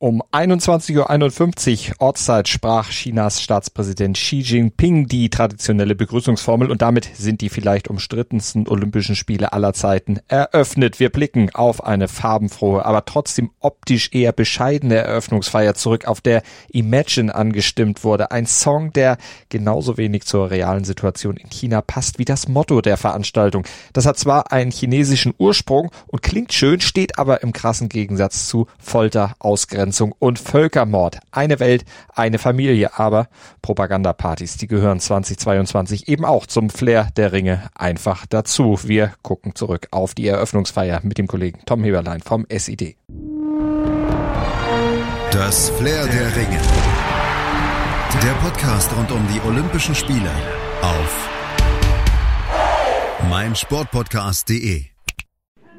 Um 0.00 0.22
21.51 0.30 1.88
Uhr 1.88 1.96
Ortszeit 1.98 2.46
sprach 2.46 2.88
Chinas 2.90 3.42
Staatspräsident 3.42 4.16
Xi 4.16 4.38
Jinping 4.42 5.08
die 5.08 5.28
traditionelle 5.28 5.96
Begrüßungsformel 5.96 6.70
und 6.70 6.82
damit 6.82 7.10
sind 7.16 7.40
die 7.40 7.48
vielleicht 7.48 7.88
umstrittensten 7.88 8.68
Olympischen 8.68 9.16
Spiele 9.16 9.52
aller 9.52 9.72
Zeiten 9.72 10.20
eröffnet. 10.28 11.00
Wir 11.00 11.10
blicken 11.10 11.52
auf 11.52 11.82
eine 11.82 12.06
farbenfrohe, 12.06 12.86
aber 12.86 13.06
trotzdem 13.06 13.50
optisch 13.58 14.10
eher 14.12 14.30
bescheidene 14.30 14.94
Eröffnungsfeier 14.98 15.74
zurück, 15.74 16.06
auf 16.06 16.20
der 16.20 16.44
Imagine 16.70 17.34
angestimmt 17.34 18.04
wurde. 18.04 18.30
Ein 18.30 18.46
Song, 18.46 18.92
der 18.92 19.18
genauso 19.48 19.96
wenig 19.96 20.26
zur 20.26 20.48
realen 20.52 20.84
Situation 20.84 21.36
in 21.36 21.50
China 21.50 21.80
passt 21.82 22.20
wie 22.20 22.24
das 22.24 22.46
Motto 22.46 22.82
der 22.82 22.98
Veranstaltung. 22.98 23.66
Das 23.94 24.06
hat 24.06 24.16
zwar 24.16 24.52
einen 24.52 24.70
chinesischen 24.70 25.34
Ursprung 25.38 25.90
und 26.06 26.22
klingt 26.22 26.52
schön, 26.52 26.80
steht 26.80 27.18
aber 27.18 27.42
im 27.42 27.52
krassen 27.52 27.88
Gegensatz 27.88 28.46
zu 28.46 28.68
Folter, 28.78 29.34
Ausgrenzung 29.40 29.87
Ausgrenzung 29.88 30.14
und 30.18 30.38
Völkermord. 30.38 31.18
Eine 31.30 31.60
Welt, 31.60 31.84
eine 32.14 32.38
Familie, 32.38 32.98
aber 32.98 33.28
Propagandapartys, 33.62 34.56
die 34.58 34.66
gehören 34.66 35.00
2022 35.00 36.08
eben 36.08 36.24
auch 36.24 36.46
zum 36.46 36.68
Flair 36.68 37.08
der 37.16 37.32
Ringe 37.32 37.62
einfach 37.74 38.26
dazu. 38.26 38.78
Wir 38.84 39.12
gucken 39.22 39.54
zurück 39.54 39.88
auf 39.90 40.14
die 40.14 40.28
Eröffnungsfeier 40.28 41.00
mit 41.02 41.16
dem 41.16 41.26
Kollegen 41.26 41.60
Tom 41.64 41.82
Heberlein 41.84 42.20
vom 42.20 42.46
SID. 42.50 42.96
Das 45.30 45.70
Flair 45.70 46.06
der 46.06 46.36
Ringe. 46.36 46.60
Der 48.22 48.32
Podcast 48.42 48.90
rund 48.96 49.10
um 49.12 49.26
die 49.32 49.40
Olympischen 49.48 49.94
Spiele 49.94 50.30
auf 50.82 51.28
meinsportpodcast.de. 53.30 54.97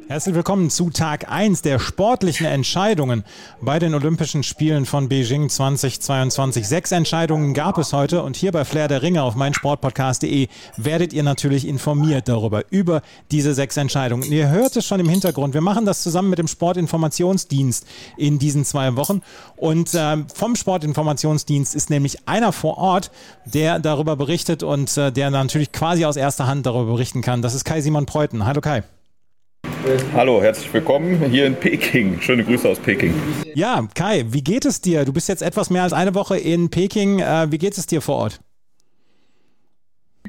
Herzlich 0.09 0.34
willkommen 0.34 0.72
zu 0.72 0.90
Tag 0.90 1.30
1 1.31 1.62
der 1.62 1.77
sportlichen 1.77 2.48
Entscheidungen 2.48 3.23
bei 3.62 3.77
den 3.77 3.94
Olympischen 3.94 4.41
Spielen 4.41 4.88
von 4.88 5.08
Beijing 5.08 5.50
2022. 5.50 6.67
Sechs 6.67 6.91
Entscheidungen 6.91 7.54
gab 7.54 7.77
es 7.77 7.94
heute 7.94 8.23
und 8.23 8.36
hier 8.36 8.52
bei 8.52 8.66
Flair 8.66 8.88
der 8.88 9.03
Ringe 9.03 9.22
auf 9.22 9.36
meinsportpodcast.de 9.36 10.48
werdet 10.78 11.14
ihr 11.14 11.22
natürlich 11.22 11.67
informiert 11.67 12.28
darüber, 12.28 12.64
über 12.72 13.03
diese 13.30 13.53
sechs 13.53 13.78
Entscheidungen. 13.78 14.23
ihr 14.23 14.50
hört 14.50 14.75
es 14.78 14.88
schon 14.88 15.00
im 15.00 15.08
Hintergrund. 15.08 15.53
Wir 15.53 15.61
machen 15.61 15.86
das 15.86 16.02
zusammen 16.02 16.31
mit 16.31 16.39
dem 16.39 16.48
Sportinformationsdienst 16.48 17.86
in 18.17 18.39
diesen 18.39 18.66
zwei 18.66 18.95
Wochen 18.95 19.22
und 19.58 19.94
äh, 19.94 20.17
vom 20.33 20.55
Sportinformationsdienst 20.55 21.76
ist 21.76 21.92
nämlich 21.92 22.28
einer 22.28 22.52
vor 22.52 22.80
Ort, 22.80 23.11
der 23.45 23.78
darüber 23.78 24.16
berichtet 24.16 24.64
und 24.64 24.98
äh, 24.98 25.11
der 25.11 25.30
natürlich 25.30 25.72
quasi 25.72 26.05
aus 26.05 26.16
erster 26.16 26.48
Hand 26.48 26.66
darüber 26.66 26.94
berichten 26.94 27.22
kann. 27.22 27.44
Das 27.44 27.53
ist 27.53 27.64
Kai 27.64 27.81
Simon 27.81 28.08
Preuten. 28.08 28.48
Hallo 28.48 28.59
Kai. 28.59 28.81
Hallo, 30.13 30.41
herzlich 30.41 30.71
willkommen 30.73 31.31
hier 31.31 31.47
in 31.47 31.55
Peking. 31.55 32.19
Schöne 32.21 32.43
Grüße 32.43 32.67
aus 32.67 32.79
Peking. 32.79 33.13
Ja, 33.55 33.88
Kai, 33.95 34.25
wie 34.27 34.43
geht 34.43 34.65
es 34.65 34.81
dir? 34.81 35.05
Du 35.05 35.13
bist 35.13 35.29
jetzt 35.29 35.41
etwas 35.41 35.69
mehr 35.69 35.83
als 35.83 35.93
eine 35.93 36.13
Woche 36.13 36.38
in 36.38 36.69
Peking. 36.69 37.19
Äh, 37.19 37.47
wie 37.49 37.57
geht 37.57 37.77
es 37.77 37.87
dir 37.87 38.02
vor 38.02 38.17
Ort? 38.17 38.39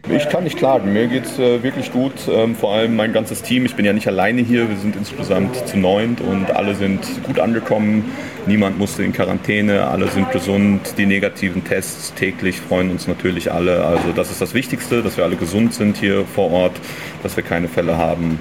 Ich 0.09 0.29
kann 0.29 0.45
nicht 0.45 0.57
klagen. 0.57 0.93
Mir 0.93 1.09
geht 1.09 1.27
es 1.27 1.39
äh, 1.39 1.63
wirklich 1.63 1.93
gut. 1.93 2.13
Ähm, 2.31 2.55
vor 2.55 2.73
allem 2.73 2.97
mein 2.97 3.13
ganzes 3.13 3.43
Team. 3.43 3.67
Ich 3.67 3.75
bin 3.75 3.85
ja 3.85 3.93
nicht 3.93 4.07
alleine 4.07 4.41
hier. 4.41 4.69
Wir 4.69 4.77
sind 4.77 4.97
insgesamt 4.97 5.69
zu 5.69 5.77
neunt 5.77 6.21
und 6.21 6.51
alle 6.53 6.75
sind 6.75 7.01
gut 7.25 7.39
angekommen. 7.39 8.13
Niemand 8.47 8.79
musste 8.79 9.03
in 9.03 9.13
Quarantäne. 9.13 9.89
Alle 9.89 10.09
sind 10.09 10.31
gesund. 10.31 10.95
Die 10.97 11.07
negativen 11.07 11.65
Tests 11.65 12.15
täglich 12.15 12.61
freuen 12.61 12.91
uns 12.91 13.09
natürlich 13.09 13.53
alle. 13.53 13.85
Also 13.85 14.13
das 14.15 14.31
ist 14.31 14.41
das 14.41 14.55
Wichtigste, 14.55 15.03
dass 15.03 15.17
wir 15.17 15.25
alle 15.25 15.37
gesund 15.37 15.75
sind 15.75 15.99
hier 15.99 16.25
vor 16.25 16.51
Ort, 16.51 16.81
dass 17.23 17.37
wir 17.37 17.43
keine 17.43 17.69
Fälle 17.69 17.99
haben 17.99 18.39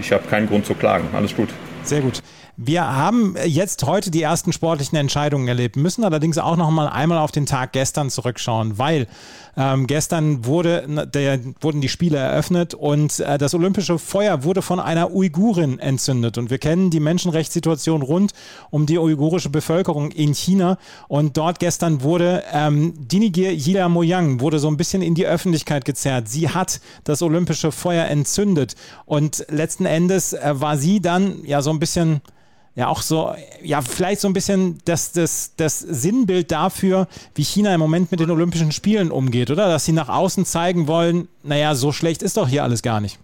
ich 0.00 0.12
habe 0.12 0.26
keinen 0.28 0.48
Grund 0.48 0.66
zu 0.66 0.74
klagen. 0.74 1.08
Alles 1.14 1.34
gut. 1.34 1.48
Sehr 1.82 2.00
gut. 2.00 2.22
Wir 2.58 2.90
haben 2.90 3.36
jetzt 3.44 3.84
heute 3.84 4.10
die 4.10 4.22
ersten 4.22 4.50
sportlichen 4.50 4.96
Entscheidungen 4.96 5.46
erlebt, 5.46 5.76
müssen 5.76 6.04
allerdings 6.04 6.38
auch 6.38 6.56
noch 6.56 6.70
mal 6.70 6.88
einmal 6.88 7.18
auf 7.18 7.30
den 7.30 7.44
Tag 7.44 7.72
gestern 7.72 8.08
zurückschauen, 8.08 8.78
weil 8.78 9.08
ähm, 9.58 9.86
gestern 9.86 10.46
wurde, 10.46 11.06
der, 11.12 11.38
wurden 11.60 11.82
die 11.82 11.90
Spiele 11.90 12.16
eröffnet 12.16 12.72
und 12.72 13.20
äh, 13.20 13.36
das 13.36 13.52
olympische 13.52 13.98
Feuer 13.98 14.42
wurde 14.42 14.62
von 14.62 14.80
einer 14.80 15.14
Uigurin 15.14 15.78
entzündet. 15.78 16.38
Und 16.38 16.48
wir 16.48 16.56
kennen 16.56 16.88
die 16.88 17.00
Menschenrechtssituation 17.00 18.00
rund 18.00 18.32
um 18.70 18.86
die 18.86 18.98
uigurische 18.98 19.50
Bevölkerung 19.50 20.10
in 20.10 20.34
China. 20.34 20.78
Und 21.08 21.36
dort 21.36 21.58
gestern 21.58 22.02
wurde 22.02 22.42
ähm, 22.52 22.94
Dinigir 22.96 23.52
Yila 23.52 23.90
Moyang 23.90 24.40
wurde 24.40 24.58
so 24.58 24.68
ein 24.68 24.78
bisschen 24.78 25.02
in 25.02 25.14
die 25.14 25.26
Öffentlichkeit 25.26 25.84
gezerrt. 25.84 26.28
Sie 26.28 26.48
hat 26.48 26.80
das 27.04 27.20
olympische 27.20 27.70
Feuer 27.70 28.06
entzündet. 28.06 28.76
Und 29.04 29.44
letzten 29.50 29.84
Endes 29.84 30.32
äh, 30.32 30.54
war 30.54 30.78
sie 30.78 31.00
dann 31.00 31.44
ja 31.44 31.60
so 31.60 31.68
ein 31.68 31.78
bisschen 31.78 32.22
ja 32.76 32.88
auch 32.88 33.02
so, 33.02 33.34
ja, 33.62 33.80
vielleicht 33.80 34.20
so 34.20 34.28
ein 34.28 34.34
bisschen 34.34 34.78
das, 34.84 35.12
das, 35.12 35.52
das 35.56 35.80
Sinnbild 35.80 36.52
dafür, 36.52 37.08
wie 37.34 37.42
China 37.42 37.74
im 37.74 37.80
Moment 37.80 38.10
mit 38.10 38.20
den 38.20 38.30
Olympischen 38.30 38.70
Spielen 38.70 39.10
umgeht, 39.10 39.50
oder? 39.50 39.66
Dass 39.68 39.86
sie 39.86 39.92
nach 39.92 40.10
außen 40.10 40.44
zeigen 40.44 40.86
wollen, 40.86 41.26
naja, 41.42 41.74
so 41.74 41.90
schlecht 41.90 42.22
ist 42.22 42.36
doch 42.36 42.48
hier 42.48 42.62
alles 42.62 42.82
gar 42.82 43.00
nicht. 43.00 43.18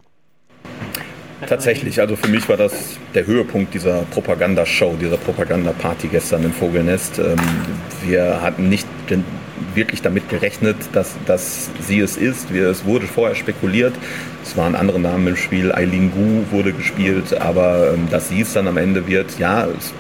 Tatsächlich, 1.47 2.01
also 2.01 2.17
für 2.17 2.29
mich 2.29 2.49
war 2.49 2.57
das 2.57 2.73
der 3.15 3.27
Höhepunkt 3.27 3.75
dieser 3.75 4.03
Propagandashow, 4.11 4.95
dieser 5.01 5.17
Propagandaparty 5.17 6.09
gestern 6.09 6.45
im 6.45 6.53
Vogelnest. 6.53 7.19
Ähm, 7.19 7.37
wir 8.07 8.41
hatten 8.43 8.69
nicht 8.69 8.87
wirklich 9.75 10.03
damit 10.03 10.29
gerechnet, 10.29 10.77
dass, 10.93 11.17
dass 11.27 11.71
sie 11.81 12.01
es 12.01 12.17
ist. 12.17 12.51
Es 12.51 12.85
wurde 12.85 13.07
vorher 13.07 13.35
spekuliert. 13.35 13.95
Es 14.43 14.57
waren 14.57 14.75
andere 14.75 15.01
Namen 15.01 15.29
im 15.29 15.37
Spiel. 15.37 15.73
Eileen 15.73 16.13
Gu 16.13 16.55
wurde 16.55 16.73
gespielt, 16.73 17.41
aber 17.41 17.93
ähm, 17.95 18.09
dass 18.11 18.29
sie 18.29 18.43
es 18.43 18.53
dann 18.53 18.69
am 18.69 18.77
Ende 18.77 19.07
wird, 19.07 19.39
ja, 19.39 19.67
es 19.67 19.93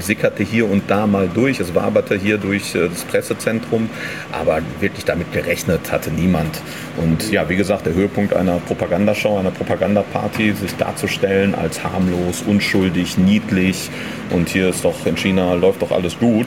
sickerte 0.00 0.42
hier 0.42 0.68
und 0.68 0.84
da 0.88 1.06
mal 1.06 1.28
durch, 1.32 1.60
es 1.60 1.74
waberte 1.74 2.16
hier 2.16 2.38
durch 2.38 2.74
äh, 2.74 2.88
das 2.88 3.04
Pressezentrum, 3.04 3.88
aber 4.32 4.60
wirklich 4.80 5.04
damit 5.04 5.32
gerechnet 5.32 5.92
hatte 5.92 6.10
niemand. 6.10 6.60
Und 6.96 7.30
ja, 7.30 7.48
wie 7.48 7.56
gesagt, 7.56 7.86
der 7.86 7.94
Höhepunkt 7.94 8.34
einer 8.34 8.58
Propagandashow, 8.58 9.38
einer 9.38 9.50
Propagandaparty, 9.50 10.52
sich 10.52 10.74
darzustellen 10.76 11.54
als 11.54 11.82
harmlos, 11.82 12.42
unschuldig, 12.46 13.18
niedlich 13.18 13.90
und 14.30 14.48
hier 14.48 14.68
ist 14.68 14.84
doch 14.84 15.06
in 15.06 15.16
China 15.16 15.54
läuft 15.54 15.82
doch 15.82 15.90
alles 15.90 16.18
gut, 16.18 16.46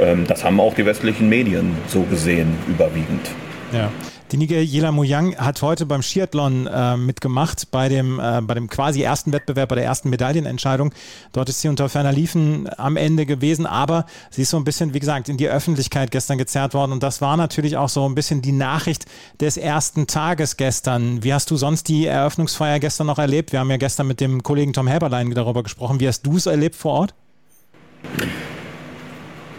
ähm, 0.00 0.24
das 0.26 0.44
haben 0.44 0.60
auch 0.60 0.74
die 0.74 0.86
westlichen 0.86 1.28
Medien 1.28 1.76
so 1.86 2.02
gesehen 2.02 2.54
überwiegend. 2.68 3.30
Ja. 3.72 3.90
Die 4.30 4.36
Nigella 4.36 4.92
Muyang 4.92 5.36
hat 5.36 5.62
heute 5.62 5.86
beim 5.86 6.02
Skiathlon 6.02 6.66
äh, 6.66 6.98
mitgemacht, 6.98 7.70
bei 7.70 7.88
dem, 7.88 8.20
äh, 8.20 8.42
bei 8.42 8.52
dem 8.52 8.68
quasi 8.68 9.00
ersten 9.00 9.32
Wettbewerb, 9.32 9.70
bei 9.70 9.76
der 9.76 9.84
ersten 9.84 10.10
Medaillenentscheidung. 10.10 10.92
Dort 11.32 11.48
ist 11.48 11.62
sie 11.62 11.68
unter 11.68 11.88
ferner 11.88 12.12
Liefen 12.12 12.68
am 12.76 12.98
Ende 12.98 13.24
gewesen, 13.24 13.64
aber 13.64 14.04
sie 14.28 14.42
ist 14.42 14.50
so 14.50 14.58
ein 14.58 14.64
bisschen, 14.64 14.92
wie 14.92 15.00
gesagt, 15.00 15.30
in 15.30 15.38
die 15.38 15.48
Öffentlichkeit 15.48 16.10
gestern 16.10 16.36
gezerrt 16.36 16.74
worden 16.74 16.92
und 16.92 17.02
das 17.02 17.22
war 17.22 17.38
natürlich 17.38 17.78
auch 17.78 17.88
so 17.88 18.06
ein 18.06 18.14
bisschen 18.14 18.42
die 18.42 18.52
Nachricht 18.52 19.06
des 19.40 19.56
ersten 19.56 20.06
Tages 20.06 20.58
gestern. 20.58 21.24
Wie 21.24 21.32
hast 21.32 21.50
du 21.50 21.56
sonst 21.56 21.88
die 21.88 22.04
Eröffnungsfeier 22.04 22.80
gestern 22.80 23.06
noch 23.06 23.18
erlebt? 23.18 23.52
Wir 23.52 23.60
haben 23.60 23.70
ja 23.70 23.78
gestern 23.78 24.08
mit 24.08 24.20
dem 24.20 24.42
Kollegen 24.42 24.74
Tom 24.74 24.88
Heberlein 24.88 25.30
darüber 25.30 25.62
gesprochen. 25.62 26.00
Wie 26.00 26.08
hast 26.08 26.26
du 26.26 26.36
es 26.36 26.44
erlebt 26.44 26.76
vor 26.76 26.92
Ort? 26.92 27.14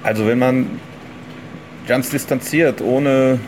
Also 0.03 0.27
wenn 0.27 0.37
man 0.37 0.79
ganz 1.87 2.11
distanziert, 2.11 2.81
ohne 2.81 3.39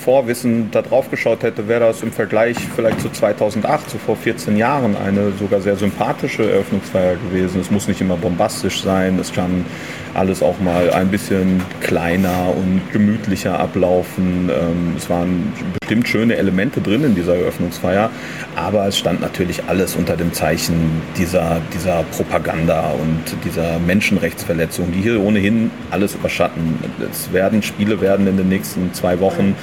Vorwissen 0.00 0.70
da 0.70 0.82
drauf 0.82 1.10
geschaut 1.10 1.42
hätte, 1.42 1.68
wäre 1.68 1.80
das 1.80 2.02
im 2.02 2.10
Vergleich 2.10 2.56
vielleicht 2.74 3.00
zu 3.00 3.10
2008, 3.10 3.90
so 3.90 3.98
vor 3.98 4.16
14 4.16 4.56
Jahren, 4.56 4.96
eine 4.96 5.32
sogar 5.32 5.60
sehr 5.60 5.76
sympathische 5.76 6.50
Eröffnungsfeier 6.50 7.16
gewesen. 7.16 7.60
Es 7.60 7.70
muss 7.70 7.86
nicht 7.86 8.00
immer 8.00 8.16
bombastisch 8.16 8.82
sein, 8.82 9.18
es 9.18 9.32
kann 9.32 9.66
alles 10.14 10.42
auch 10.42 10.58
mal 10.60 10.90
ein 10.90 11.08
bisschen 11.08 11.62
kleiner 11.80 12.54
und 12.56 12.82
gemütlicher 12.92 13.58
ablaufen. 13.58 14.50
Ähm, 14.50 14.94
es 14.96 15.08
waren 15.08 15.52
bestimmt 15.80 16.08
schöne 16.08 16.36
Elemente 16.36 16.80
drin 16.80 17.04
in 17.04 17.14
dieser 17.14 17.36
Eröffnungsfeier, 17.36 18.10
aber 18.56 18.86
es 18.86 18.98
stand 18.98 19.20
natürlich 19.20 19.64
alles 19.68 19.96
unter 19.96 20.16
dem 20.16 20.32
Zeichen 20.32 21.02
dieser, 21.16 21.60
dieser 21.74 22.02
Propaganda 22.04 22.90
und 22.92 23.36
dieser 23.44 23.78
Menschenrechtsverletzung, 23.78 24.92
die 24.92 25.00
hier 25.00 25.20
ohnehin 25.20 25.70
alles 25.90 26.14
überschatten. 26.14 26.78
Es 27.10 27.32
werden 27.32 27.62
Spiele 27.62 28.00
werden 28.00 28.26
in 28.26 28.36
den 28.36 28.48
nächsten 28.48 28.92
zwei 28.94 29.20
Wochen, 29.20 29.54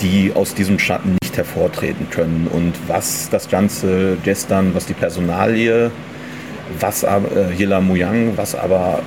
die 0.00 0.32
aus 0.34 0.54
diesem 0.54 0.78
Schatten 0.78 1.16
nicht 1.22 1.36
hervortreten 1.36 2.08
können. 2.10 2.48
Und 2.52 2.72
was 2.86 3.28
das 3.30 3.48
Ganze 3.48 4.16
gestern, 4.24 4.74
was 4.74 4.86
die 4.86 4.94
Personalie 4.94 5.90
was 6.80 7.04
aber 7.04 7.28
äh, 7.36 7.52
Yila 7.54 7.80
Muyang, 7.80 8.36
was 8.36 8.54
aber 8.54 9.00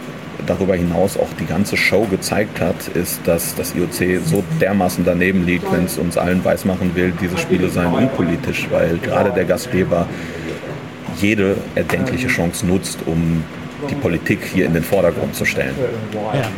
darüber 0.47 0.75
hinaus 0.75 1.17
auch 1.17 1.27
die 1.39 1.45
ganze 1.45 1.77
Show 1.77 2.05
gezeigt 2.05 2.59
hat, 2.59 2.87
ist, 2.89 3.21
dass 3.25 3.55
das 3.55 3.75
IOC 3.75 4.21
so 4.25 4.43
dermaßen 4.59 5.05
daneben 5.05 5.45
liegt, 5.45 5.71
wenn 5.71 5.85
es 5.85 5.97
uns 5.97 6.17
allen 6.17 6.43
weismachen 6.43 6.95
will, 6.95 7.13
diese 7.21 7.37
Spiele 7.37 7.69
seien 7.69 7.93
unpolitisch, 7.93 8.67
weil 8.71 8.97
gerade 8.97 9.31
der 9.31 9.45
Gastgeber 9.45 10.07
jede 11.21 11.57
erdenkliche 11.75 12.27
Chance 12.27 12.65
nutzt, 12.65 12.99
um 13.05 13.43
die 13.89 13.95
Politik 13.95 14.39
hier 14.53 14.65
in 14.65 14.73
den 14.73 14.83
Vordergrund 14.83 15.35
zu 15.35 15.45
stellen. 15.45 15.75
Ja. 16.33 16.49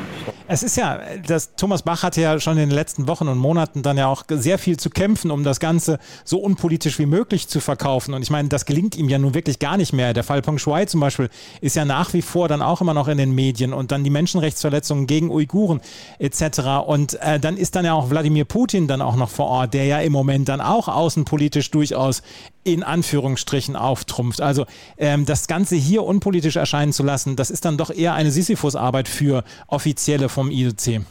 Es 0.51 0.63
ist 0.63 0.77
ja, 0.77 0.99
das 1.27 1.53
Thomas 1.57 1.83
Bach 1.83 2.01
hatte 2.01 2.21
ja 2.21 2.39
schon 2.39 2.53
in 2.53 2.69
den 2.69 2.71
letzten 2.71 3.07
Wochen 3.07 3.27
und 3.27 3.37
Monaten 3.37 3.83
dann 3.83 3.97
ja 3.97 4.07
auch 4.07 4.23
sehr 4.27 4.57
viel 4.57 4.77
zu 4.77 4.89
kämpfen, 4.89 5.29
um 5.29 5.43
das 5.43 5.59
Ganze 5.59 5.99
so 6.25 6.39
unpolitisch 6.39 6.97
wie 6.97 7.05
möglich 7.05 7.47
zu 7.47 7.59
verkaufen. 7.59 8.15
Und 8.15 8.23
ich 8.23 8.31
meine, 8.31 8.49
das 8.49 8.65
gelingt 8.65 8.95
ihm 8.95 9.09
ja 9.09 9.19
nun 9.19 9.35
wirklich 9.35 9.59
gar 9.59 9.77
nicht 9.77 9.93
mehr. 9.93 10.11
Der 10.15 10.23
Fall 10.23 10.41
Peng 10.41 10.57
Shuai 10.57 10.85
zum 10.85 11.01
Beispiel 11.01 11.29
ist 11.61 11.75
ja 11.75 11.85
nach 11.85 12.13
wie 12.13 12.23
vor 12.23 12.47
dann 12.47 12.63
auch 12.63 12.81
immer 12.81 12.95
noch 12.95 13.07
in 13.07 13.19
den 13.19 13.35
Medien 13.35 13.73
und 13.73 13.91
dann 13.91 14.03
die 14.03 14.09
Menschenrechtsverletzungen 14.09 15.05
gegen 15.05 15.29
Uiguren 15.29 15.81
etc. 16.17 16.61
Und 16.83 17.21
äh, 17.21 17.39
dann 17.39 17.55
ist 17.55 17.75
dann 17.75 17.85
ja 17.85 17.93
auch 17.93 18.09
Wladimir 18.09 18.45
Putin 18.45 18.87
dann 18.87 19.03
auch 19.03 19.17
noch 19.17 19.29
vor 19.29 19.45
Ort, 19.45 19.75
der 19.75 19.85
ja 19.85 19.99
im 19.99 20.11
Moment 20.11 20.49
dann 20.49 20.61
auch 20.61 20.87
außenpolitisch 20.87 21.69
durchaus 21.69 22.23
in 22.63 22.83
Anführungsstrichen 22.83 23.75
auftrumpft. 23.75 24.41
Also 24.41 24.65
ähm, 24.97 25.25
das 25.25 25.47
Ganze 25.47 25.75
hier 25.75 26.03
unpolitisch 26.03 26.55
erscheinen 26.55 26.93
zu 26.93 27.03
lassen, 27.03 27.35
das 27.35 27.49
ist 27.49 27.65
dann 27.65 27.77
doch 27.77 27.89
eher 27.89 28.13
eine 28.13 28.31
Sisyphus-Arbeit 28.31 29.07
für 29.07 29.43
Offizielle 29.67 30.29
vom 30.29 30.51
IOC. 30.51 31.01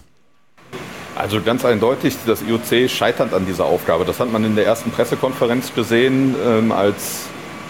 Also 1.17 1.41
ganz 1.43 1.65
eindeutig, 1.65 2.15
das 2.27 2.43
IOC 2.43 2.89
scheitert 2.89 3.35
an 3.35 3.45
dieser 3.45 3.65
Aufgabe. 3.65 4.05
Das 4.05 4.21
hat 4.21 4.31
man 4.31 4.45
in 4.45 4.55
der 4.55 4.67
ersten 4.67 4.93
Pressekonferenz 4.93 5.75
gesehen, 5.75 6.37
ähm, 6.47 6.71
als 6.71 7.23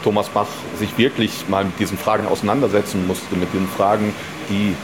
Thomas 0.05 0.29
Bach 0.29 0.49
sich 0.79 0.99
wirklich 0.99 1.49
mal 1.49 1.65
mit 1.65 1.79
diesen 1.79 1.97
Fragen 1.97 2.27
auseinandersetzen 2.27 3.07
musste, 3.07 3.37
mit 3.37 3.53
den 3.55 3.67
Fragen, 3.67 4.13
die 4.51 4.75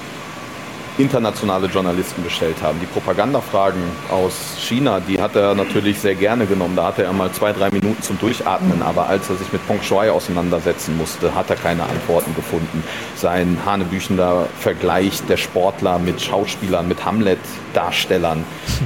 internationale 0.99 1.67
Journalisten 1.67 2.23
gestellt 2.23 2.57
haben. 2.63 2.79
Die 2.81 2.87
Propagandafragen 2.87 3.83
aus 4.11 4.57
China, 4.59 5.01
die 5.01 5.21
hat 5.21 5.35
er 5.35 5.55
natürlich 5.55 5.99
sehr 5.99 6.15
gerne 6.15 6.47
genommen. 6.47 6.77
Da 6.77 6.87
hatte 6.87 7.03
er 7.03 7.13
mal 7.13 7.33
zwei, 7.33 7.53
drei 7.53 7.71
Minuten 7.71 8.01
zum 8.03 8.19
Durchatmen. 8.19 8.83
Aber 8.83 9.09
als 9.09 9.29
er 9.29 9.37
sich 9.37 9.53
mit 9.53 9.67
Peng 9.67 9.83
Shuai 9.83 10.11
auseinandersetzen 10.11 10.97
musste, 10.97 11.35
hat 11.35 11.51
er 11.51 11.57
keine 11.57 11.83
Antworten 11.83 12.35
gefunden. 12.37 12.85
Sein 13.17 13.59
hanebüchender 13.65 14.47
Vergleich 14.59 15.23
der 15.29 15.37
Sportler 15.37 15.99
mit 15.99 16.21
Schauspielern, 16.21 16.87
mit 16.87 17.05
Hamlet-Darstellern, 17.05 18.45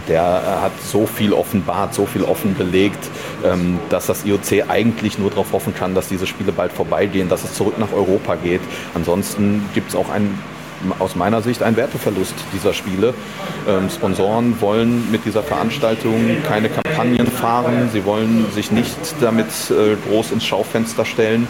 der 0.09 0.23
äh, 0.23 0.63
hat 0.63 0.73
so 0.83 1.07
viel 1.07 1.33
offenbart, 1.33 1.93
so 1.93 2.07
viel 2.07 2.23
offen 2.23 2.55
belegt, 2.55 3.05
ähm, 3.45 3.79
dass 3.91 4.07
das 4.07 4.25
IOC 4.25 4.69
eigentlich 4.69 5.19
nur 5.19 5.31
darauf 5.31 5.53
hoffen 5.53 5.75
kann, 5.75 5.95
dass 5.95 6.09
diese 6.09 6.27
Spiele 6.27 6.53
bald 6.53 6.73
vorbeigehen, 6.73 7.29
dass 7.29 7.45
es 7.45 7.55
zurück 7.55 7.79
nach 7.79 7.93
Europa 7.93 8.37
geht. 8.37 8.63
Ansonsten 8.95 9.69
gibt 9.75 9.91
es 9.91 9.95
auch 9.95 10.09
ein 10.09 10.39
aus 10.99 11.17
meiner 11.17 11.43
Sicht 11.43 11.63
ein 11.63 11.77
Werteverlust 11.77 12.35
dieser 12.53 12.73
Spiele. 12.73 13.15
Ähm, 13.69 13.91
Sponsoren 13.91 14.61
wollen 14.61 15.11
mit 15.11 15.25
dieser 15.25 15.43
Veranstaltung 15.43 16.37
keine 16.47 16.69
Kampagnen 16.69 17.27
fahren, 17.27 17.91
sie 17.93 18.05
wollen 18.05 18.47
sich 18.53 18.71
nicht 18.71 18.99
damit 19.21 19.49
äh, 19.71 19.97
groß 20.09 20.33
ins 20.33 20.45
Schaufenster 20.45 21.05
stellen. 21.05 21.49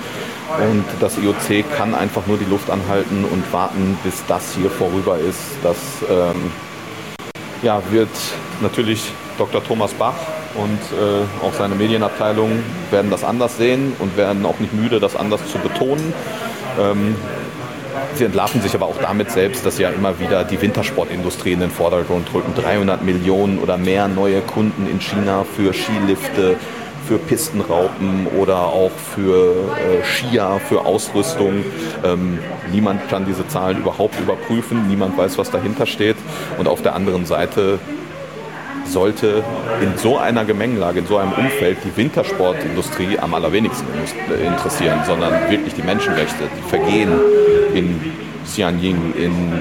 Und 0.70 0.84
das 1.00 1.19
IOC 1.19 1.70
kann 1.76 1.94
einfach 1.94 2.26
nur 2.26 2.38
die 2.38 2.46
Luft 2.46 2.70
anhalten 2.70 3.25
und 3.30 3.52
warten, 3.52 3.98
bis 4.02 4.25
das 4.26 4.54
hier 4.54 4.70
vorüber 4.70 5.19
ist. 5.19 5.40
Das 5.62 5.76
ähm, 6.08 6.50
ja, 7.62 7.82
wird 7.90 8.08
natürlich 8.60 9.12
Dr. 9.36 9.62
Thomas 9.62 9.92
Bach 9.92 10.16
und 10.54 10.81
äh, 10.98 11.44
auch 11.46 11.52
seine 11.52 11.74
Medienabteilung 11.74 12.62
werden 12.90 13.10
das 13.10 13.24
anders 13.24 13.56
sehen 13.58 13.92
und 13.98 14.16
werden 14.16 14.46
auch 14.46 14.58
nicht 14.58 14.72
müde, 14.72 15.00
das 15.00 15.16
anders 15.16 15.40
zu 15.50 15.58
betonen. 15.58 16.12
Ähm, 16.81 17.14
Sie 18.14 18.24
entlarven 18.24 18.60
sich 18.60 18.74
aber 18.74 18.86
auch 18.86 18.98
damit 19.00 19.30
selbst, 19.30 19.64
dass 19.64 19.76
sie 19.76 19.82
ja 19.82 19.90
immer 19.90 20.18
wieder 20.18 20.44
die 20.44 20.60
Wintersportindustrie 20.60 21.52
in 21.52 21.60
den 21.60 21.70
Vordergrund 21.70 22.32
drücken. 22.32 22.52
300 22.54 23.04
Millionen 23.04 23.58
oder 23.58 23.76
mehr 23.76 24.08
neue 24.08 24.40
Kunden 24.40 24.88
in 24.90 25.00
China 25.00 25.44
für 25.44 25.72
Skilifte, 25.72 26.56
für 27.06 27.18
Pistenraupen 27.18 28.26
oder 28.38 28.66
auch 28.66 28.90
für 28.90 29.52
äh, 29.76 30.04
Skier, 30.04 30.60
für 30.68 30.84
Ausrüstung. 30.84 31.64
Ähm, 32.04 32.38
niemand 32.70 33.08
kann 33.08 33.24
diese 33.24 33.46
Zahlen 33.48 33.78
überhaupt 33.78 34.20
überprüfen, 34.20 34.88
niemand 34.88 35.16
weiß, 35.16 35.38
was 35.38 35.50
dahinter 35.50 35.86
steht. 35.86 36.16
Und 36.58 36.68
auf 36.68 36.82
der 36.82 36.94
anderen 36.94 37.24
Seite 37.24 37.78
sollte 38.84 39.42
in 39.82 39.96
so 39.96 40.18
einer 40.18 40.44
Gemengelage, 40.44 41.00
in 41.00 41.06
so 41.06 41.16
einem 41.16 41.32
Umfeld 41.32 41.78
die 41.84 41.96
Wintersportindustrie 41.96 43.18
am 43.18 43.34
allerwenigsten 43.34 43.86
interessieren, 44.44 45.00
sondern 45.06 45.50
wirklich 45.50 45.74
die 45.74 45.82
Menschenrechte, 45.82 46.44
die 46.56 46.68
Vergehen 46.68 47.12
in 47.75 48.00
Xianying, 48.44 49.15
in 49.15 49.61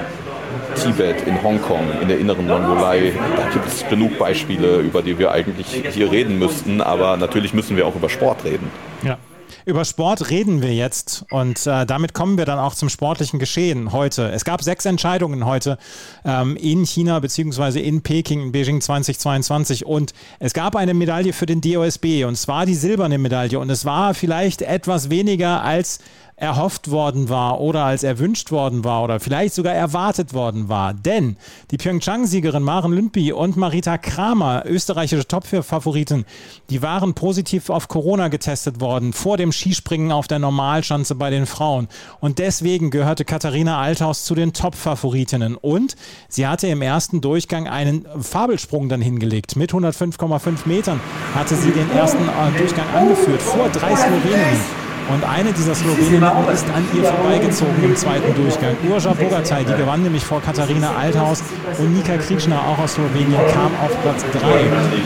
Tibet, 0.74 1.26
in 1.26 1.42
Hongkong, 1.42 2.00
in 2.00 2.08
der 2.08 2.18
inneren 2.18 2.46
Mongolei. 2.46 3.12
Da 3.36 3.50
gibt 3.50 3.66
es 3.66 3.86
genug 3.88 4.18
Beispiele, 4.18 4.78
über 4.78 5.02
die 5.02 5.18
wir 5.18 5.30
eigentlich 5.30 5.66
hier 5.92 6.10
reden 6.10 6.38
müssten, 6.38 6.80
aber 6.80 7.16
natürlich 7.16 7.54
müssen 7.54 7.76
wir 7.76 7.86
auch 7.86 7.94
über 7.94 8.08
Sport 8.08 8.44
reden. 8.44 8.70
Ja. 9.02 9.18
Über 9.64 9.84
Sport 9.84 10.30
reden 10.30 10.62
wir 10.62 10.74
jetzt 10.74 11.26
und 11.30 11.66
äh, 11.66 11.84
damit 11.84 12.14
kommen 12.14 12.38
wir 12.38 12.46
dann 12.46 12.58
auch 12.58 12.74
zum 12.74 12.88
sportlichen 12.88 13.38
Geschehen 13.38 13.92
heute. 13.92 14.30
Es 14.30 14.46
gab 14.46 14.62
sechs 14.62 14.86
Entscheidungen 14.86 15.44
heute 15.44 15.76
ähm, 16.24 16.56
in 16.56 16.86
China 16.86 17.18
beziehungsweise 17.20 17.78
in 17.78 18.00
Peking, 18.02 18.44
in 18.44 18.52
Beijing 18.52 18.80
2022 18.80 19.84
und 19.84 20.14
es 20.38 20.54
gab 20.54 20.74
eine 20.74 20.94
Medaille 20.94 21.34
für 21.34 21.44
den 21.44 21.60
DOSB 21.60 22.24
und 22.24 22.36
zwar 22.36 22.64
die 22.64 22.74
silberne 22.74 23.18
Medaille 23.18 23.58
und 23.58 23.68
es 23.68 23.84
war 23.84 24.14
vielleicht 24.14 24.62
etwas 24.62 25.10
weniger 25.10 25.62
als 25.62 25.98
erhofft 26.38 26.90
worden 26.90 27.28
war 27.28 27.60
oder 27.60 27.84
als 27.84 28.04
erwünscht 28.04 28.50
worden 28.50 28.84
war 28.84 29.02
oder 29.02 29.20
vielleicht 29.20 29.54
sogar 29.54 29.74
erwartet 29.74 30.34
worden 30.34 30.68
war. 30.68 30.94
Denn 30.94 31.36
die 31.70 31.76
Pyeongchang-Siegerin 31.76 32.62
Maren 32.62 32.92
Lümpy 32.92 33.32
und 33.32 33.56
Marita 33.56 33.98
Kramer, 33.98 34.62
österreichische 34.64 35.26
Top-Favoriten, 35.26 36.24
die 36.70 36.80
waren 36.80 37.14
positiv 37.14 37.70
auf 37.70 37.88
Corona 37.88 38.28
getestet 38.28 38.80
worden 38.80 39.12
vor 39.12 39.36
dem 39.36 39.52
Skispringen 39.52 40.12
auf 40.12 40.28
der 40.28 40.38
Normalschanze 40.38 41.16
bei 41.16 41.30
den 41.30 41.46
Frauen. 41.46 41.88
Und 42.20 42.38
deswegen 42.38 42.90
gehörte 42.90 43.24
Katharina 43.24 43.80
Althaus 43.80 44.24
zu 44.24 44.34
den 44.34 44.52
Top-Favoritinnen. 44.52 45.56
Und 45.56 45.96
sie 46.28 46.46
hatte 46.46 46.68
im 46.68 46.82
ersten 46.82 47.20
Durchgang 47.20 47.66
einen 47.66 48.06
Fabelsprung 48.20 48.88
dann 48.88 49.02
hingelegt. 49.02 49.56
Mit 49.56 49.72
105,5 49.72 50.66
Metern 50.66 51.00
hatte 51.34 51.56
sie 51.56 51.72
den 51.72 51.90
ersten 51.90 52.28
äh, 52.28 52.58
Durchgang 52.58 52.88
angeführt 52.94 53.42
vor 53.42 53.68
drei 53.70 53.96
Sloweninnen. 53.96 54.87
Und 55.12 55.24
eine 55.24 55.52
dieser 55.52 55.74
Sloweninnen 55.74 56.30
ist 56.52 56.66
an 56.74 56.84
ihr 56.94 57.04
vorbeigezogen 57.04 57.82
im 57.82 57.96
zweiten 57.96 58.34
Durchgang. 58.34 58.76
Urja 58.88 59.12
Bogatay, 59.14 59.64
die 59.64 59.74
gewann 59.74 60.02
nämlich 60.02 60.24
vor 60.24 60.42
Katharina 60.42 60.94
Althaus 60.94 61.42
und 61.78 61.94
Nika 61.94 62.16
Kriechner, 62.18 62.60
auch 62.60 62.78
aus 62.78 62.94
Slowenien, 62.94 63.40
kam 63.52 63.72
auf 63.82 63.90
Platz 64.02 64.24
3. 64.32 64.40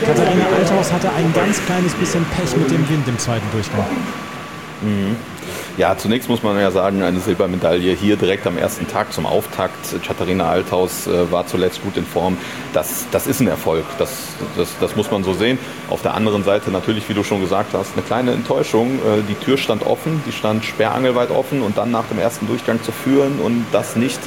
Katharina 0.05 0.45
Althaus 0.57 0.91
hatte 0.91 1.09
ein 1.13 1.31
ganz 1.33 1.63
kleines 1.65 1.93
bisschen 1.93 2.25
Pech 2.35 2.55
mit 2.57 2.69
dem 2.69 2.87
Wind 2.89 3.07
im 3.07 3.17
zweiten 3.17 3.49
Durchgang. 3.51 3.85
Mhm. 4.81 5.15
Ja, 5.75 5.97
zunächst 5.97 6.29
muss 6.29 6.43
man 6.43 6.59
ja 6.59 6.69
sagen, 6.69 7.01
eine 7.01 7.19
Silbermedaille 7.19 7.93
hier 7.93 8.15
direkt 8.15 8.45
am 8.45 8.59
ersten 8.59 8.87
Tag 8.87 9.11
zum 9.11 9.25
Auftakt. 9.25 9.95
Katharina 10.05 10.47
Althaus 10.47 11.07
äh, 11.07 11.31
war 11.31 11.47
zuletzt 11.47 11.81
gut 11.81 11.97
in 11.97 12.05
Form. 12.05 12.37
Das, 12.73 13.07
das 13.09 13.25
ist 13.25 13.39
ein 13.39 13.47
Erfolg, 13.47 13.83
das, 13.97 14.27
das, 14.55 14.69
das 14.79 14.95
muss 14.95 15.09
man 15.09 15.23
so 15.23 15.33
sehen. 15.33 15.57
Auf 15.89 16.03
der 16.03 16.13
anderen 16.13 16.43
Seite 16.43 16.69
natürlich, 16.69 17.09
wie 17.09 17.15
du 17.15 17.23
schon 17.23 17.41
gesagt 17.41 17.73
hast, 17.73 17.93
eine 17.93 18.03
kleine 18.03 18.33
Enttäuschung. 18.33 18.99
Äh, 18.99 19.23
die 19.27 19.33
Tür 19.33 19.57
stand 19.57 19.83
offen, 19.83 20.21
die 20.27 20.31
stand 20.31 20.63
sperrangelweit 20.63 21.31
offen 21.31 21.63
und 21.63 21.75
dann 21.75 21.89
nach 21.89 22.05
dem 22.05 22.19
ersten 22.19 22.45
Durchgang 22.45 22.83
zu 22.83 22.91
führen 22.91 23.39
und 23.39 23.65
das 23.71 23.95
nicht 23.95 24.19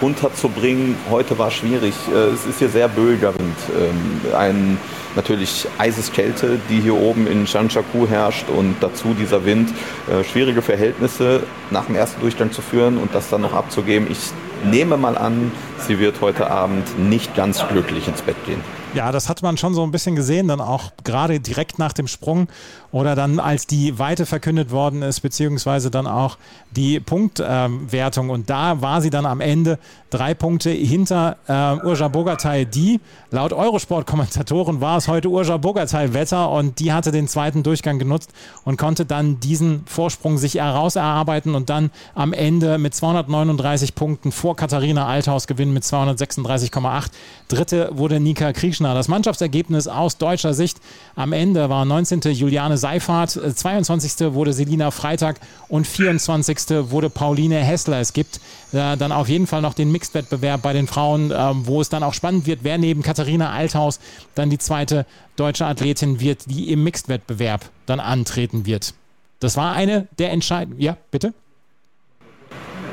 runterzubringen. 0.00 0.96
Heute 1.10 1.38
war 1.38 1.50
schwierig. 1.50 1.94
Äh, 2.12 2.34
es 2.34 2.46
ist 2.46 2.58
hier 2.58 2.68
sehr 2.68 2.88
böiger 2.88 3.34
Wind. 3.38 3.56
Ähm, 3.76 4.34
ein 4.36 4.78
natürlich 5.16 5.66
Eiseskälte, 5.78 6.58
die 6.68 6.80
hier 6.80 6.94
oben 6.94 7.26
in 7.26 7.46
Chanchaku 7.46 8.06
herrscht 8.06 8.48
und 8.48 8.76
dazu 8.80 9.14
dieser 9.14 9.44
Wind. 9.44 9.70
Äh, 10.08 10.24
schwierige 10.24 10.62
Verhältnisse 10.62 11.42
nach 11.70 11.86
dem 11.86 11.96
ersten 11.96 12.20
Durchgang 12.20 12.52
zu 12.52 12.62
führen 12.62 12.98
und 12.98 13.14
das 13.14 13.28
dann 13.28 13.40
noch 13.40 13.54
abzugeben. 13.54 14.08
Ich 14.10 14.18
nehme 14.64 14.96
mal 14.96 15.16
an, 15.16 15.52
sie 15.86 15.98
wird 15.98 16.20
heute 16.20 16.50
Abend 16.50 16.98
nicht 16.98 17.34
ganz 17.34 17.66
glücklich 17.68 18.08
ins 18.08 18.22
Bett 18.22 18.36
gehen. 18.46 18.60
Ja, 18.94 19.12
das 19.12 19.28
hat 19.28 19.42
man 19.42 19.58
schon 19.58 19.74
so 19.74 19.82
ein 19.82 19.90
bisschen 19.90 20.16
gesehen, 20.16 20.48
dann 20.48 20.62
auch 20.62 20.92
gerade 21.04 21.40
direkt 21.40 21.78
nach 21.78 21.92
dem 21.92 22.08
Sprung 22.08 22.48
oder 22.90 23.14
dann 23.14 23.38
als 23.38 23.66
die 23.66 23.98
Weite 23.98 24.24
verkündet 24.24 24.70
worden 24.70 25.02
ist, 25.02 25.20
beziehungsweise 25.20 25.90
dann 25.90 26.06
auch 26.06 26.38
die 26.70 27.00
Punktwertung. 27.00 28.26
Ähm, 28.26 28.30
und 28.30 28.48
da 28.48 28.80
war 28.80 29.02
sie 29.02 29.10
dann 29.10 29.26
am 29.26 29.42
Ende 29.42 29.78
drei 30.10 30.32
Punkte 30.32 30.70
hinter 30.70 31.36
äh, 31.46 31.86
Urja 31.86 32.08
Bogatay, 32.08 32.64
die 32.64 33.00
laut 33.30 33.52
Eurosport-Kommentatoren 33.52 34.80
war 34.80 34.96
es 34.96 35.06
heute 35.06 35.28
Urja 35.28 35.58
Bogatay-Wetter 35.58 36.50
und 36.50 36.78
die 36.78 36.92
hatte 36.92 37.12
den 37.12 37.28
zweiten 37.28 37.62
Durchgang 37.62 37.98
genutzt 37.98 38.32
und 38.64 38.78
konnte 38.78 39.04
dann 39.04 39.38
diesen 39.40 39.82
Vorsprung 39.86 40.38
sich 40.38 40.54
herauserarbeiten 40.54 41.54
und 41.54 41.68
dann 41.68 41.90
am 42.14 42.32
Ende 42.32 42.78
mit 42.78 42.94
239 42.94 43.94
Punkten 43.94 44.32
vor 44.32 44.56
Katharina 44.56 45.06
Althaus 45.06 45.46
gewinnen 45.46 45.74
mit 45.74 45.82
236,8. 45.84 47.10
Dritte 47.48 47.90
wurde 47.92 48.18
Nika 48.18 48.52
Kriechner. 48.78 48.94
Das 48.94 49.08
Mannschaftsergebnis 49.08 49.88
aus 49.88 50.18
deutscher 50.18 50.54
Sicht 50.54 50.78
am 51.16 51.32
Ende 51.32 51.68
war 51.68 51.84
19. 51.84 52.20
Juliane 52.20 52.78
Seifert, 52.78 53.30
22. 53.30 54.20
Äh, 54.20 54.34
wurde 54.34 54.52
Selina 54.52 54.90
Freitag 54.90 55.40
und 55.68 55.86
24. 55.86 56.90
wurde 56.90 57.10
Pauline 57.10 57.58
Hessler. 57.58 58.00
Es 58.00 58.12
gibt 58.12 58.36
äh, 58.72 58.96
dann 58.96 59.12
auf 59.12 59.28
jeden 59.28 59.46
Fall 59.46 59.62
noch 59.62 59.74
den 59.74 59.90
Mixed-Wettbewerb 59.90 60.62
bei 60.62 60.72
den 60.72 60.86
Frauen, 60.86 61.30
äh, 61.30 61.36
wo 61.54 61.80
es 61.80 61.88
dann 61.88 62.02
auch 62.02 62.14
spannend 62.14 62.46
wird, 62.46 62.60
wer 62.62 62.78
neben 62.78 63.02
Katharina 63.02 63.50
Althaus 63.50 63.98
dann 64.34 64.50
die 64.50 64.58
zweite 64.58 65.06
deutsche 65.36 65.66
Athletin 65.66 66.20
wird, 66.20 66.46
die 66.46 66.72
im 66.72 66.84
Mixed-Wettbewerb 66.84 67.70
dann 67.86 68.00
antreten 68.00 68.64
wird. 68.64 68.94
Das 69.40 69.56
war 69.56 69.72
eine 69.72 70.06
der 70.18 70.30
entscheidenden. 70.30 70.80
Ja, 70.80 70.96
bitte? 71.10 71.32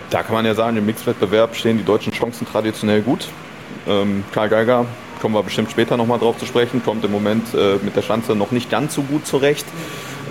Da 0.09 0.23
kann 0.23 0.33
man 0.33 0.45
ja 0.45 0.55
sagen, 0.55 0.77
im 0.77 0.85
Mixed-Wettbewerb 0.85 1.55
stehen 1.55 1.77
die 1.77 1.83
deutschen 1.83 2.13
Chancen 2.13 2.47
traditionell 2.47 3.01
gut. 3.01 3.27
Ähm, 3.87 4.23
Karl 4.31 4.49
Geiger, 4.49 4.85
kommen 5.25 5.33
wir 5.33 5.41
bestimmt 5.41 5.71
später 5.71 5.97
nochmal 5.97 6.19
drauf 6.19 6.37
zu 6.37 6.45
sprechen, 6.45 6.83
kommt 6.83 7.03
im 7.03 7.11
Moment 7.11 7.51
äh, 7.55 7.77
mit 7.81 7.95
der 7.95 8.03
Schanze 8.03 8.35
noch 8.35 8.51
nicht 8.51 8.69
ganz 8.69 8.93
so 8.93 9.01
gut 9.01 9.25
zurecht. 9.25 9.65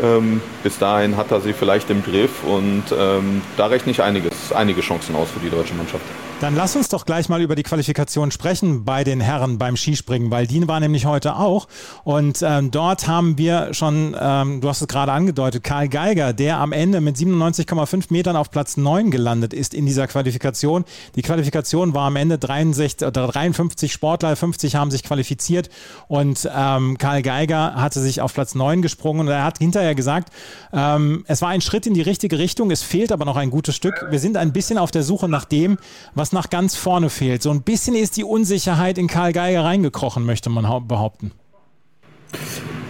Ähm, 0.02 0.40
bis 0.62 0.78
dahin 0.78 1.16
hat 1.16 1.30
er 1.30 1.40
sie 1.40 1.52
vielleicht 1.52 1.90
im 1.90 2.02
Griff 2.02 2.42
und 2.44 2.84
ähm, 2.96 3.42
da 3.56 3.66
rechne 3.66 3.92
ich 3.92 4.02
einiges, 4.02 4.52
einige 4.52 4.80
Chancen 4.80 5.14
aus 5.14 5.30
für 5.30 5.40
die 5.40 5.50
deutsche 5.50 5.74
Mannschaft. 5.74 6.04
Dann 6.40 6.56
lass 6.56 6.74
uns 6.74 6.88
doch 6.88 7.06
gleich 7.06 7.28
mal 7.28 7.40
über 7.40 7.54
die 7.54 7.62
Qualifikation 7.62 8.30
sprechen 8.30 8.84
bei 8.84 9.04
den 9.04 9.20
Herren 9.20 9.56
beim 9.56 9.76
Skispringen, 9.76 10.30
weil 10.30 10.46
die 10.46 10.66
war 10.66 10.80
nämlich 10.80 11.06
heute 11.06 11.36
auch. 11.36 11.68
Und 12.02 12.42
ähm, 12.42 12.70
dort 12.70 13.06
haben 13.06 13.38
wir 13.38 13.72
schon, 13.72 14.16
ähm, 14.20 14.60
du 14.60 14.68
hast 14.68 14.80
es 14.80 14.88
gerade 14.88 15.12
angedeutet, 15.12 15.62
Karl 15.62 15.88
Geiger, 15.88 16.32
der 16.32 16.58
am 16.58 16.72
Ende 16.72 17.00
mit 17.00 17.16
97,5 17.16 18.06
Metern 18.10 18.36
auf 18.36 18.50
Platz 18.50 18.76
9 18.76 19.10
gelandet 19.10 19.54
ist 19.54 19.74
in 19.74 19.86
dieser 19.86 20.06
Qualifikation. 20.06 20.84
Die 21.14 21.22
Qualifikation 21.22 21.94
war 21.94 22.08
am 22.08 22.16
Ende 22.16 22.36
63 22.36 23.06
oder 23.06 23.28
53 23.28 23.92
Sportler, 23.92 24.34
50 24.34 24.74
haben 24.74 24.90
sich 24.90 25.04
qualifiziert 25.04 25.70
und 26.08 26.48
ähm, 26.54 26.98
Karl 26.98 27.22
Geiger 27.22 27.76
hatte 27.76 28.00
sich 28.00 28.20
auf 28.20 28.34
Platz 28.34 28.54
9 28.54 28.82
gesprungen 28.82 29.20
und 29.20 29.28
er 29.28 29.44
hat 29.44 29.58
hinterher 29.58 29.83
gesagt, 29.92 30.30
ähm, 30.72 31.24
es 31.26 31.42
war 31.42 31.50
ein 31.50 31.60
Schritt 31.60 31.86
in 31.86 31.94
die 31.94 32.02
richtige 32.02 32.38
Richtung, 32.38 32.70
es 32.70 32.82
fehlt 32.82 33.12
aber 33.12 33.24
noch 33.24 33.36
ein 33.36 33.50
gutes 33.50 33.76
Stück. 33.76 34.06
Wir 34.10 34.18
sind 34.18 34.36
ein 34.36 34.52
bisschen 34.52 34.78
auf 34.78 34.90
der 34.90 35.02
Suche 35.02 35.28
nach 35.28 35.44
dem, 35.44 35.76
was 36.14 36.32
nach 36.32 36.48
ganz 36.48 36.76
vorne 36.76 37.10
fehlt. 37.10 37.42
So 37.42 37.50
ein 37.50 37.62
bisschen 37.62 37.94
ist 37.94 38.16
die 38.16 38.24
Unsicherheit 38.24 38.96
in 38.96 39.08
Karl 39.08 39.32
Geiger 39.32 39.64
reingekrochen, 39.64 40.24
möchte 40.24 40.48
man 40.48 40.64
behaupten. 40.88 41.32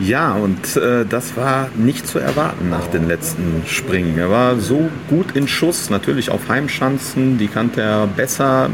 Ja, 0.00 0.34
und 0.34 0.76
äh, 0.76 1.04
das 1.08 1.36
war 1.36 1.68
nicht 1.76 2.06
zu 2.06 2.18
erwarten 2.18 2.68
nach 2.68 2.86
den 2.88 3.06
letzten 3.06 3.62
Springen. 3.66 4.18
Er 4.18 4.28
war 4.28 4.58
so 4.58 4.90
gut 5.08 5.36
in 5.36 5.46
Schuss, 5.46 5.88
natürlich 5.88 6.30
auf 6.30 6.48
Heimschanzen, 6.48 7.38
die 7.38 7.46
kannte 7.46 7.80
er 7.80 8.06
besser. 8.08 8.70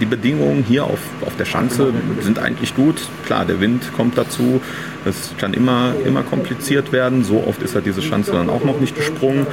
Die 0.00 0.06
Bedingungen 0.06 0.64
hier 0.66 0.84
auf, 0.84 0.98
auf 1.24 1.36
der 1.36 1.44
Schanze 1.44 1.92
sind 2.20 2.40
eigentlich 2.40 2.74
gut. 2.74 2.96
Klar, 3.24 3.44
der 3.44 3.60
Wind 3.60 3.92
kommt 3.96 4.18
dazu. 4.18 4.60
Es 5.04 5.32
kann 5.38 5.54
immer, 5.54 5.92
immer 6.04 6.22
kompliziert 6.22 6.90
werden. 6.90 7.22
So 7.22 7.44
oft 7.46 7.62
ist 7.62 7.74
er 7.74 7.80
diese 7.80 8.02
Schanze 8.02 8.32
dann 8.32 8.50
auch 8.50 8.64
noch 8.64 8.80
nicht 8.80 8.96
gesprungen. 8.96 9.46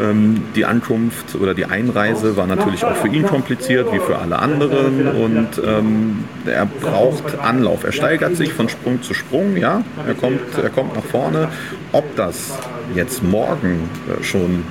Ähm, 0.00 0.42
die 0.54 0.64
Ankunft 0.64 1.34
oder 1.34 1.54
die 1.54 1.66
Einreise 1.66 2.36
war 2.36 2.46
natürlich 2.46 2.84
auch 2.84 2.96
für 2.96 3.08
ihn 3.08 3.24
kompliziert, 3.24 3.92
wie 3.92 3.98
für 3.98 4.18
alle 4.18 4.38
anderen. 4.38 5.08
Und 5.08 5.48
ähm, 5.64 6.24
er 6.46 6.66
braucht 6.66 7.38
Anlauf. 7.38 7.84
Er 7.84 7.92
steigert 7.92 8.36
sich 8.36 8.52
von 8.52 8.68
Sprung 8.68 9.02
zu 9.02 9.14
Sprung, 9.14 9.56
ja. 9.56 9.82
Er 10.06 10.14
kommt, 10.14 10.40
er 10.62 10.70
kommt 10.70 10.94
nach 10.94 11.04
vorne. 11.04 11.48
Ob 11.92 12.04
das 12.16 12.58
jetzt 12.94 13.22
morgen 13.22 13.88
äh, 14.08 14.22
schon 14.22 14.64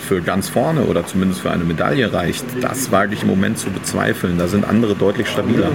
für 0.00 0.20
ganz 0.20 0.48
vorne 0.48 0.82
oder 0.82 1.06
zumindest 1.06 1.40
für 1.40 1.50
eine 1.50 1.64
Medaille 1.64 2.12
reicht, 2.12 2.44
das 2.60 2.90
wage 2.90 3.14
ich 3.14 3.22
im 3.22 3.28
Moment 3.28 3.58
zu 3.58 3.70
bezweifeln. 3.70 4.38
Da 4.38 4.48
sind 4.48 4.64
andere 4.68 4.94
deutlich 4.94 5.28
stabiler. 5.28 5.68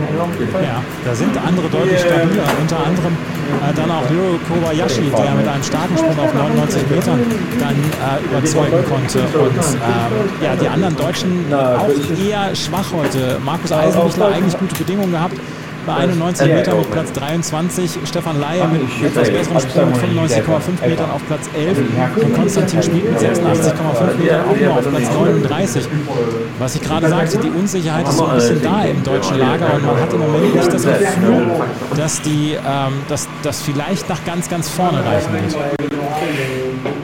Ja, 0.61 0.83
da 1.03 1.15
sind 1.15 1.37
andere 1.37 1.69
deutlich 1.69 1.99
stabiler. 1.99 2.43
Unter 2.59 2.77
anderem 2.85 3.13
äh, 3.13 3.73
dann 3.75 3.91
auch 3.91 4.09
Ryo 4.09 4.39
Kobayashi, 4.47 5.11
der 5.15 5.35
mit 5.35 5.47
einem 5.47 5.63
starken 5.63 5.97
Sprung 5.97 6.19
auf 6.19 6.33
99 6.33 6.89
Metern 6.89 7.19
dann 7.59 7.75
äh, 7.75 8.25
überzeugen 8.25 8.83
konnte. 8.89 9.19
Und 9.19 9.57
äh, 9.57 10.45
ja, 10.45 10.55
die 10.55 10.67
anderen 10.67 10.95
Deutschen 10.95 11.53
auch 11.53 11.89
eher 12.19 12.55
schwach 12.55 12.91
heute. 12.93 13.37
Markus 13.43 13.71
Eisenbichler 13.71 14.27
eigentlich 14.27 14.57
gute 14.57 14.75
Bedingungen 14.75 15.11
gehabt 15.11 15.35
bei 15.85 15.93
91 15.93 16.47
Metern 16.47 16.79
auf 16.79 16.89
Platz 16.91 17.11
23, 17.13 17.99
Stefan 18.05 18.39
Laie 18.39 18.67
mit 18.67 18.81
etwas 19.03 19.29
besserem 19.29 19.59
Sprung 19.59 19.91
mit 19.91 20.31
95,5 20.31 20.87
Metern 20.87 21.11
auf 21.11 21.25
Platz 21.27 21.49
11 21.55 21.77
und 22.23 22.33
Konstantin 22.33 22.83
Schmid 22.83 23.11
mit 23.11 23.19
86,5 23.19 24.17
Metern 24.17 24.45
auch 24.45 24.59
nur 24.59 24.73
auf 24.73 24.89
Platz 24.89 25.13
39. 25.13 25.87
Was 26.59 26.75
ich 26.75 26.81
gerade 26.81 27.09
sagte, 27.09 27.37
die 27.37 27.49
Unsicherheit 27.49 28.07
ist 28.07 28.17
so 28.17 28.25
ein 28.25 28.35
bisschen 28.35 28.61
da 28.61 28.83
im 28.83 29.03
deutschen 29.03 29.37
Lager. 29.37 29.73
Und 29.73 29.85
man 29.85 29.99
hat 29.99 30.13
im 30.13 30.19
Moment 30.19 30.55
nicht 30.55 30.73
das 30.73 30.83
Gefühl, 30.83 31.47
dass 31.95 32.21
die, 32.21 32.53
ähm, 32.53 32.93
dass 33.07 33.27
das 33.43 33.61
vielleicht 33.61 34.09
nach 34.09 34.23
ganz, 34.25 34.49
ganz 34.49 34.69
vorne 34.69 35.03
reichen 35.05 35.33
wird. 35.33 35.55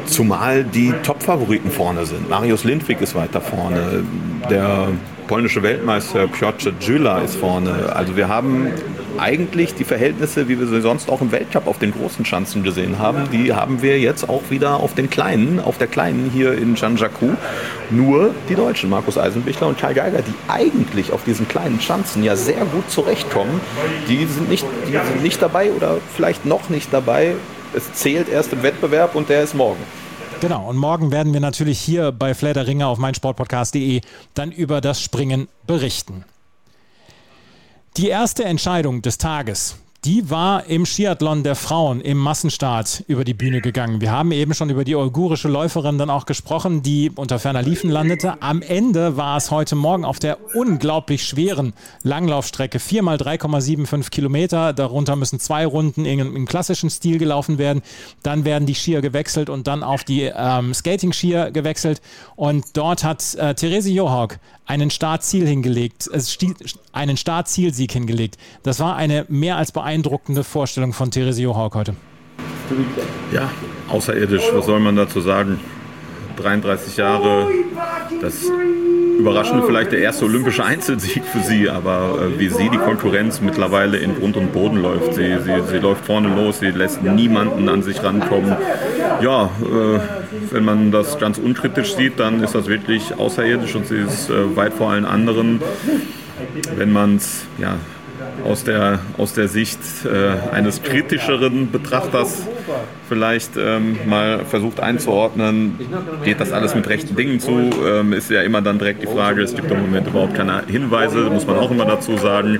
Zumal 0.05 0.63
die 0.63 0.93
Top-Favoriten 1.03 1.71
vorne 1.71 2.05
sind. 2.05 2.29
Marius 2.29 2.63
Lindwig 2.63 3.01
ist 3.01 3.15
weiter 3.15 3.41
vorne. 3.41 4.03
Der 4.49 4.87
polnische 5.31 5.63
Weltmeister 5.63 6.27
Piotr 6.27 6.73
Gyula 6.73 7.19
ist 7.19 7.37
vorne. 7.37 7.95
Also 7.95 8.17
wir 8.17 8.27
haben 8.27 8.67
eigentlich 9.17 9.73
die 9.73 9.85
Verhältnisse, 9.85 10.49
wie 10.49 10.59
wir 10.59 10.67
sie 10.67 10.81
sonst 10.81 11.09
auch 11.09 11.21
im 11.21 11.31
Weltcup 11.31 11.67
auf 11.67 11.79
den 11.79 11.93
großen 11.93 12.25
Schanzen 12.25 12.63
gesehen 12.63 12.99
haben, 12.99 13.29
die 13.31 13.53
haben 13.53 13.81
wir 13.81 13.97
jetzt 13.97 14.27
auch 14.27 14.41
wieder 14.49 14.81
auf 14.81 14.93
den 14.93 15.09
kleinen, 15.09 15.61
auf 15.61 15.77
der 15.77 15.87
kleinen 15.87 16.29
hier 16.33 16.51
in 16.51 16.75
Jean-Jacques. 16.75 17.37
Nur 17.91 18.35
die 18.49 18.55
Deutschen, 18.55 18.89
Markus 18.89 19.17
Eisenbichler 19.17 19.67
und 19.67 19.79
Kai 19.79 19.93
Geiger, 19.93 20.21
die 20.21 20.33
eigentlich 20.49 21.13
auf 21.13 21.23
diesen 21.23 21.47
kleinen 21.47 21.79
Schanzen 21.79 22.25
ja 22.25 22.35
sehr 22.35 22.65
gut 22.65 22.91
zurechtkommen, 22.91 23.61
die 24.09 24.25
sind 24.25 24.49
nicht, 24.49 24.65
die 24.89 24.91
sind 24.91 25.23
nicht 25.23 25.41
dabei 25.41 25.71
oder 25.71 25.99
vielleicht 26.13 26.45
noch 26.45 26.67
nicht 26.67 26.91
dabei. 26.91 27.35
Es 27.73 27.93
zählt 27.93 28.27
erst 28.27 28.51
im 28.51 28.63
Wettbewerb 28.63 29.15
und 29.15 29.29
der 29.29 29.43
ist 29.43 29.55
morgen. 29.55 29.79
Genau, 30.41 30.67
und 30.67 30.75
morgen 30.75 31.11
werden 31.11 31.33
wir 31.33 31.39
natürlich 31.39 31.79
hier 31.79 32.11
bei 32.11 32.33
Flair 32.33 32.65
Ringer 32.65 32.87
auf 32.87 32.97
meinsportpodcast.de 32.97 34.01
dann 34.33 34.51
über 34.51 34.81
das 34.81 34.99
Springen 34.99 35.47
berichten. 35.67 36.25
Die 37.97 38.07
erste 38.07 38.43
Entscheidung 38.45 39.03
des 39.03 39.19
Tages, 39.19 39.75
die 40.03 40.31
war 40.31 40.65
im 40.65 40.87
Skiathlon 40.87 41.43
der 41.43 41.53
Frauen 41.53 42.01
im 42.01 42.17
Massenstart 42.17 43.03
über 43.07 43.23
die 43.23 43.35
Bühne 43.35 43.61
gegangen. 43.61 44.01
Wir 44.01 44.11
haben 44.11 44.31
eben 44.31 44.55
schon 44.55 44.71
über 44.71 44.83
die 44.83 44.95
uigurische 44.95 45.47
Läuferin 45.47 45.99
dann 45.99 46.09
auch 46.09 46.25
gesprochen, 46.25 46.81
die 46.81 47.11
unter 47.11 47.37
ferner 47.37 47.61
Liefen 47.61 47.91
landete. 47.91 48.41
Am 48.41 48.63
Ende 48.63 49.15
war 49.15 49.37
es 49.37 49.51
heute 49.51 49.75
Morgen 49.75 50.03
auf 50.03 50.17
der 50.17 50.39
unglaublich 50.55 51.23
schweren 51.23 51.73
Langlaufstrecke 52.01 52.79
4 52.79 53.03
mal 53.03 53.17
3,75 53.17 54.09
Kilometer. 54.09 54.73
Darunter 54.73 55.15
müssen 55.15 55.39
zwei 55.39 55.67
Runden 55.67 56.05
in, 56.05 56.19
im 56.19 56.47
klassischen 56.47 56.89
Stil 56.89 57.19
gelaufen 57.19 57.59
werden. 57.59 57.83
Dann 58.23 58.43
werden 58.43 58.65
die 58.65 58.73
Skier 58.73 59.01
gewechselt 59.01 59.51
und 59.51 59.67
dann 59.67 59.83
auf 59.83 60.03
die 60.03 60.23
ähm, 60.23 60.73
Skating-Skier 60.73 61.51
gewechselt. 61.51 62.01
Und 62.35 62.65
dort 62.75 63.03
hat 63.03 63.35
äh, 63.35 63.53
Therese 63.53 63.91
Johawk 63.91 64.39
einen 64.65 64.89
Startziel 64.89 65.45
hingelegt, 65.45 66.09
äh, 66.11 66.21
einen 66.93 67.17
Startzielsieg 67.17 67.91
hingelegt. 67.91 68.37
Das 68.63 68.79
war 68.79 68.95
eine 68.95 69.25
mehr 69.27 69.57
als 69.57 69.71
beeindruckende 69.73 69.90
Vorstellung 70.43 70.93
von 70.93 71.11
Therese 71.11 71.41
Johawk 71.41 71.75
heute. 71.75 71.95
Ja, 73.33 73.49
außerirdisch, 73.89 74.43
was 74.53 74.65
soll 74.65 74.79
man 74.79 74.95
dazu 74.95 75.19
sagen? 75.19 75.59
33 76.37 76.97
Jahre, 76.97 77.47
das 78.21 78.45
überraschende 79.21 79.63
vielleicht 79.65 79.91
der 79.91 79.99
erste 79.99 80.25
olympische 80.25 80.63
Einzelsieg 80.63 81.23
für 81.25 81.41
sie, 81.41 81.69
aber 81.69 82.17
äh, 82.21 82.39
wie 82.39 82.49
sie 82.49 82.69
die 82.69 82.77
Konkurrenz 82.77 83.41
mittlerweile 83.41 83.97
in 83.97 84.15
Grund 84.15 84.35
und 84.35 84.51
Boden 84.51 84.81
läuft. 84.81 85.13
Sie, 85.13 85.37
sie, 85.43 85.61
sie 85.69 85.77
läuft 85.77 86.05
vorne 86.05 86.29
los, 86.29 86.59
sie 86.59 86.71
lässt 86.71 87.03
niemanden 87.03 87.69
an 87.69 87.83
sich 87.83 88.01
rankommen. 88.03 88.55
Ja, 89.21 89.45
äh, 89.61 89.99
wenn 90.51 90.65
man 90.65 90.91
das 90.91 91.19
ganz 91.19 91.37
unkritisch 91.37 91.95
sieht, 91.95 92.19
dann 92.19 92.43
ist 92.43 92.55
das 92.55 92.67
wirklich 92.67 93.13
außerirdisch 93.15 93.75
und 93.75 93.87
sie 93.87 93.97
ist 93.97 94.29
äh, 94.29 94.55
weit 94.55 94.73
vor 94.73 94.91
allen 94.91 95.05
anderen. 95.05 95.61
Wenn 96.75 96.91
man 96.91 97.17
es 97.17 97.45
ja, 97.59 97.75
aus 98.45 98.63
der, 98.63 98.99
aus 99.17 99.33
der 99.33 99.47
Sicht 99.47 99.79
äh, 100.05 100.53
eines 100.53 100.81
kritischeren 100.83 101.71
Betrachters 101.71 102.47
vielleicht 103.07 103.57
ähm, 103.57 103.97
mal 104.05 104.45
versucht 104.45 104.79
einzuordnen, 104.79 105.77
geht 106.23 106.39
das 106.39 106.51
alles 106.51 106.75
mit 106.75 106.87
rechten 106.87 107.15
Dingen 107.15 107.39
zu, 107.39 107.69
ähm, 107.85 108.13
ist 108.13 108.29
ja 108.29 108.41
immer 108.41 108.61
dann 108.61 108.79
direkt 108.79 109.03
die 109.03 109.07
Frage, 109.07 109.41
es 109.41 109.53
gibt 109.53 109.69
im 109.69 109.81
Moment 109.81 110.07
überhaupt 110.07 110.33
keine 110.33 110.63
Hinweise, 110.65 111.29
muss 111.29 111.45
man 111.45 111.57
auch 111.57 111.71
immer 111.71 111.85
dazu 111.85 112.15
sagen. 112.17 112.59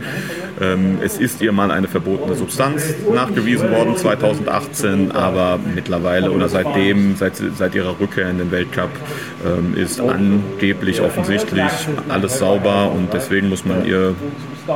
Ähm, 0.60 0.98
es 1.02 1.18
ist 1.18 1.42
ihr 1.42 1.54
mal 1.54 1.72
eine 1.72 1.88
verbotene 1.88 2.36
Substanz 2.36 2.94
nachgewiesen 3.14 3.72
worden 3.72 3.96
2018, 3.96 5.12
aber 5.12 5.58
mittlerweile 5.74 6.32
oder 6.32 6.50
seitdem, 6.50 7.16
seit, 7.16 7.38
seit 7.38 7.74
ihrer 7.74 8.00
Rückkehr 8.00 8.30
in 8.30 8.38
den 8.38 8.52
Weltcup, 8.52 8.90
ähm, 9.46 9.76
ist 9.82 10.02
angeblich 10.02 11.02
offensichtlich 11.02 11.72
alles 12.10 12.40
sauber 12.40 12.92
und 12.92 13.14
deswegen 13.14 13.50
muss 13.50 13.66
man 13.66 13.86
ihr 13.86 14.16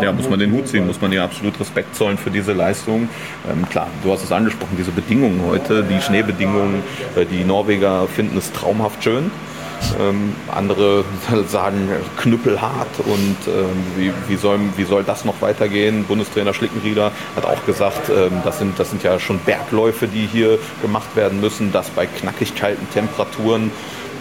ja, 0.01 0.11
muss 0.11 0.29
man 0.29 0.39
den 0.39 0.51
Hut 0.51 0.67
ziehen, 0.67 0.87
muss 0.87 1.01
man 1.01 1.11
ihr 1.11 1.23
absolut 1.23 1.59
Respekt 1.59 1.95
zollen 1.95 2.17
für 2.17 2.31
diese 2.31 2.53
Leistung. 2.53 3.09
Ähm, 3.49 3.67
klar, 3.69 3.87
du 4.03 4.11
hast 4.11 4.23
es 4.23 4.31
angesprochen, 4.31 4.75
diese 4.77 4.91
Bedingungen 4.91 5.41
heute, 5.47 5.83
die 5.83 6.01
Schneebedingungen, 6.01 6.83
äh, 7.15 7.25
die 7.25 7.43
Norweger 7.43 8.07
finden 8.07 8.37
es 8.37 8.51
traumhaft 8.51 9.03
schön. 9.03 9.31
Ähm, 9.99 10.33
andere 10.53 11.03
sagen 11.47 11.89
knüppelhart 12.17 12.99
und 12.99 13.37
ähm, 13.47 13.83
wie, 13.97 14.11
wie, 14.27 14.35
soll, 14.35 14.59
wie 14.77 14.83
soll 14.83 15.03
das 15.03 15.25
noch 15.25 15.41
weitergehen? 15.41 16.05
Bundestrainer 16.05 16.53
Schlickenrieder 16.53 17.11
hat 17.35 17.45
auch 17.45 17.65
gesagt, 17.65 18.09
ähm, 18.09 18.41
das, 18.43 18.59
sind, 18.59 18.79
das 18.79 18.89
sind 18.89 19.03
ja 19.03 19.19
schon 19.19 19.39
Bergläufe, 19.39 20.07
die 20.07 20.25
hier 20.25 20.57
gemacht 20.81 21.15
werden 21.15 21.39
müssen, 21.41 21.71
das 21.71 21.89
bei 21.89 22.05
knackig 22.05 22.55
kalten 22.55 22.87
Temperaturen. 22.91 23.71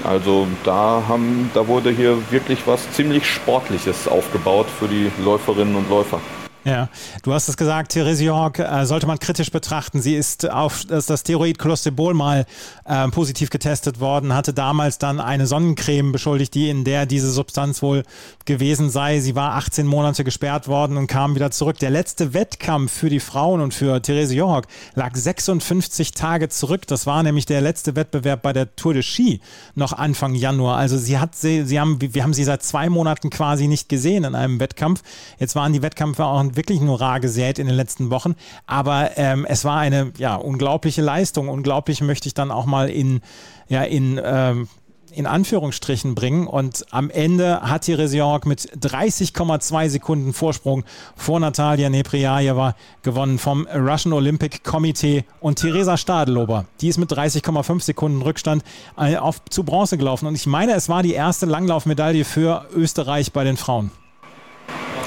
Also 0.04 0.46
da, 0.64 1.02
haben, 1.08 1.50
da 1.54 1.66
wurde 1.66 1.90
hier 1.90 2.18
wirklich 2.30 2.66
was 2.66 2.90
ziemlich 2.92 3.26
Sportliches 3.28 4.06
aufgebaut 4.06 4.66
für 4.78 4.86
die 4.86 5.10
Läuferinnen 5.24 5.74
und 5.76 5.88
Läufer. 5.88 6.20
Ja, 6.64 6.88
du 7.22 7.34
hast 7.34 7.48
es 7.48 7.58
gesagt, 7.58 7.92
Therese 7.92 8.24
York 8.24 8.58
äh, 8.58 8.86
sollte 8.86 9.06
man 9.06 9.18
kritisch 9.18 9.50
betrachten. 9.50 10.00
Sie 10.00 10.14
ist 10.14 10.50
auf 10.50 10.86
das, 10.86 11.04
das 11.04 11.20
Steroid 11.20 11.58
Clostebol 11.58 12.14
mal 12.14 12.46
äh, 12.86 13.06
positiv 13.08 13.50
getestet 13.50 14.00
worden, 14.00 14.34
hatte 14.34 14.54
damals 14.54 14.96
dann 14.96 15.20
eine 15.20 15.46
Sonnencreme 15.46 16.12
beschuldigt, 16.12 16.54
die 16.54 16.70
in 16.70 16.84
der 16.84 17.04
diese 17.04 17.30
Substanz 17.30 17.82
wohl 17.82 18.02
gewesen 18.46 18.88
sei. 18.88 19.20
Sie 19.20 19.34
war 19.34 19.56
18 19.56 19.86
Monate 19.86 20.24
gesperrt 20.24 20.66
worden 20.66 20.96
und 20.96 21.06
kam 21.06 21.34
wieder 21.34 21.50
zurück. 21.50 21.78
Der 21.80 21.90
letzte 21.90 22.32
Wettkampf 22.32 22.92
für 22.92 23.10
die 23.10 23.20
Frauen 23.20 23.60
und 23.60 23.74
für 23.74 24.00
Therese 24.00 24.34
York 24.34 24.66
lag 24.94 25.14
56 25.14 26.12
Tage 26.12 26.48
zurück. 26.48 26.86
Das 26.86 27.06
war 27.06 27.22
nämlich 27.22 27.44
der 27.44 27.60
letzte 27.60 27.94
Wettbewerb 27.94 28.40
bei 28.40 28.54
der 28.54 28.74
Tour 28.74 28.94
de 28.94 29.02
Ski 29.02 29.42
noch 29.74 29.92
Anfang 29.92 30.34
Januar. 30.34 30.78
Also 30.78 30.96
sie 30.96 31.18
hat 31.18 31.34
sie, 31.34 31.64
sie 31.64 31.78
haben, 31.78 31.98
wir 32.00 32.22
haben 32.22 32.32
sie 32.32 32.44
seit 32.44 32.62
zwei 32.62 32.88
Monaten 32.88 33.28
quasi 33.28 33.68
nicht 33.68 33.90
gesehen 33.90 34.24
in 34.24 34.34
einem 34.34 34.60
Wettkampf. 34.60 35.02
Jetzt 35.38 35.54
waren 35.56 35.74
die 35.74 35.82
Wettkämpfe 35.82 36.24
auch 36.24 36.53
wirklich 36.56 36.80
nur 36.80 37.00
rar 37.00 37.20
gesät 37.20 37.58
in 37.58 37.66
den 37.66 37.76
letzten 37.76 38.10
Wochen. 38.10 38.34
Aber 38.66 39.16
ähm, 39.16 39.44
es 39.48 39.64
war 39.64 39.78
eine 39.78 40.12
ja, 40.18 40.34
unglaubliche 40.36 41.02
Leistung. 41.02 41.48
Unglaublich 41.48 42.00
möchte 42.00 42.28
ich 42.28 42.34
dann 42.34 42.50
auch 42.50 42.66
mal 42.66 42.88
in, 42.90 43.20
ja, 43.68 43.82
in 43.82 44.20
ähm, 44.22 44.68
in 45.14 45.26
Anführungsstrichen 45.26 46.14
bringen. 46.14 46.46
Und 46.46 46.84
am 46.90 47.10
Ende 47.10 47.60
hat 47.62 47.82
Therese 47.82 48.16
York 48.16 48.46
mit 48.46 48.60
30,2 48.60 49.88
Sekunden 49.88 50.32
Vorsprung 50.32 50.84
vor 51.16 51.40
Natalia 51.40 51.88
Nepriajewa 51.88 52.74
gewonnen 53.02 53.38
vom 53.38 53.66
Russian 53.66 54.12
Olympic 54.12 54.62
Committee 54.62 55.24
und 55.40 55.58
Theresa 55.58 55.96
Stadelober. 55.96 56.66
Die 56.80 56.88
ist 56.88 56.98
mit 56.98 57.12
30,5 57.12 57.82
Sekunden 57.82 58.22
Rückstand 58.22 58.64
äh, 58.98 59.16
auf, 59.16 59.44
zu 59.48 59.64
Bronze 59.64 59.98
gelaufen. 59.98 60.26
Und 60.26 60.34
ich 60.34 60.46
meine, 60.46 60.74
es 60.74 60.88
war 60.88 61.02
die 61.02 61.14
erste 61.14 61.46
Langlaufmedaille 61.46 62.24
für 62.24 62.66
Österreich 62.74 63.32
bei 63.32 63.44
den 63.44 63.56
Frauen. 63.56 63.90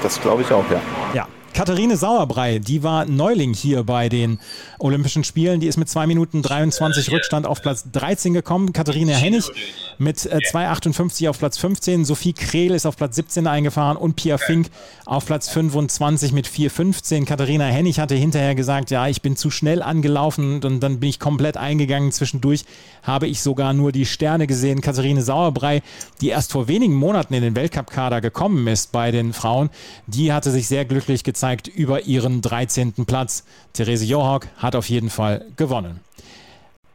Das 0.02 0.20
glaube 0.20 0.42
ich 0.42 0.52
auch, 0.52 0.64
ja. 0.70 0.80
Ja, 1.12 1.26
Katharine 1.54 1.96
Sauerbrei, 1.96 2.58
die 2.58 2.82
war 2.82 3.04
Neuling 3.06 3.52
hier 3.52 3.82
bei 3.82 4.08
den 4.08 4.38
Olympischen 4.78 5.24
Spielen. 5.24 5.58
Die 5.58 5.66
ist 5.66 5.76
mit 5.76 5.88
2 5.88 6.06
Minuten 6.06 6.42
23 6.42 7.10
Rückstand 7.10 7.46
auf 7.46 7.62
Platz 7.62 7.84
13 7.90 8.32
gekommen. 8.32 8.72
Katharine 8.72 9.14
Hennig 9.14 9.50
mit 9.98 10.24
äh, 10.26 10.36
2,58 10.36 11.28
auf 11.28 11.38
Platz 11.38 11.58
15. 11.58 12.04
Sophie 12.04 12.32
Krehl 12.32 12.72
ist 12.72 12.86
auf 12.86 12.96
Platz 12.96 13.16
17 13.16 13.48
eingefahren 13.48 13.96
und 13.96 14.14
Pia 14.14 14.38
Fink 14.38 14.68
auf 15.04 15.26
Platz 15.26 15.48
25 15.48 16.32
mit 16.32 16.46
4,15. 16.46 17.24
Katharina 17.24 17.64
Hennig 17.64 17.98
hatte 17.98 18.14
hinterher 18.14 18.54
gesagt, 18.54 18.90
ja, 18.92 19.08
ich 19.08 19.22
bin 19.22 19.34
zu 19.34 19.50
schnell 19.50 19.82
angelaufen 19.82 20.62
und 20.62 20.80
dann 20.80 21.00
bin 21.00 21.08
ich 21.08 21.18
komplett 21.18 21.56
eingegangen. 21.56 22.12
Zwischendurch 22.12 22.64
habe 23.02 23.26
ich 23.26 23.42
sogar 23.42 23.72
nur 23.72 23.90
die 23.90 24.06
Sterne 24.06 24.46
gesehen. 24.46 24.80
Katharine 24.80 25.22
Sauerbrei, 25.22 25.82
die 26.20 26.28
erst 26.28 26.52
vor 26.52 26.68
wenigen 26.68 26.94
Monaten 26.94 27.34
in 27.34 27.42
den 27.42 27.56
Weltcup-Kader 27.56 28.20
gekommen 28.20 28.66
ist 28.68 28.92
bei 28.92 29.10
den 29.10 29.32
Frauen, 29.32 29.70
die 30.06 30.32
hatte 30.32 30.52
sich 30.52 30.68
sehr 30.68 30.84
glücklich 30.84 31.24
gezeigt 31.24 31.37
über 31.68 32.02
ihren 32.02 32.40
13. 32.42 33.04
Platz. 33.06 33.44
Therese 33.72 34.04
Johawk 34.04 34.48
hat 34.56 34.76
auf 34.76 34.88
jeden 34.88 35.10
Fall 35.10 35.46
gewonnen. 35.56 36.00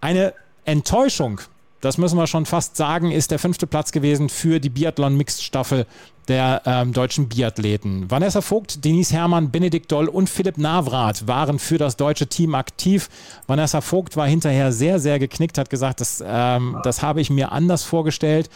Eine 0.02 0.34
Enttäuschung 0.66 1.42
das 1.84 1.98
müssen 1.98 2.18
wir 2.18 2.28
schon 2.28 2.46
fast 2.46 2.78
sagen, 2.78 3.12
ist 3.12 3.32
der 3.32 3.40
fünfte 3.40 3.68
Platz 3.68 3.92
gewesen 3.92 4.30
für 4.30 4.62
die 4.62 4.70
Biathlon-Mixed-Staffel 4.70 5.86
der 6.30 6.62
ähm, 6.66 6.94
deutschen 6.94 7.28
Biathleten. 7.28 8.10
Vanessa 8.10 8.40
Vogt, 8.40 8.86
Denise 8.86 9.12
Herrmann, 9.12 9.52
Benedikt 9.52 9.92
Doll 9.92 10.08
und 10.08 10.30
Philipp 10.30 10.58
Navrat 10.58 11.28
waren 11.28 11.60
für 11.60 11.78
das 11.78 11.98
deutsche 11.98 12.28
Team 12.28 12.56
aktiv. 12.56 13.10
Vanessa 13.48 13.82
Vogt 13.82 14.16
war 14.16 14.26
hinterher 14.26 14.72
sehr, 14.72 15.02
sehr 15.02 15.20
geknickt, 15.20 15.58
hat 15.58 15.70
gesagt, 15.70 16.00
das, 16.00 16.24
ähm, 16.26 16.80
das 16.84 17.02
habe 17.02 17.20
ich 17.20 17.30
mir 17.30 17.52
anders 17.52 17.84
vorgestellt. 17.84 18.50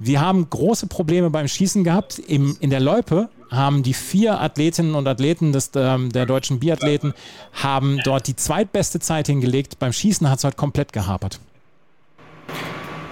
Wir 0.00 0.20
haben 0.20 0.50
große 0.50 0.88
Probleme 0.88 1.30
beim 1.30 1.46
Schießen 1.46 1.84
gehabt. 1.84 2.18
Im, 2.18 2.56
in 2.58 2.70
der 2.70 2.80
Loipe 2.80 3.28
haben 3.54 3.82
die 3.82 3.94
vier 3.94 4.40
Athletinnen 4.40 4.94
und 4.94 5.06
Athleten 5.06 5.52
des, 5.52 5.70
ähm, 5.74 6.10
der 6.12 6.26
deutschen 6.26 6.60
Biathleten 6.60 7.14
haben 7.52 8.00
dort 8.04 8.26
die 8.26 8.36
zweitbeste 8.36 9.00
Zeit 9.00 9.26
hingelegt. 9.26 9.78
Beim 9.78 9.92
Schießen 9.92 10.28
hat 10.28 10.38
es 10.38 10.44
heute 10.44 10.56
komplett 10.56 10.92
gehapert. 10.92 11.40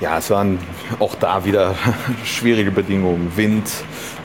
Ja, 0.00 0.18
es 0.18 0.30
waren 0.30 0.58
auch 0.98 1.14
da 1.14 1.44
wieder 1.44 1.76
schwierige 2.24 2.72
Bedingungen. 2.72 3.36
Wind, 3.36 3.70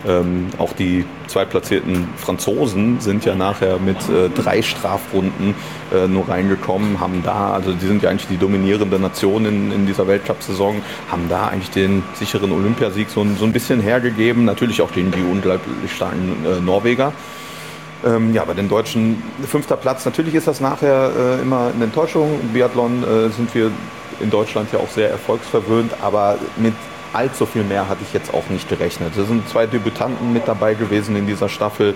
ähm, 0.05 0.47
auch 0.57 0.73
die 0.73 1.05
zweitplatzierten 1.27 2.07
Franzosen 2.17 2.99
sind 2.99 3.25
ja 3.25 3.35
nachher 3.35 3.79
mit 3.79 3.97
äh, 4.09 4.29
drei 4.29 4.61
Strafrunden 4.61 5.55
äh, 5.93 6.07
nur 6.07 6.29
reingekommen, 6.29 6.99
haben 6.99 7.23
da, 7.23 7.53
also 7.53 7.73
die 7.73 7.87
sind 7.87 8.03
ja 8.03 8.09
eigentlich 8.09 8.27
die 8.27 8.37
dominierende 8.37 8.99
Nation 8.99 9.45
in, 9.45 9.71
in 9.71 9.85
dieser 9.87 10.07
Weltcup-Saison, 10.07 10.81
haben 11.11 11.27
da 11.29 11.47
eigentlich 11.47 11.71
den 11.71 12.03
sicheren 12.13 12.51
Olympiasieg 12.51 13.09
so, 13.09 13.25
so 13.37 13.45
ein 13.45 13.53
bisschen 13.53 13.81
hergegeben. 13.81 14.45
Natürlich 14.45 14.81
auch 14.81 14.91
gegen 14.91 15.11
die 15.11 15.21
unglaublich 15.21 15.91
starken 15.93 16.45
äh, 16.45 16.61
Norweger. 16.61 17.13
Ähm, 18.05 18.33
ja, 18.33 18.45
bei 18.45 18.53
den 18.53 18.69
Deutschen 18.69 19.23
fünfter 19.47 19.75
Platz. 19.75 20.05
Natürlich 20.05 20.35
ist 20.35 20.47
das 20.47 20.61
nachher 20.61 21.11
äh, 21.17 21.41
immer 21.41 21.71
eine 21.73 21.85
Enttäuschung. 21.85 22.39
Im 22.41 22.49
Biathlon 22.49 23.03
äh, 23.03 23.29
sind 23.29 23.53
wir 23.55 23.71
in 24.19 24.29
Deutschland 24.29 24.71
ja 24.71 24.79
auch 24.79 24.89
sehr 24.89 25.09
erfolgsverwöhnt, 25.09 25.91
aber 26.01 26.37
mit 26.57 26.73
allzu 27.13 27.45
viel 27.45 27.63
mehr 27.63 27.89
hatte 27.89 28.01
ich 28.03 28.13
jetzt 28.13 28.33
auch 28.33 28.49
nicht 28.49 28.69
gerechnet. 28.69 29.15
Es 29.17 29.27
sind 29.27 29.47
zwei 29.49 29.65
Debütanten 29.65 30.33
mit 30.33 30.47
dabei 30.47 30.73
gewesen 30.73 31.15
in 31.15 31.27
dieser 31.27 31.49
Staffel. 31.49 31.95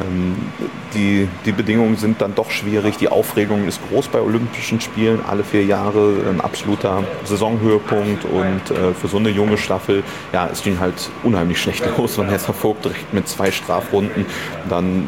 Ähm, 0.00 0.36
die, 0.94 1.28
die 1.44 1.52
Bedingungen 1.52 1.96
sind 1.96 2.20
dann 2.20 2.34
doch 2.34 2.50
schwierig. 2.50 2.96
Die 2.98 3.08
Aufregung 3.08 3.66
ist 3.66 3.80
groß 3.88 4.08
bei 4.08 4.20
Olympischen 4.20 4.80
Spielen, 4.80 5.20
alle 5.26 5.44
vier 5.44 5.64
Jahre 5.64 6.14
ein 6.28 6.40
absoluter 6.40 7.04
Saisonhöhepunkt 7.24 8.24
und 8.24 8.70
äh, 8.70 8.92
für 8.94 9.08
so 9.08 9.18
eine 9.18 9.30
junge 9.30 9.56
Staffel, 9.56 10.02
ja, 10.32 10.48
es 10.52 10.62
ging 10.62 10.78
halt 10.78 11.10
unheimlich 11.22 11.60
schlecht 11.60 11.84
los. 11.96 12.18
Vanessa 12.18 12.52
Vogt 12.52 12.84
direkt 12.84 13.14
mit 13.14 13.28
zwei 13.28 13.50
Strafrunden, 13.50 14.26
dann 14.68 15.04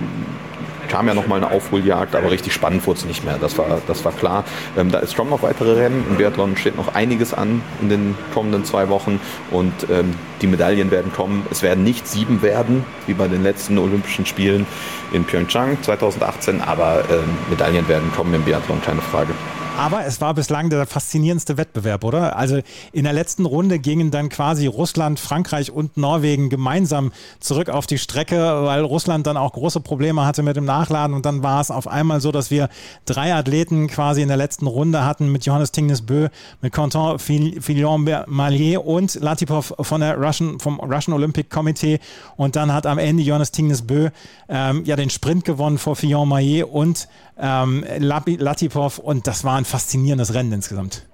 kam 0.90 1.07
ja 1.09 1.14
nochmal 1.14 1.42
eine 1.42 1.50
Aufholjagd, 1.53 2.14
aber 2.14 2.31
richtig 2.31 2.53
spannend 2.53 2.87
wurde 2.87 2.98
es 2.98 3.05
nicht 3.07 3.24
mehr. 3.24 3.38
Das 3.40 3.57
war, 3.57 3.81
das 3.87 4.05
war 4.05 4.12
klar. 4.12 4.44
Ähm, 4.76 4.90
da 4.90 4.98
ist 4.98 5.14
schon 5.14 5.31
noch 5.31 5.42
weitere 5.42 5.74
Rennen. 5.74 6.05
Im 6.11 6.16
Biathlon 6.16 6.57
steht 6.57 6.76
noch 6.76 6.94
einiges 6.94 7.33
an 7.33 7.62
in 7.81 7.88
den 7.88 8.18
kommenden 8.35 8.64
zwei 8.64 8.88
Wochen 8.88 9.20
und 9.50 9.72
ähm, 9.90 10.14
die 10.42 10.46
Medaillen 10.46 10.90
werden 10.90 11.12
kommen. 11.12 11.46
Es 11.50 11.62
werden 11.62 11.85
nicht 11.85 12.07
sieben 12.07 12.42
werden, 12.42 12.85
wie 13.07 13.14
bei 13.14 13.29
den 13.29 13.42
letzten 13.42 13.79
Olympischen 13.79 14.26
Spielen 14.26 14.66
in 15.12 15.24
Pyeongchang 15.24 15.83
2018, 15.83 16.61
aber 16.61 17.05
ähm, 17.11 17.24
Medaillen 17.48 17.88
werden 17.88 18.11
kommen 18.14 18.35
im 18.35 18.42
Biathlon, 18.42 18.83
keine 18.83 19.00
Frage. 19.00 19.33
Aber 19.81 20.05
es 20.05 20.21
war 20.21 20.35
bislang 20.35 20.69
der 20.69 20.85
faszinierendste 20.85 21.57
Wettbewerb, 21.57 22.05
oder? 22.05 22.37
Also 22.37 22.61
in 22.93 23.05
der 23.05 23.14
letzten 23.14 23.47
Runde 23.47 23.79
gingen 23.79 24.11
dann 24.11 24.29
quasi 24.29 24.66
Russland, 24.66 25.19
Frankreich 25.19 25.71
und 25.71 25.97
Norwegen 25.97 26.51
gemeinsam 26.51 27.12
zurück 27.38 27.71
auf 27.71 27.87
die 27.87 27.97
Strecke, 27.97 28.37
weil 28.37 28.83
Russland 28.83 29.27
dann 29.27 29.38
auch 29.38 29.55
große 29.55 29.81
Probleme 29.81 30.27
hatte 30.27 30.43
mit 30.43 30.57
dem 30.57 30.66
Nachladen. 30.66 31.16
Und 31.16 31.25
dann 31.25 31.43
war 31.43 31.62
es 31.62 31.71
auf 31.71 31.88
einmal 31.88 32.21
so, 32.21 32.31
dass 32.31 32.51
wir 32.51 32.69
drei 33.07 33.35
Athleten 33.35 33.87
quasi 33.87 34.21
in 34.21 34.29
der 34.29 34.37
letzten 34.37 34.66
Runde 34.66 35.07
hatten 35.07 35.33
mit 35.33 35.47
Johannes 35.47 35.73
Tingnes 35.73 36.03
Bö, 36.03 36.29
mit 36.61 36.75
Quentin 36.75 37.19
Fillon 37.19 38.07
Mallier 38.27 38.85
und 38.85 39.14
Latipov 39.14 39.73
von 39.81 40.03
der 40.03 40.19
Russian, 40.19 40.61
vom 40.61 40.79
Russian 40.79 41.14
Olympic 41.14 41.49
Committee. 41.49 42.01
Und 42.37 42.55
dann 42.55 42.71
hat 42.71 42.85
am 42.85 42.99
Ende 42.99 43.23
Johannes 43.23 43.51
Tingnes 43.51 43.81
Bö 43.81 44.11
ähm, 44.51 44.85
ja 44.85 44.97
den 44.97 45.09
Sprint 45.09 45.47
gewonnen 45.47 45.79
vor 45.79 45.97
Fillon 45.97 46.29
Mallier 46.29 46.71
und 46.71 47.09
ähm, 47.40 47.85
Latipov. 47.99 48.99
Und 48.99 49.27
das 49.27 49.45
war 49.45 49.57
ein 49.57 49.64
faszinierendes 49.71 50.35
Rennen 50.35 50.53
insgesamt. 50.53 51.07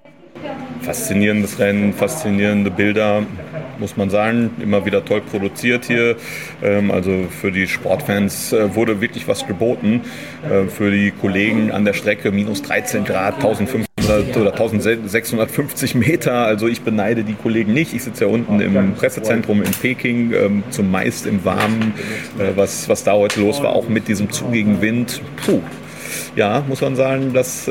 Faszinierendes 0.80 1.58
Rennen, 1.58 1.92
faszinierende 1.92 2.70
Bilder, 2.70 3.22
muss 3.78 3.96
man 3.96 4.08
sagen. 4.08 4.50
Immer 4.62 4.86
wieder 4.86 5.04
toll 5.04 5.20
produziert 5.20 5.84
hier. 5.84 6.16
Ähm, 6.62 6.90
also 6.90 7.26
für 7.28 7.52
die 7.52 7.66
Sportfans 7.66 8.52
äh, 8.52 8.74
wurde 8.74 9.00
wirklich 9.00 9.28
was 9.28 9.46
geboten. 9.46 10.02
Äh, 10.48 10.68
für 10.68 10.90
die 10.90 11.10
Kollegen 11.10 11.70
an 11.70 11.84
der 11.84 11.92
Strecke 11.92 12.30
minus 12.30 12.62
13 12.62 13.04
Grad, 13.04 13.34
1500 13.34 14.36
oder 14.36 14.52
1650 14.52 15.94
Meter. 15.94 16.46
Also 16.46 16.66
ich 16.68 16.82
beneide 16.82 17.24
die 17.24 17.34
Kollegen 17.34 17.74
nicht. 17.74 17.92
Ich 17.92 18.04
sitze 18.04 18.24
ja 18.24 18.30
unten 18.30 18.60
im 18.60 18.94
Pressezentrum 18.94 19.62
in 19.62 19.72
Peking, 19.72 20.32
ähm, 20.32 20.62
zumeist 20.70 21.26
im 21.26 21.44
Warmen. 21.44 21.94
Äh, 22.38 22.56
was, 22.56 22.88
was 22.88 23.04
da 23.04 23.14
heute 23.14 23.40
los 23.40 23.62
war, 23.62 23.74
auch 23.74 23.88
mit 23.88 24.08
diesem 24.08 24.30
zugigen 24.30 24.80
Wind. 24.80 25.20
Puh. 25.44 25.60
Ja, 26.36 26.62
muss 26.68 26.80
man 26.80 26.96
sagen, 26.96 27.32
dass 27.32 27.68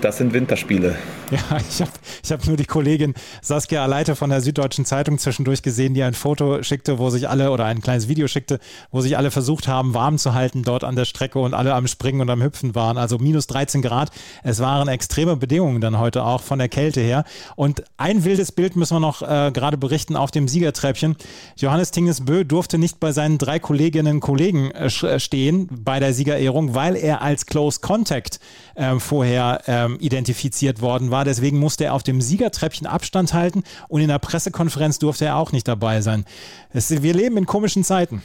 das 0.00 0.18
sind 0.18 0.32
Winterspiele. 0.32 0.96
Ja, 1.50 1.58
ich 1.58 1.80
habe 1.82 1.90
ich 2.24 2.32
hab 2.32 2.46
nur 2.46 2.56
die 2.56 2.64
Kollegin 2.64 3.14
Saskia 3.42 3.82
Aleite 3.82 4.16
von 4.16 4.30
der 4.30 4.40
Süddeutschen 4.40 4.86
Zeitung 4.86 5.18
zwischendurch 5.18 5.62
gesehen, 5.62 5.92
die 5.92 6.02
ein 6.02 6.14
Foto 6.14 6.62
schickte, 6.62 6.98
wo 6.98 7.10
sich 7.10 7.28
alle, 7.28 7.50
oder 7.50 7.66
ein 7.66 7.82
kleines 7.82 8.08
Video 8.08 8.28
schickte, 8.28 8.58
wo 8.90 9.02
sich 9.02 9.18
alle 9.18 9.30
versucht 9.30 9.68
haben, 9.68 9.92
warm 9.92 10.16
zu 10.16 10.32
halten 10.32 10.62
dort 10.62 10.84
an 10.84 10.96
der 10.96 11.04
Strecke 11.04 11.38
und 11.38 11.52
alle 11.52 11.74
am 11.74 11.86
Springen 11.86 12.22
und 12.22 12.30
am 12.30 12.42
Hüpfen 12.42 12.74
waren. 12.74 12.96
Also 12.96 13.18
minus 13.18 13.46
13 13.46 13.82
Grad. 13.82 14.10
Es 14.42 14.60
waren 14.60 14.88
extreme 14.88 15.36
Bedingungen 15.36 15.80
dann 15.80 15.98
heute 15.98 16.24
auch 16.24 16.40
von 16.40 16.58
der 16.58 16.68
Kälte 16.68 17.00
her. 17.00 17.24
Und 17.56 17.84
ein 17.98 18.24
wildes 18.24 18.52
Bild 18.52 18.76
müssen 18.76 18.96
wir 18.96 19.00
noch 19.00 19.20
äh, 19.20 19.50
gerade 19.52 19.76
berichten 19.76 20.16
auf 20.16 20.30
dem 20.30 20.48
Siegertreppchen. 20.48 21.16
Johannes 21.56 21.90
Tingesbö 21.90 22.44
durfte 22.44 22.78
nicht 22.78 23.00
bei 23.00 23.12
seinen 23.12 23.36
drei 23.36 23.58
Kolleginnen 23.58 24.14
und 24.14 24.20
Kollegen 24.20 24.70
äh, 24.70 24.86
äh 24.86 25.20
stehen 25.20 25.68
bei 25.70 26.00
der 26.00 26.14
Siegerehrung, 26.14 26.74
weil 26.74 26.96
er 26.96 27.20
als 27.20 27.44
Close 27.44 27.80
Contact 27.80 28.40
äh, 28.76 28.98
vorher 28.98 29.62
ähm, 29.66 29.98
identifiziert 30.00 30.80
worden 30.80 31.10
war. 31.10 31.17
Deswegen 31.24 31.58
musste 31.58 31.84
er 31.84 31.94
auf 31.94 32.02
dem 32.02 32.20
Siegertreppchen 32.20 32.86
Abstand 32.86 33.34
halten 33.34 33.62
und 33.88 34.00
in 34.00 34.08
der 34.08 34.18
Pressekonferenz 34.18 34.98
durfte 34.98 35.26
er 35.26 35.36
auch 35.36 35.52
nicht 35.52 35.68
dabei 35.68 36.00
sein. 36.00 36.24
Es, 36.72 36.90
wir 37.02 37.14
leben 37.14 37.36
in 37.36 37.46
komischen 37.46 37.84
Zeiten. 37.84 38.22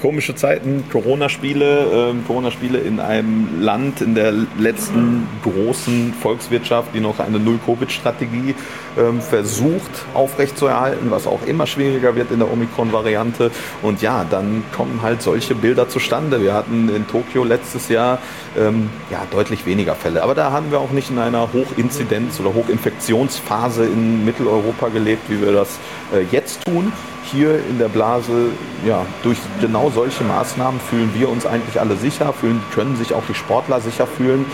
Komische 0.00 0.34
Zeiten, 0.34 0.84
Corona-Spiele, 0.90 2.10
ähm, 2.10 2.24
Corona-Spiele 2.26 2.78
in 2.78 3.00
einem 3.00 3.60
Land 3.60 4.00
in 4.00 4.14
der 4.14 4.32
letzten 4.58 5.26
großen 5.42 6.14
Volkswirtschaft, 6.20 6.94
die 6.94 7.00
noch 7.00 7.18
eine 7.18 7.38
Null-Covid-Strategie 7.38 8.54
ähm, 8.98 9.20
versucht 9.20 9.90
aufrechtzuerhalten, 10.14 11.10
was 11.10 11.26
auch 11.26 11.46
immer 11.46 11.66
schwieriger 11.66 12.14
wird 12.16 12.30
in 12.30 12.38
der 12.38 12.50
Omikron-Variante. 12.50 13.50
Und 13.82 14.02
ja, 14.02 14.24
dann 14.28 14.64
kommen 14.74 15.00
halt 15.02 15.22
solche 15.22 15.54
Bilder 15.54 15.88
zustande. 15.88 16.42
Wir 16.42 16.54
hatten 16.54 16.88
in 16.94 17.06
Tokio 17.06 17.44
letztes 17.44 17.88
Jahr 17.88 18.18
ähm, 18.58 18.90
ja, 19.10 19.22
deutlich 19.30 19.66
weniger 19.66 19.94
Fälle. 19.94 20.22
Aber 20.22 20.34
da 20.34 20.50
haben 20.50 20.70
wir 20.70 20.80
auch 20.80 20.90
nicht 20.90 21.10
in 21.10 21.18
einer 21.18 21.48
Hochinzidenz- 21.52 22.40
oder 22.40 22.54
Hochinfektionsphase 22.54 23.84
in 23.84 24.24
Mitteleuropa 24.24 24.88
gelebt, 24.88 25.28
wie 25.28 25.40
wir 25.40 25.52
das 25.52 25.78
äh, 26.14 26.22
jetzt 26.30 26.64
tun 26.64 26.92
hier 27.26 27.58
in 27.68 27.78
der 27.78 27.88
Blase, 27.88 28.50
ja, 28.86 29.04
durch 29.22 29.38
genau 29.60 29.90
solche 29.90 30.24
Maßnahmen 30.24 30.80
fühlen 30.80 31.10
wir 31.14 31.28
uns 31.28 31.46
eigentlich 31.46 31.80
alle 31.80 31.96
sicher, 31.96 32.32
fühlen, 32.32 32.62
können 32.74 32.96
sich 32.96 33.14
auch 33.14 33.24
die 33.28 33.34
Sportler 33.34 33.80
sicher 33.80 34.06
fühlen. 34.06 34.46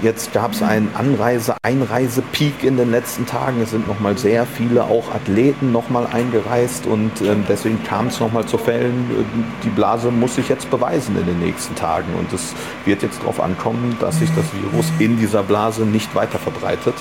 Jetzt 0.00 0.32
gab 0.32 0.52
es 0.52 0.62
einen 0.62 0.92
Anreise-, 0.94 1.56
Einreise-Peak 1.62 2.62
in 2.62 2.76
den 2.76 2.92
letzten 2.92 3.26
Tagen. 3.26 3.60
Es 3.60 3.72
sind 3.72 3.88
nochmal 3.88 4.16
sehr 4.16 4.46
viele 4.46 4.84
auch 4.84 5.12
Athleten 5.12 5.72
nochmal 5.72 6.06
eingereist 6.06 6.86
und 6.86 7.20
äh, 7.20 7.34
deswegen 7.48 7.82
kam 7.82 8.06
es 8.06 8.20
nochmal 8.20 8.46
zu 8.46 8.58
Fällen. 8.58 9.26
Die 9.64 9.70
Blase 9.70 10.12
muss 10.12 10.36
sich 10.36 10.48
jetzt 10.48 10.70
beweisen 10.70 11.18
in 11.18 11.26
den 11.26 11.40
nächsten 11.40 11.74
Tagen 11.74 12.14
und 12.16 12.32
es 12.32 12.54
wird 12.84 13.02
jetzt 13.02 13.20
darauf 13.22 13.40
ankommen, 13.40 13.96
dass 13.98 14.20
sich 14.20 14.30
das 14.36 14.44
Virus 14.54 14.86
in 15.00 15.18
dieser 15.18 15.42
Blase 15.42 15.82
nicht 15.84 16.14
weiter 16.14 16.38
verbreitet, 16.38 16.94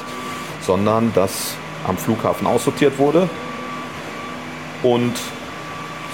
sondern 0.62 1.12
dass 1.14 1.54
am 1.88 1.98
Flughafen 1.98 2.48
aussortiert 2.48 2.98
wurde, 2.98 3.30
und 4.84 5.14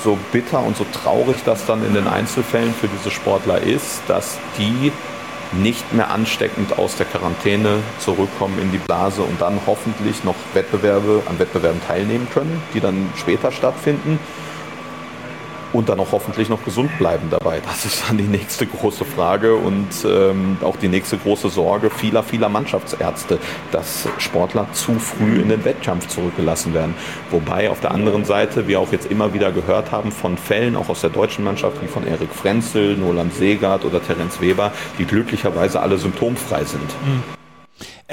so 0.04 0.18
bitter 0.32 0.60
und 0.60 0.76
so 0.76 0.86
traurig 0.92 1.38
das 1.46 1.66
dann 1.66 1.86
in 1.86 1.94
den 1.94 2.08
Einzelfällen 2.08 2.74
für 2.74 2.88
diese 2.88 3.10
Sportler 3.10 3.62
ist, 3.62 4.02
dass 4.08 4.38
die 4.58 4.92
nicht 5.54 5.94
mehr 5.94 6.10
ansteckend 6.10 6.78
aus 6.78 6.96
der 6.98 7.06
Quarantäne 7.06 7.80
zurückkommen 8.00 8.60
in 8.60 8.72
die 8.72 8.80
Blase 8.80 9.22
und 9.22 9.40
dann 9.40 9.60
hoffentlich 9.66 10.24
noch 10.24 10.36
Wettbewerbe 10.54 11.24
an 11.28 11.40
Wettbewerben 11.40 11.82
teilnehmen 11.88 12.28
können, 12.34 12.62
die 12.74 12.80
dann 12.80 13.10
später 13.16 13.52
stattfinden 13.52 14.20
und 15.74 15.90
dann 15.90 16.00
auch 16.00 16.12
hoffentlich 16.12 16.50
noch 16.50 16.64
gesund 16.64 16.98
bleiben 16.98 17.28
dabei. 17.30 17.62
Das 17.66 17.86
ist 17.86 18.04
dann 18.08 18.18
die 18.18 18.24
nächste 18.24 18.66
große 18.66 19.04
Frage 19.04 19.56
und 19.56 19.90
ähm, 20.06 20.58
auch 20.64 20.78
die 20.78 20.88
nächste 20.88 21.18
große 21.18 21.50
Sorge 21.50 21.90
vieler, 21.90 22.24
vieler 22.24 22.50
Mannschaftsärzte, 22.50 23.40
dass 23.72 24.08
Sportler 24.20 24.68
zu 24.74 24.94
früh 25.00 25.42
in 25.42 25.50
den 25.50 25.66
Wettkampf 25.66 26.08
zurückgelassen 26.08 26.74
werden. 26.74 26.94
Wobei 27.32 27.70
auf 27.70 27.80
der 27.80 27.92
anderen 27.92 28.24
Seite 28.26 28.68
wir 28.68 28.80
auch 28.80 28.92
jetzt 28.92 29.10
immer 29.10 29.34
wieder 29.34 29.52
gehört 29.52 29.92
haben 29.92 30.12
von 30.12 30.38
Fällen, 30.38 30.76
auch 30.76 30.90
aus 30.90 31.02
der 31.02 31.10
deutschen 31.10 31.44
Mannschaft, 31.44 31.82
wie 31.82 31.88
von 31.88 32.08
Erik 32.08 32.34
Frenzel, 32.34 32.96
Noland 32.96 33.34
Segert 33.34 33.86
oder 33.86 34.02
Terenz 34.02 34.40
Weber, 34.40 34.72
die 35.00 35.06
glücklicherweise 35.06 35.82
alle 35.82 35.98
symptomfrei 35.98 36.64
sind. 36.64 36.90
Mhm 37.06 37.43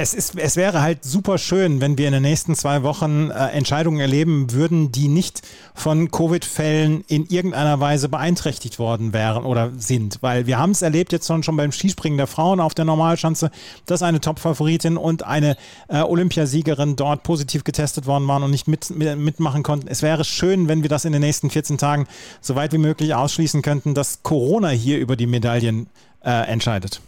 es, 0.00 0.14
ist, 0.14 0.34
es 0.38 0.56
wäre 0.56 0.80
halt 0.80 1.04
super 1.04 1.36
schön, 1.36 1.82
wenn 1.82 1.98
wir 1.98 2.06
in 2.06 2.14
den 2.14 2.22
nächsten 2.22 2.54
zwei 2.54 2.82
Wochen 2.82 3.30
äh, 3.30 3.48
Entscheidungen 3.48 4.00
erleben 4.00 4.50
würden, 4.50 4.90
die 4.92 5.08
nicht 5.08 5.42
von 5.74 6.10
Covid-Fällen 6.10 7.04
in 7.06 7.26
irgendeiner 7.26 7.80
Weise 7.80 8.08
beeinträchtigt 8.08 8.78
worden 8.78 9.12
wären 9.12 9.44
oder 9.44 9.72
sind. 9.76 10.16
Weil 10.22 10.46
wir 10.46 10.58
haben 10.58 10.70
es 10.70 10.80
erlebt 10.80 11.12
jetzt 11.12 11.26
schon, 11.26 11.42
beim 11.54 11.70
Skispringen 11.70 12.16
der 12.16 12.26
Frauen 12.26 12.60
auf 12.60 12.74
der 12.74 12.86
Normalschanze, 12.86 13.50
dass 13.84 14.02
eine 14.02 14.22
Top-Favoritin 14.22 14.96
und 14.96 15.24
eine 15.24 15.56
äh, 15.88 16.00
Olympiasiegerin 16.00 16.96
dort 16.96 17.22
positiv 17.22 17.64
getestet 17.64 18.06
worden 18.06 18.26
waren 18.26 18.42
und 18.42 18.52
nicht 18.52 18.68
mit, 18.68 18.88
mit, 18.90 19.18
mitmachen 19.18 19.62
konnten. 19.62 19.86
Es 19.86 20.00
wäre 20.00 20.24
schön, 20.24 20.66
wenn 20.66 20.80
wir 20.80 20.88
das 20.88 21.04
in 21.04 21.12
den 21.12 21.20
nächsten 21.20 21.50
14 21.50 21.76
Tagen 21.76 22.06
so 22.40 22.54
weit 22.54 22.72
wie 22.72 22.78
möglich 22.78 23.14
ausschließen 23.14 23.60
könnten, 23.60 23.92
dass 23.92 24.22
Corona 24.22 24.70
hier 24.70 24.98
über 24.98 25.16
die 25.16 25.26
Medaillen 25.26 25.88
äh, 26.24 26.30
entscheidet 26.50 27.02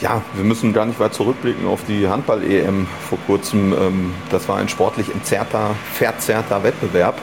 ja, 0.00 0.22
wir 0.34 0.44
müssen 0.44 0.72
gar 0.72 0.86
nicht 0.86 0.98
weit 0.98 1.14
zurückblicken 1.14 1.66
auf 1.66 1.80
die 1.86 2.08
Handball-EM 2.08 2.86
vor 3.08 3.18
kurzem. 3.26 3.72
Ähm, 3.72 4.14
das 4.30 4.48
war 4.48 4.56
ein 4.56 4.68
sportlich 4.68 5.12
entzerrter, 5.12 5.74
verzerrter 5.92 6.62
Wettbewerb. 6.62 7.16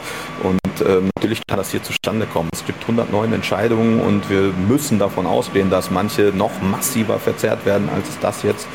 Und 0.43 0.87
ähm, 0.87 1.09
natürlich 1.15 1.41
kann 1.47 1.57
das 1.57 1.71
hier 1.71 1.83
zustande 1.83 2.25
kommen. 2.25 2.49
Es 2.53 2.65
gibt 2.65 2.81
109 2.81 3.33
Entscheidungen 3.33 3.99
und 3.99 4.29
wir 4.29 4.53
müssen 4.67 4.99
davon 4.99 5.25
ausgehen, 5.25 5.69
dass 5.69 5.91
manche 5.91 6.31
noch 6.35 6.61
massiver 6.61 7.19
verzerrt 7.19 7.65
werden, 7.65 7.89
als 7.93 8.09
es 8.09 8.19
das 8.19 8.43
jetzt 8.43 8.67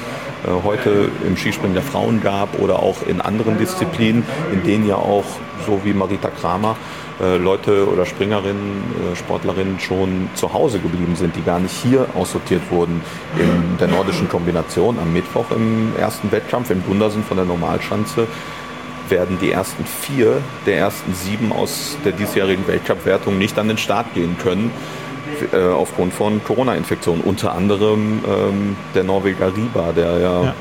äh, 0.44 0.50
heute 0.64 1.10
im 1.26 1.36
Skispringen 1.36 1.74
der 1.74 1.82
Frauen 1.82 2.20
gab 2.22 2.58
oder 2.60 2.80
auch 2.80 3.06
in 3.06 3.20
anderen 3.20 3.58
Disziplinen, 3.58 4.24
in 4.52 4.62
denen 4.62 4.86
ja 4.86 4.96
auch, 4.96 5.24
so 5.66 5.80
wie 5.84 5.94
Marita 5.94 6.28
Kramer, 6.28 6.76
äh, 7.20 7.36
Leute 7.36 7.88
oder 7.88 8.04
Springerinnen, 8.06 9.12
äh, 9.12 9.16
Sportlerinnen 9.16 9.80
schon 9.80 10.28
zu 10.34 10.52
Hause 10.52 10.78
geblieben 10.78 11.16
sind, 11.16 11.36
die 11.36 11.42
gar 11.42 11.58
nicht 11.58 11.72
hier 11.72 12.06
aussortiert 12.14 12.62
wurden. 12.70 13.00
In 13.38 13.78
der 13.78 13.88
nordischen 13.88 14.28
Kombination 14.28 14.98
am 14.98 15.12
Mittwoch 15.12 15.50
im 15.50 15.92
ersten 15.98 16.30
Wettkampf 16.30 16.70
in 16.70 16.82
Gundersen 16.84 17.24
von 17.24 17.36
der 17.36 17.46
Normalschanze 17.46 18.26
werden 19.08 19.38
die 19.40 19.50
ersten 19.50 19.84
vier 19.84 20.38
der 20.66 20.78
ersten 20.78 21.14
sieben 21.14 21.52
aus 21.52 21.96
der 22.04 22.12
diesjährigen 22.12 22.66
Weltcup-Wertung 22.66 23.38
nicht 23.38 23.58
an 23.58 23.68
den 23.68 23.78
Start 23.78 24.12
gehen 24.14 24.36
können 24.42 24.70
äh, 25.52 25.58
aufgrund 25.58 26.12
von 26.12 26.42
Corona-Infektionen. 26.42 27.22
Unter 27.22 27.52
anderem 27.54 28.20
ähm, 28.26 28.76
der 28.94 29.04
Norweger 29.04 29.54
Riba, 29.56 29.92
der 29.92 30.18
ja, 30.18 30.44
ja 30.44 30.54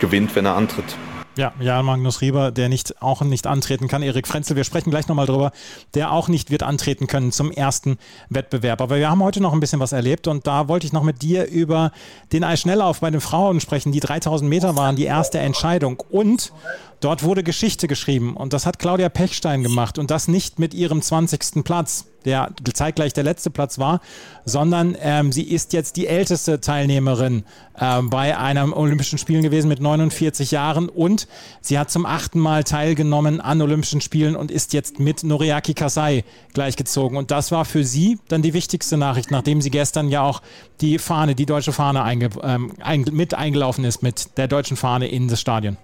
gewinnt, 0.00 0.34
wenn 0.36 0.44
er 0.44 0.56
antritt. 0.56 0.96
Ja, 1.38 1.52
Jan 1.60 1.84
Magnus 1.84 2.20
Rieber, 2.20 2.50
der 2.50 2.68
nicht, 2.68 3.00
auch 3.00 3.20
nicht 3.20 3.46
antreten 3.46 3.86
kann. 3.86 4.02
Erik 4.02 4.26
Frenzel, 4.26 4.56
wir 4.56 4.64
sprechen 4.64 4.90
gleich 4.90 5.06
nochmal 5.06 5.26
drüber, 5.26 5.52
der 5.94 6.10
auch 6.10 6.26
nicht 6.26 6.50
wird 6.50 6.64
antreten 6.64 7.06
können 7.06 7.30
zum 7.30 7.52
ersten 7.52 7.96
Wettbewerb. 8.28 8.80
Aber 8.80 8.96
wir 8.96 9.08
haben 9.08 9.22
heute 9.22 9.40
noch 9.40 9.52
ein 9.52 9.60
bisschen 9.60 9.78
was 9.78 9.92
erlebt 9.92 10.26
und 10.26 10.48
da 10.48 10.66
wollte 10.66 10.88
ich 10.88 10.92
noch 10.92 11.04
mit 11.04 11.22
dir 11.22 11.46
über 11.46 11.92
den 12.32 12.42
Eisschnelllauf 12.42 12.98
bei 12.98 13.12
den 13.12 13.20
Frauen 13.20 13.60
sprechen. 13.60 13.92
Die 13.92 14.00
3000 14.00 14.50
Meter 14.50 14.74
waren 14.74 14.96
die 14.96 15.04
erste 15.04 15.38
Entscheidung 15.38 16.02
und 16.10 16.52
Dort 17.00 17.22
wurde 17.22 17.44
Geschichte 17.44 17.86
geschrieben 17.86 18.36
und 18.36 18.52
das 18.52 18.66
hat 18.66 18.80
Claudia 18.80 19.08
Pechstein 19.08 19.62
gemacht 19.62 19.98
und 19.98 20.10
das 20.10 20.26
nicht 20.26 20.58
mit 20.58 20.74
ihrem 20.74 21.00
20. 21.00 21.62
Platz, 21.62 22.06
der 22.24 22.50
zeitgleich 22.74 23.12
der 23.12 23.22
letzte 23.22 23.50
Platz 23.50 23.78
war, 23.78 24.00
sondern 24.44 24.96
ähm, 25.00 25.30
sie 25.30 25.44
ist 25.44 25.72
jetzt 25.72 25.94
die 25.96 26.08
älteste 26.08 26.60
Teilnehmerin 26.60 27.44
äh, 27.78 28.02
bei 28.02 28.36
einem 28.36 28.72
Olympischen 28.72 29.16
Spielen 29.16 29.44
gewesen 29.44 29.68
mit 29.68 29.80
49 29.80 30.50
Jahren 30.50 30.88
und 30.88 31.28
sie 31.60 31.78
hat 31.78 31.88
zum 31.92 32.04
achten 32.04 32.40
Mal 32.40 32.64
teilgenommen 32.64 33.40
an 33.40 33.62
Olympischen 33.62 34.00
Spielen 34.00 34.34
und 34.34 34.50
ist 34.50 34.72
jetzt 34.72 34.98
mit 34.98 35.22
Noriaki 35.22 35.74
Kasai 35.74 36.24
gleichgezogen 36.52 37.16
und 37.16 37.30
das 37.30 37.52
war 37.52 37.64
für 37.64 37.84
sie 37.84 38.18
dann 38.26 38.42
die 38.42 38.54
wichtigste 38.54 38.96
Nachricht, 38.96 39.30
nachdem 39.30 39.62
sie 39.62 39.70
gestern 39.70 40.08
ja 40.08 40.22
auch 40.22 40.42
die 40.80 40.98
Fahne, 40.98 41.36
die 41.36 41.46
deutsche 41.46 41.72
Fahne 41.72 42.02
einge, 42.02 42.30
ähm, 42.42 42.72
ein, 42.80 43.04
mit 43.12 43.34
eingelaufen 43.34 43.84
ist 43.84 44.02
mit 44.02 44.36
der 44.36 44.48
deutschen 44.48 44.76
Fahne 44.76 45.06
in 45.06 45.28
das 45.28 45.40
Stadion 45.40 45.76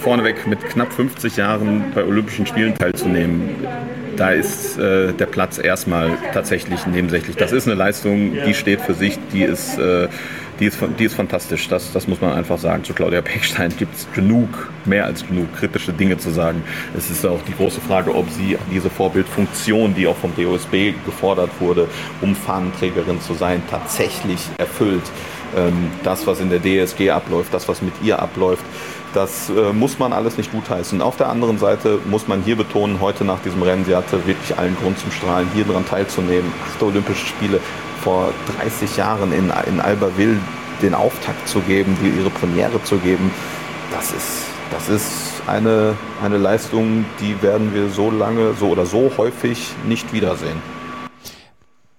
vorneweg 0.00 0.46
mit 0.46 0.64
knapp 0.64 0.92
50 0.92 1.36
Jahren 1.36 1.92
bei 1.94 2.04
Olympischen 2.04 2.46
Spielen 2.46 2.76
teilzunehmen, 2.76 3.50
da 4.18 4.30
ist 4.30 4.78
äh, 4.78 5.12
der 5.12 5.26
Platz 5.26 5.58
erstmal 5.58 6.18
tatsächlich 6.34 6.86
nebensächlich. 6.86 7.36
Das 7.36 7.52
ist 7.52 7.66
eine 7.66 7.76
Leistung, 7.76 8.32
die 8.46 8.54
steht 8.54 8.80
für 8.80 8.94
sich, 8.94 9.18
die 9.32 9.42
ist, 9.42 9.78
äh, 9.78 10.08
die 10.58 10.66
ist, 10.66 10.78
die 10.98 11.04
ist 11.04 11.14
fantastisch. 11.14 11.68
Das, 11.68 11.92
das 11.92 12.08
muss 12.08 12.20
man 12.20 12.32
einfach 12.32 12.58
sagen. 12.58 12.82
Zu 12.82 12.94
Claudia 12.94 13.22
Pechstein 13.22 13.72
gibt 13.78 13.94
es 13.94 14.08
genug, 14.12 14.70
mehr 14.84 15.04
als 15.04 15.24
genug 15.24 15.54
kritische 15.54 15.92
Dinge 15.92 16.18
zu 16.18 16.30
sagen. 16.30 16.64
Es 16.96 17.10
ist 17.10 17.24
auch 17.24 17.40
die 17.46 17.54
große 17.54 17.80
Frage, 17.80 18.12
ob 18.12 18.28
sie 18.30 18.58
diese 18.72 18.90
Vorbildfunktion, 18.90 19.94
die 19.94 20.08
auch 20.08 20.16
vom 20.16 20.34
DOSB 20.34 20.94
gefordert 21.06 21.50
wurde, 21.60 21.86
um 22.20 22.34
Fahnenträgerin 22.34 23.20
zu 23.20 23.34
sein, 23.34 23.62
tatsächlich 23.70 24.40
erfüllt. 24.58 25.04
Ähm, 25.56 25.90
das, 26.02 26.26
was 26.26 26.40
in 26.40 26.50
der 26.50 26.60
DSG 26.60 27.10
abläuft, 27.10 27.54
das, 27.54 27.68
was 27.68 27.82
mit 27.82 27.94
ihr 28.02 28.20
abläuft, 28.20 28.64
das 29.14 29.50
äh, 29.50 29.72
muss 29.72 29.98
man 29.98 30.12
alles 30.12 30.36
nicht 30.36 30.52
gutheißen. 30.52 31.00
Auf 31.00 31.16
der 31.16 31.28
anderen 31.28 31.58
Seite 31.58 31.98
muss 32.06 32.28
man 32.28 32.42
hier 32.42 32.56
betonen, 32.56 33.00
heute 33.00 33.24
nach 33.24 33.40
diesem 33.40 33.62
Rennen, 33.62 33.84
sie 33.84 33.96
hatte 33.96 34.26
wirklich 34.26 34.58
allen 34.58 34.76
Grund 34.76 34.98
zum 34.98 35.10
Strahlen, 35.10 35.48
hier 35.54 35.64
daran 35.64 35.86
teilzunehmen. 35.86 36.52
Achte 36.70 36.86
Olympische 36.86 37.26
Spiele 37.26 37.60
vor 38.02 38.32
30 38.58 38.96
Jahren 38.96 39.32
in, 39.32 39.52
in 39.66 39.80
Albertville 39.80 40.38
den 40.82 40.94
Auftakt 40.94 41.48
zu 41.48 41.60
geben, 41.60 41.96
die, 42.02 42.08
ihre 42.08 42.30
Premiere 42.30 42.82
zu 42.84 42.98
geben, 42.98 43.30
das 43.92 44.12
ist, 44.12 44.44
das 44.70 44.88
ist 44.88 45.42
eine, 45.46 45.94
eine 46.22 46.36
Leistung, 46.36 47.04
die 47.20 47.40
werden 47.42 47.74
wir 47.74 47.88
so 47.88 48.10
lange, 48.10 48.54
so 48.54 48.68
oder 48.68 48.86
so 48.86 49.10
häufig 49.16 49.72
nicht 49.86 50.12
wiedersehen. 50.12 50.60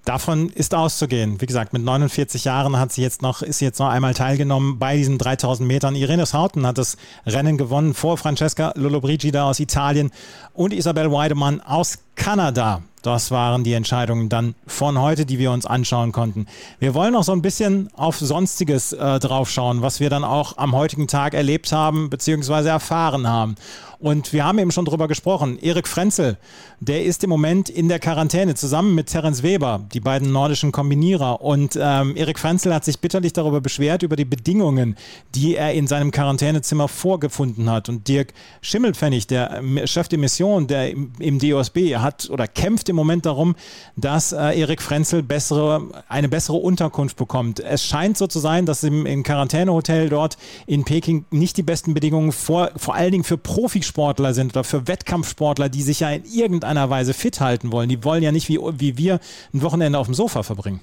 Davon 0.09 0.49
ist 0.49 0.73
auszugehen. 0.73 1.39
Wie 1.39 1.45
gesagt, 1.45 1.71
mit 1.71 1.83
49 1.83 2.43
Jahren 2.43 2.79
hat 2.79 2.91
sie 2.91 3.03
jetzt 3.03 3.21
noch, 3.21 3.43
ist 3.43 3.59
sie 3.59 3.65
jetzt 3.65 3.77
noch 3.77 3.89
einmal 3.89 4.15
teilgenommen 4.15 4.79
bei 4.79 4.97
diesen 4.97 5.19
3000 5.19 5.67
Metern. 5.67 5.93
Irene 5.93 6.25
Schouten 6.25 6.65
hat 6.65 6.79
das 6.79 6.97
Rennen 7.27 7.59
gewonnen 7.59 7.93
vor 7.93 8.17
Francesca 8.17 8.73
Lollobrigida 8.75 9.47
aus 9.47 9.59
Italien 9.59 10.09
und 10.53 10.73
Isabel 10.73 11.11
Weidemann 11.11 11.61
aus 11.61 11.99
Kanada. 12.19 12.83
Das 13.01 13.31
waren 13.31 13.63
die 13.63 13.73
Entscheidungen 13.73 14.27
dann 14.27 14.55
von 14.67 14.99
heute, 14.99 15.25
die 15.25 15.39
wir 15.39 15.51
uns 15.51 15.65
anschauen 15.65 16.11
konnten. 16.11 16.47
Wir 16.79 16.93
wollen 16.93 17.13
noch 17.13 17.23
so 17.23 17.31
ein 17.31 17.41
bisschen 17.41 17.89
auf 17.93 18.19
Sonstiges 18.19 18.91
äh, 18.91 19.19
draufschauen, 19.19 19.81
was 19.81 20.01
wir 20.01 20.09
dann 20.09 20.25
auch 20.25 20.57
am 20.57 20.75
heutigen 20.75 21.07
Tag 21.07 21.33
erlebt 21.33 21.71
haben 21.71 22.09
bzw. 22.09 22.67
erfahren 22.67 23.25
haben. 23.25 23.55
Und 23.99 24.31
wir 24.31 24.45
haben 24.45 24.59
eben 24.59 24.71
schon 24.71 24.85
drüber 24.85 25.09
gesprochen. 25.09 25.59
Erik 25.59 25.85
Frenzel, 25.85 26.37
der 26.79 27.03
ist 27.03 27.21
im 27.25 27.29
Moment 27.29 27.69
in 27.69 27.89
der 27.89 27.99
Quarantäne 27.99 28.55
zusammen 28.55 28.95
mit 28.95 29.07
Terence 29.07 29.43
Weber, 29.43 29.85
die 29.93 29.99
beiden 29.99 30.31
nordischen 30.31 30.71
Kombinierer. 30.71 31.41
Und 31.41 31.77
ähm, 31.79 32.15
Erik 32.15 32.39
Frenzel 32.39 32.73
hat 32.73 32.85
sich 32.85 32.99
bitterlich 32.99 33.33
darüber 33.33 33.59
beschwert, 33.59 34.01
über 34.01 34.15
die 34.15 34.23
Bedingungen, 34.23 34.95
die 35.35 35.57
er 35.57 35.73
in 35.73 35.85
seinem 35.85 36.11
Quarantänezimmer 36.11 36.87
vorgefunden 36.87 37.69
hat. 37.69 37.89
Und 37.89 38.07
Dirk 38.07 38.33
Schimmelpfennig, 38.61 39.27
der 39.27 39.57
ähm, 39.57 39.81
Chef 39.85 40.07
de 40.07 40.17
Mission, 40.17 40.67
der 40.67 40.91
im, 40.91 41.11
im 41.19 41.37
DOSB, 41.37 41.97
hat 41.97 42.08
oder 42.29 42.47
kämpft 42.47 42.89
im 42.89 42.95
Moment 42.95 43.25
darum, 43.25 43.55
dass 43.95 44.31
äh, 44.31 44.59
Erik 44.59 44.81
Frenzel 44.81 45.23
bessere, 45.23 45.87
eine 46.07 46.29
bessere 46.29 46.57
Unterkunft 46.57 47.17
bekommt. 47.17 47.59
Es 47.59 47.83
scheint 47.83 48.17
so 48.17 48.27
zu 48.27 48.39
sein, 48.39 48.65
dass 48.65 48.83
im, 48.83 49.05
im 49.05 49.23
Quarantänehotel 49.23 50.09
dort 50.09 50.37
in 50.67 50.83
Peking 50.85 51.25
nicht 51.31 51.57
die 51.57 51.63
besten 51.63 51.93
Bedingungen 51.93 52.31
vor, 52.31 52.71
vor 52.75 52.95
allen 52.95 53.11
Dingen 53.11 53.23
für 53.23 53.37
Profi 53.37 53.79
Profisportler 53.79 54.33
sind 54.33 54.53
oder 54.53 54.63
für 54.63 54.87
Wettkampfsportler, 54.87 55.69
die 55.69 55.81
sich 55.81 56.01
ja 56.01 56.09
in 56.09 56.23
irgendeiner 56.25 56.89
Weise 56.89 57.13
fit 57.13 57.39
halten 57.39 57.71
wollen. 57.71 57.87
Die 57.87 58.03
wollen 58.03 58.23
ja 58.23 58.31
nicht 58.31 58.49
wie, 58.49 58.59
wie 58.59 58.97
wir 58.97 59.19
ein 59.53 59.61
Wochenende 59.61 59.97
auf 59.97 60.07
dem 60.07 60.15
Sofa 60.15 60.43
verbringen. 60.43 60.81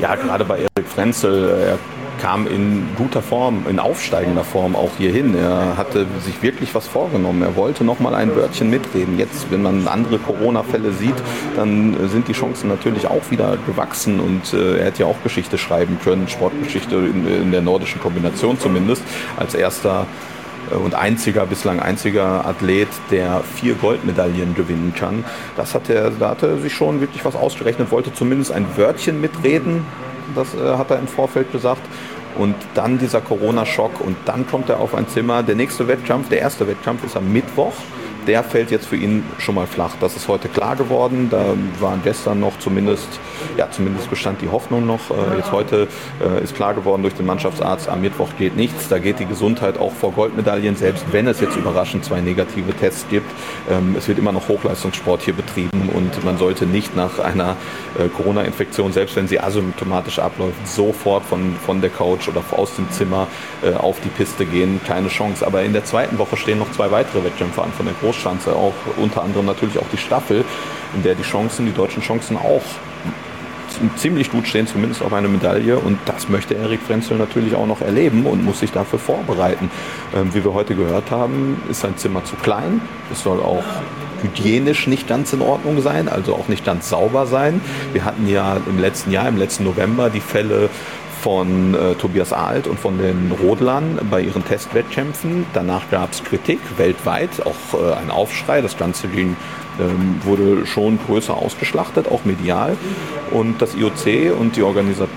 Ja, 0.00 0.14
gerade 0.16 0.44
bei 0.44 0.58
Erik 0.58 0.88
Frenzel, 0.88 1.48
er 1.48 1.78
kam 2.20 2.46
in 2.46 2.88
guter 2.96 3.22
Form, 3.22 3.66
in 3.68 3.78
aufsteigender 3.78 4.44
Form 4.44 4.76
auch 4.76 4.90
hierhin. 4.98 5.34
Er 5.34 5.76
hatte 5.76 6.06
sich 6.20 6.42
wirklich 6.42 6.74
was 6.74 6.86
vorgenommen. 6.86 7.42
Er 7.42 7.56
wollte 7.56 7.84
noch 7.84 8.00
mal 8.00 8.14
ein 8.14 8.34
Wörtchen 8.36 8.70
mitreden. 8.70 9.18
Jetzt, 9.18 9.50
wenn 9.50 9.62
man 9.62 9.88
andere 9.88 10.18
Corona-Fälle 10.18 10.92
sieht, 10.92 11.14
dann 11.56 11.96
sind 12.08 12.28
die 12.28 12.32
Chancen 12.32 12.68
natürlich 12.68 13.06
auch 13.06 13.30
wieder 13.30 13.56
gewachsen 13.66 14.20
und 14.20 14.52
äh, 14.52 14.78
er 14.78 14.86
hätte 14.86 15.00
ja 15.00 15.06
auch 15.06 15.22
Geschichte 15.22 15.58
schreiben 15.58 15.98
können, 16.02 16.28
Sportgeschichte 16.28 16.96
in, 16.96 17.26
in 17.26 17.52
der 17.52 17.62
nordischen 17.62 18.00
Kombination 18.00 18.58
zumindest, 18.58 19.02
als 19.36 19.54
erster 19.54 20.06
äh, 20.70 20.74
und 20.74 20.94
einziger, 20.94 21.46
bislang 21.46 21.80
einziger 21.80 22.46
Athlet, 22.46 22.88
der 23.10 23.42
vier 23.56 23.74
Goldmedaillen 23.74 24.54
gewinnen 24.54 24.94
kann. 24.96 25.24
Das 25.56 25.74
hat 25.74 25.88
er, 25.88 26.10
da 26.10 26.30
hat 26.30 26.42
er 26.42 26.58
sich 26.58 26.74
schon 26.74 27.00
wirklich 27.00 27.24
was 27.24 27.36
ausgerechnet, 27.36 27.90
wollte 27.90 28.12
zumindest 28.12 28.52
ein 28.52 28.66
Wörtchen 28.76 29.20
mitreden, 29.20 29.84
das 30.34 30.54
äh, 30.54 30.76
hat 30.76 30.90
er 30.90 30.98
im 30.98 31.08
Vorfeld 31.08 31.52
gesagt. 31.52 31.82
Und 32.38 32.54
dann 32.74 32.98
dieser 32.98 33.20
Corona-Schock 33.20 34.00
und 34.00 34.16
dann 34.24 34.46
kommt 34.46 34.68
er 34.68 34.78
auf 34.78 34.94
ein 34.94 35.08
Zimmer. 35.08 35.42
Der 35.42 35.56
nächste 35.56 35.88
Wettkampf, 35.88 36.28
der 36.28 36.38
erste 36.40 36.66
Wettkampf 36.66 37.04
ist 37.04 37.16
am 37.16 37.32
Mittwoch 37.32 37.74
der 38.26 38.44
fällt 38.44 38.70
jetzt 38.70 38.86
für 38.86 38.96
ihn 38.96 39.24
schon 39.38 39.54
mal 39.54 39.66
flach. 39.66 39.92
Das 40.00 40.16
ist 40.16 40.28
heute 40.28 40.48
klar 40.48 40.76
geworden. 40.76 41.28
Da 41.30 41.54
waren 41.80 42.00
gestern 42.02 42.40
noch 42.40 42.58
zumindest, 42.58 43.08
ja, 43.56 43.70
zumindest 43.70 44.10
bestand 44.10 44.40
die 44.42 44.48
Hoffnung 44.48 44.86
noch. 44.86 45.10
Äh, 45.10 45.38
jetzt 45.38 45.52
heute 45.52 45.88
äh, 46.20 46.42
ist 46.42 46.54
klar 46.54 46.74
geworden 46.74 47.02
durch 47.02 47.14
den 47.14 47.26
Mannschaftsarzt, 47.26 47.88
am 47.88 48.00
Mittwoch 48.00 48.28
geht 48.38 48.56
nichts. 48.56 48.88
Da 48.88 48.98
geht 48.98 49.18
die 49.18 49.26
Gesundheit 49.26 49.78
auch 49.78 49.92
vor 49.92 50.12
Goldmedaillen, 50.12 50.76
selbst 50.76 51.04
wenn 51.12 51.26
es 51.26 51.40
jetzt 51.40 51.56
überraschend 51.56 52.04
zwei 52.04 52.20
negative 52.20 52.72
Tests 52.72 53.06
gibt. 53.10 53.30
Ähm, 53.70 53.94
es 53.96 54.08
wird 54.08 54.18
immer 54.18 54.32
noch 54.32 54.48
Hochleistungssport 54.48 55.22
hier 55.22 55.34
betrieben 55.34 55.88
und 55.94 56.24
man 56.24 56.38
sollte 56.38 56.66
nicht 56.66 56.96
nach 56.96 57.18
einer 57.18 57.56
äh, 57.98 58.08
Corona-Infektion, 58.08 58.92
selbst 58.92 59.16
wenn 59.16 59.28
sie 59.28 59.40
asymptomatisch 59.40 60.18
abläuft, 60.18 60.66
sofort 60.66 61.24
von, 61.24 61.56
von 61.64 61.80
der 61.80 61.90
Couch 61.90 62.28
oder 62.28 62.42
aus 62.52 62.74
dem 62.76 62.90
Zimmer 62.90 63.28
auf 63.78 64.00
die 64.00 64.08
Piste 64.08 64.44
gehen. 64.44 64.80
Keine 64.86 65.08
Chance. 65.08 65.46
Aber 65.46 65.62
in 65.62 65.72
der 65.72 65.84
zweiten 65.84 66.18
Woche 66.18 66.36
stehen 66.36 66.58
noch 66.58 66.70
zwei 66.72 66.90
weitere 66.90 67.24
Wettkämpfe 67.24 67.62
an 67.62 67.72
von 67.72 67.86
der 67.86 67.94
Groß 68.00 68.09
Großschanze 68.10 68.54
auch, 68.54 68.74
unter 68.96 69.22
anderem 69.22 69.46
natürlich 69.46 69.78
auch 69.78 69.88
die 69.92 69.98
Staffel, 69.98 70.44
in 70.94 71.02
der 71.02 71.14
die 71.14 71.22
Chancen, 71.22 71.66
die 71.66 71.72
deutschen 71.72 72.02
Chancen 72.02 72.36
auch 72.36 72.62
ziemlich 73.96 74.32
gut 74.32 74.48
stehen, 74.48 74.66
zumindest 74.66 75.00
auf 75.00 75.12
eine 75.12 75.28
Medaille. 75.28 75.78
Und 75.78 75.98
das 76.06 76.28
möchte 76.28 76.54
Erik 76.54 76.80
Frenzel 76.82 77.18
natürlich 77.18 77.54
auch 77.54 77.66
noch 77.66 77.80
erleben 77.80 78.26
und 78.26 78.44
muss 78.44 78.60
sich 78.60 78.72
dafür 78.72 78.98
vorbereiten. 78.98 79.70
Ähm, 80.14 80.34
wie 80.34 80.44
wir 80.44 80.52
heute 80.52 80.74
gehört 80.74 81.12
haben, 81.12 81.62
ist 81.70 81.80
sein 81.82 81.96
Zimmer 81.96 82.24
zu 82.24 82.34
klein. 82.34 82.80
Es 83.12 83.22
soll 83.22 83.38
auch 83.38 83.62
hygienisch 84.22 84.88
nicht 84.88 85.08
ganz 85.08 85.32
in 85.32 85.40
Ordnung 85.40 85.80
sein, 85.80 86.08
also 86.08 86.34
auch 86.34 86.48
nicht 86.48 86.64
ganz 86.64 86.88
sauber 86.88 87.26
sein. 87.26 87.60
Wir 87.92 88.04
hatten 88.04 88.28
ja 88.28 88.56
im 88.68 88.78
letzten 88.80 89.12
Jahr, 89.12 89.28
im 89.28 89.38
letzten 89.38 89.64
November, 89.64 90.10
die 90.10 90.20
Fälle 90.20 90.68
von 91.22 91.74
äh, 91.74 91.94
Tobias 91.94 92.32
Alt 92.32 92.66
und 92.66 92.78
von 92.78 92.98
den 92.98 93.32
Rodlern 93.32 93.98
bei 94.10 94.22
ihren 94.22 94.44
Testwettkämpfen. 94.44 95.46
Danach 95.52 95.90
gab 95.90 96.12
es 96.12 96.24
Kritik 96.24 96.58
weltweit, 96.78 97.30
auch 97.44 97.78
äh, 97.78 97.94
ein 97.94 98.10
Aufschrei. 98.10 98.60
Das 98.60 98.76
Ganze 98.76 99.08
ging, 99.08 99.36
ähm, 99.78 100.20
wurde 100.24 100.66
schon 100.66 100.98
größer 101.06 101.36
ausgeschlachtet, 101.36 102.08
auch 102.08 102.24
medial. 102.24 102.76
Und 103.30 103.60
das 103.60 103.74
IOC 103.74 104.38
und 104.38 104.56
die 104.56 104.62
Organisation 104.62 105.08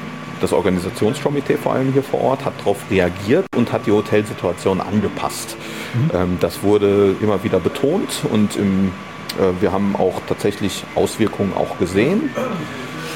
das 0.41 0.51
Organisationskomitee 0.51 1.55
vor 1.55 1.71
allem 1.71 1.93
hier 1.93 2.03
vor 2.03 2.19
Ort 2.19 2.43
hat 2.43 2.59
darauf 2.59 2.77
reagiert 2.91 3.45
und 3.55 3.71
hat 3.71 3.87
die 3.87 3.91
Hotelsituation 3.91 4.81
angepasst. 4.81 5.55
Mhm. 5.93 6.11
Ähm, 6.13 6.37
das 6.41 6.63
wurde 6.63 7.15
immer 7.21 7.45
wieder 7.45 7.61
betont 7.61 8.23
und 8.29 8.57
im, 8.57 8.91
äh, 9.39 9.61
wir 9.61 9.71
haben 9.71 9.95
auch 9.95 10.21
tatsächlich 10.27 10.83
Auswirkungen 10.95 11.53
auch 11.55 11.79
gesehen. 11.79 12.29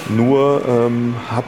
Nur 0.10 0.62
ähm, 0.68 1.16
hat 1.30 1.44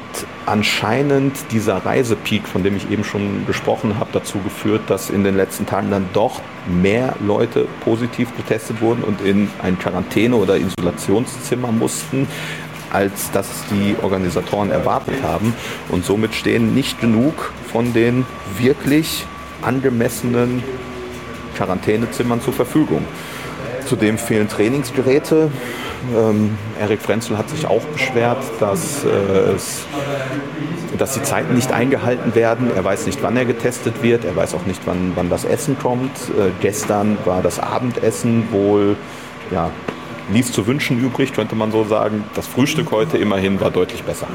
anscheinend 0.45 1.34
dieser 1.52 1.78
Reisepeak, 1.86 2.48
von 2.48 2.63
dem 2.63 2.76
ich 2.76 2.91
eben 2.91 3.04
schon 3.04 3.45
gesprochen 3.45 4.00
habe, 4.00 4.10
dazu 4.12 4.39
geführt, 4.39 4.82
dass 4.88 5.10
in 5.10 5.24
den 5.24 5.38
letzten 5.38 5.65
Tagen 5.65 5.89
dann 5.91 6.10
doch 6.13 6.41
mehr 6.67 7.15
Leute 7.26 7.67
positiv 7.84 8.36
getestet 8.36 8.82
wurden 8.82 9.04
und 9.04 9.22
in 9.22 9.50
ein 9.63 9.80
Quarantäne- 9.80 10.36
oder 10.36 10.58
Isolationszimmer 10.58 11.72
mussten, 11.72 12.28
als 12.91 13.32
das 13.32 13.48
die 13.72 13.95
Organisatoren 14.02 14.72
erwartet 14.72 15.15
haben. 15.24 15.54
Und 15.89 16.04
somit 16.04 16.34
stehen 16.34 16.74
nicht 16.74 17.00
genug 17.00 17.54
von 17.72 17.93
den 17.93 18.26
wirklich 18.58 19.26
angemessenen 19.62 20.63
Quarantänezimmern 21.56 22.41
zur 22.41 22.54
Verfügung. 22.54 23.06
Zudem 23.86 24.17
fehlen 24.17 24.48
Trainingsgeräte. 24.48 25.50
Ähm, 26.16 26.58
Erik 26.80 27.02
Frenzel 27.02 27.38
hat 27.38 27.50
sich 27.50 27.66
auch 27.66 27.82
beschwert, 27.82 28.44
dass, 28.60 29.04
äh, 29.04 29.10
es, 29.56 29.86
dass 30.98 31.14
die 31.14 31.24
Zeiten 31.24 31.56
nicht 31.56 31.72
eingehalten 31.72 32.36
werden. 32.36 32.72
Er 32.76 32.84
weiß 32.84 33.06
nicht, 33.06 33.22
wann 33.22 33.38
er 33.38 33.46
getestet 33.46 34.02
wird. 34.02 34.26
Er 34.26 34.36
weiß 34.36 34.54
auch 34.56 34.66
nicht, 34.66 34.82
wann, 34.86 35.14
wann 35.16 35.30
das 35.30 35.46
Essen 35.46 35.78
kommt. 35.78 36.12
Äh, 36.30 36.52
gestern 36.62 37.18
war 37.26 37.42
das 37.42 37.60
Abendessen 37.60 38.52
wohl 38.52 38.96
ja, 39.52 39.72
ließ 40.32 40.52
zu 40.52 40.68
wünschen 40.68 41.00
übrig, 41.00 41.34
könnte 41.34 41.56
man 41.56 41.72
so 41.72 41.84
sagen. 41.84 42.24
Das 42.36 42.48
Frühstück 42.48 42.92
heute 42.92 43.18
immerhin 43.18 43.60
war 43.60 43.72
deutlich 43.72 44.04
besser. 44.04 44.28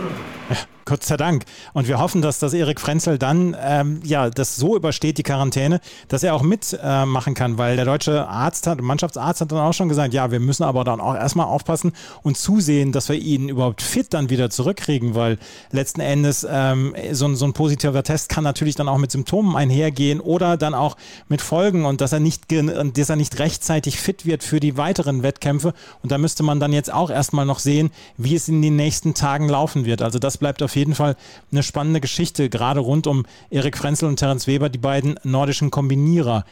Gott 0.84 1.02
sei 1.02 1.16
Dank. 1.16 1.44
Und 1.72 1.88
wir 1.88 1.98
hoffen, 1.98 2.22
dass 2.22 2.38
das 2.38 2.52
Erik 2.52 2.80
Frenzel 2.80 3.18
dann 3.18 3.56
ähm, 3.60 4.00
ja 4.04 4.30
das 4.30 4.56
so 4.56 4.76
übersteht, 4.76 5.18
die 5.18 5.22
Quarantäne, 5.22 5.80
dass 6.08 6.22
er 6.22 6.34
auch 6.34 6.42
mitmachen 6.42 7.32
äh, 7.32 7.36
kann, 7.36 7.58
weil 7.58 7.76
der 7.76 7.84
deutsche 7.84 8.28
Arzt 8.28 8.66
hat, 8.66 8.80
Mannschaftsarzt 8.80 9.40
hat 9.40 9.52
dann 9.52 9.58
auch 9.58 9.72
schon 9.72 9.88
gesagt, 9.88 10.14
ja, 10.14 10.30
wir 10.30 10.40
müssen 10.40 10.62
aber 10.62 10.84
dann 10.84 11.00
auch 11.00 11.14
erstmal 11.14 11.46
aufpassen 11.46 11.92
und 12.22 12.36
zusehen, 12.36 12.92
dass 12.92 13.08
wir 13.08 13.16
ihn 13.16 13.48
überhaupt 13.48 13.82
fit 13.82 14.12
dann 14.12 14.30
wieder 14.30 14.50
zurückkriegen, 14.50 15.14
weil 15.14 15.38
letzten 15.70 16.00
Endes 16.00 16.46
ähm, 16.48 16.94
so, 17.12 17.34
so 17.34 17.44
ein 17.44 17.52
positiver 17.52 18.02
Test 18.02 18.28
kann 18.28 18.44
natürlich 18.44 18.74
dann 18.74 18.88
auch 18.88 18.98
mit 18.98 19.10
Symptomen 19.10 19.56
einhergehen 19.56 20.20
oder 20.20 20.56
dann 20.56 20.74
auch 20.74 20.96
mit 21.28 21.42
Folgen 21.42 21.84
und 21.84 22.00
dass 22.00 22.12
er 22.12 22.20
nicht, 22.20 22.44
dass 22.50 23.10
er 23.10 23.16
nicht 23.16 23.38
rechtzeitig 23.38 23.98
fit 23.98 24.26
wird 24.26 24.42
für 24.42 24.60
die 24.60 24.76
weiteren 24.76 25.22
Wettkämpfe. 25.22 25.72
Und 26.02 26.12
da 26.12 26.18
müsste 26.18 26.42
man 26.42 26.60
dann 26.60 26.72
jetzt 26.72 26.92
auch 26.92 27.10
erstmal 27.10 27.46
noch 27.46 27.58
sehen, 27.58 27.90
wie 28.16 28.34
es 28.34 28.48
in 28.48 28.62
den 28.62 28.76
nächsten 28.76 29.14
Tagen 29.14 29.48
laufen 29.48 29.84
wird. 29.84 30.02
Also 30.02 30.18
das 30.18 30.38
bleibt 30.38 30.62
auf 30.62 30.73
auf 30.74 30.76
jeden 30.76 30.96
Fall 30.96 31.14
eine 31.52 31.62
spannende 31.62 32.00
Geschichte, 32.00 32.48
gerade 32.50 32.80
rund 32.80 33.06
um 33.06 33.26
Erik 33.48 33.78
Frenzel 33.78 34.08
und 34.08 34.16
Terence 34.16 34.48
Weber, 34.48 34.68
die 34.68 34.78
beiden 34.78 35.14
nordischen 35.22 35.70
Kombinierer. 35.70 36.44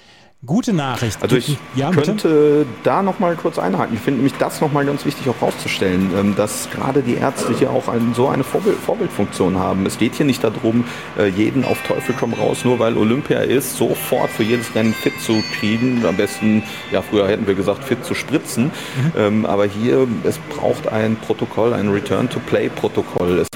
Gute 0.44 0.72
Nachricht. 0.72 1.22
Also 1.22 1.36
ich 1.36 1.56
ja, 1.76 1.92
könnte 1.92 2.66
da 2.82 3.04
noch 3.04 3.20
mal 3.20 3.36
kurz 3.36 3.60
einhaken. 3.60 3.94
Ich 3.94 4.00
finde 4.00 4.18
nämlich 4.18 4.36
das 4.40 4.60
noch 4.60 4.72
mal 4.72 4.84
ganz 4.84 5.04
wichtig 5.04 5.28
auch 5.28 5.40
rauszustellen, 5.40 6.10
ähm, 6.18 6.34
dass 6.34 6.68
gerade 6.68 7.02
die 7.02 7.14
Ärzte 7.14 7.56
hier 7.56 7.70
auch 7.70 7.86
ein, 7.86 8.12
so 8.12 8.26
eine 8.26 8.42
Vorbild, 8.42 8.76
Vorbildfunktion 8.76 9.56
haben. 9.56 9.86
Es 9.86 9.98
geht 9.98 10.16
hier 10.16 10.26
nicht 10.26 10.42
darum, 10.42 10.82
äh, 11.16 11.28
jeden 11.28 11.64
auf 11.64 11.80
Teufel 11.86 12.16
komm 12.18 12.32
raus, 12.32 12.64
nur 12.64 12.80
weil 12.80 12.96
Olympia 12.96 13.38
ist, 13.38 13.76
sofort 13.76 14.30
für 14.30 14.42
jedes 14.42 14.74
Rennen 14.74 14.92
fit 14.92 15.12
zu 15.20 15.44
kriegen. 15.60 16.04
Am 16.04 16.16
besten, 16.16 16.64
ja 16.90 17.02
früher 17.02 17.28
hätten 17.28 17.46
wir 17.46 17.54
gesagt, 17.54 17.84
fit 17.84 18.04
zu 18.04 18.16
spritzen. 18.16 18.64
Mhm. 18.64 19.12
Ähm, 19.16 19.46
aber 19.46 19.66
hier, 19.66 20.08
es 20.24 20.38
braucht 20.38 20.88
ein 20.88 21.14
Protokoll, 21.24 21.72
ein 21.72 21.88
Return-to-Play-Protokoll. 21.88 23.38
Es, 23.38 23.46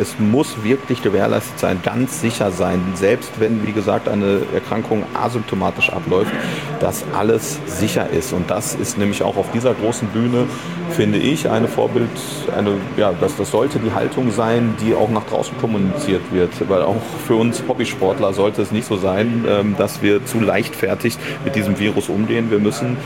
es 0.00 0.16
muss 0.20 0.62
wirklich 0.62 1.02
gewährleistet 1.02 1.58
sein, 1.58 1.80
ganz 1.82 2.20
sicher 2.20 2.52
sein. 2.52 2.80
Selbst 2.94 3.32
wenn, 3.40 3.66
wie 3.66 3.72
gesagt, 3.72 4.08
eine 4.08 4.42
Erkrankung 4.54 5.02
asymptomatisch 5.12 5.90
abläuft 5.90 6.35
dass 6.80 7.04
alles 7.16 7.58
sicher 7.66 8.08
ist. 8.10 8.32
Und 8.32 8.50
das 8.50 8.74
ist 8.74 8.98
nämlich 8.98 9.22
auch 9.22 9.36
auf 9.36 9.50
dieser 9.52 9.74
großen 9.74 10.08
Bühne, 10.08 10.46
finde 10.90 11.18
ich, 11.18 11.48
eine 11.48 11.68
Vorbild, 11.68 12.10
eine, 12.56 12.72
ja, 12.96 13.12
das, 13.20 13.36
das 13.36 13.50
sollte 13.50 13.78
die 13.78 13.92
Haltung 13.92 14.30
sein, 14.30 14.74
die 14.80 14.94
auch 14.94 15.10
nach 15.10 15.24
draußen 15.24 15.56
kommuniziert 15.58 16.22
wird. 16.32 16.50
Weil 16.68 16.82
auch 16.82 16.96
für 17.26 17.36
uns 17.36 17.62
Hobbysportler 17.66 18.32
sollte 18.32 18.62
es 18.62 18.72
nicht 18.72 18.86
so 18.86 18.96
sein, 18.96 19.44
ähm, 19.48 19.74
dass 19.78 20.02
wir 20.02 20.24
zu 20.24 20.40
leichtfertig 20.40 21.18
mit 21.44 21.56
diesem 21.56 21.78
Virus 21.78 22.08
umgehen. 22.08 22.50
Wir 22.50 22.58
müssen 22.58 22.96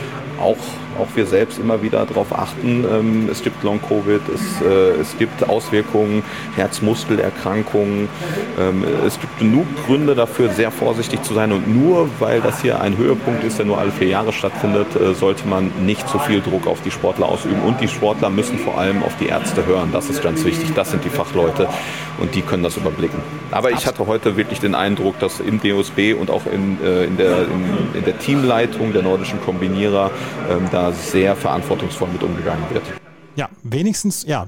auch, 0.41 0.57
auch 0.99 1.07
wir 1.15 1.25
selbst 1.25 1.59
immer 1.59 1.81
wieder 1.81 2.05
darauf 2.05 2.37
achten. 2.37 2.85
Ähm, 2.89 3.29
es 3.29 3.43
gibt 3.43 3.63
Long-Covid, 3.63 4.21
es, 4.33 4.65
äh, 4.65 4.99
es 4.99 5.17
gibt 5.17 5.47
Auswirkungen, 5.47 6.23
Herzmuskelerkrankungen. 6.55 8.09
Ähm, 8.59 8.83
es 9.05 9.19
gibt 9.19 9.39
genug 9.39 9.65
Gründe 9.85 10.15
dafür, 10.15 10.49
sehr 10.49 10.71
vorsichtig 10.71 11.23
zu 11.23 11.33
sein. 11.33 11.51
Und 11.51 11.67
nur 11.67 12.09
weil 12.19 12.41
das 12.41 12.61
hier 12.61 12.81
ein 12.81 12.97
Höhepunkt 12.97 13.43
ist, 13.43 13.59
der 13.59 13.65
nur 13.65 13.77
alle 13.77 13.91
vier 13.91 14.07
Jahre 14.07 14.33
stattfindet, 14.33 14.87
äh, 14.95 15.13
sollte 15.13 15.47
man 15.47 15.71
nicht 15.85 16.07
zu 16.07 16.19
viel 16.19 16.41
Druck 16.41 16.67
auf 16.67 16.81
die 16.81 16.91
Sportler 16.91 17.27
ausüben. 17.27 17.61
Und 17.61 17.81
die 17.81 17.87
Sportler 17.87 18.29
müssen 18.29 18.57
vor 18.57 18.77
allem 18.77 19.03
auf 19.03 19.15
die 19.19 19.27
Ärzte 19.27 19.65
hören. 19.65 19.89
Das 19.91 20.09
ist 20.09 20.21
ganz 20.23 20.43
wichtig. 20.45 20.73
Das 20.75 20.91
sind 20.91 21.03
die 21.05 21.09
Fachleute 21.09 21.67
und 22.19 22.35
die 22.35 22.41
können 22.41 22.63
das 22.63 22.77
überblicken. 22.77 23.19
Aber 23.51 23.71
ich 23.71 23.85
hatte 23.85 24.07
heute 24.07 24.37
wirklich 24.37 24.59
den 24.59 24.75
Eindruck, 24.75 25.19
dass 25.19 25.39
im 25.39 25.61
DOSB 25.61 26.13
und 26.13 26.29
auch 26.29 26.45
in, 26.45 26.77
äh, 26.83 27.05
in, 27.05 27.17
der, 27.17 27.39
in, 27.43 27.97
in 27.99 28.05
der 28.05 28.17
Teamleitung 28.19 28.93
der 28.93 29.01
nordischen 29.01 29.41
Kombinierer 29.41 30.11
ähm, 30.49 30.67
da 30.71 30.80
sehr 30.91 31.35
verantwortungsvoll 31.35 32.09
mit 32.13 32.23
umgegangen 32.23 32.63
wird. 32.71 33.00
Ja, 33.41 33.49
wenigstens, 33.63 34.23
ja, 34.27 34.45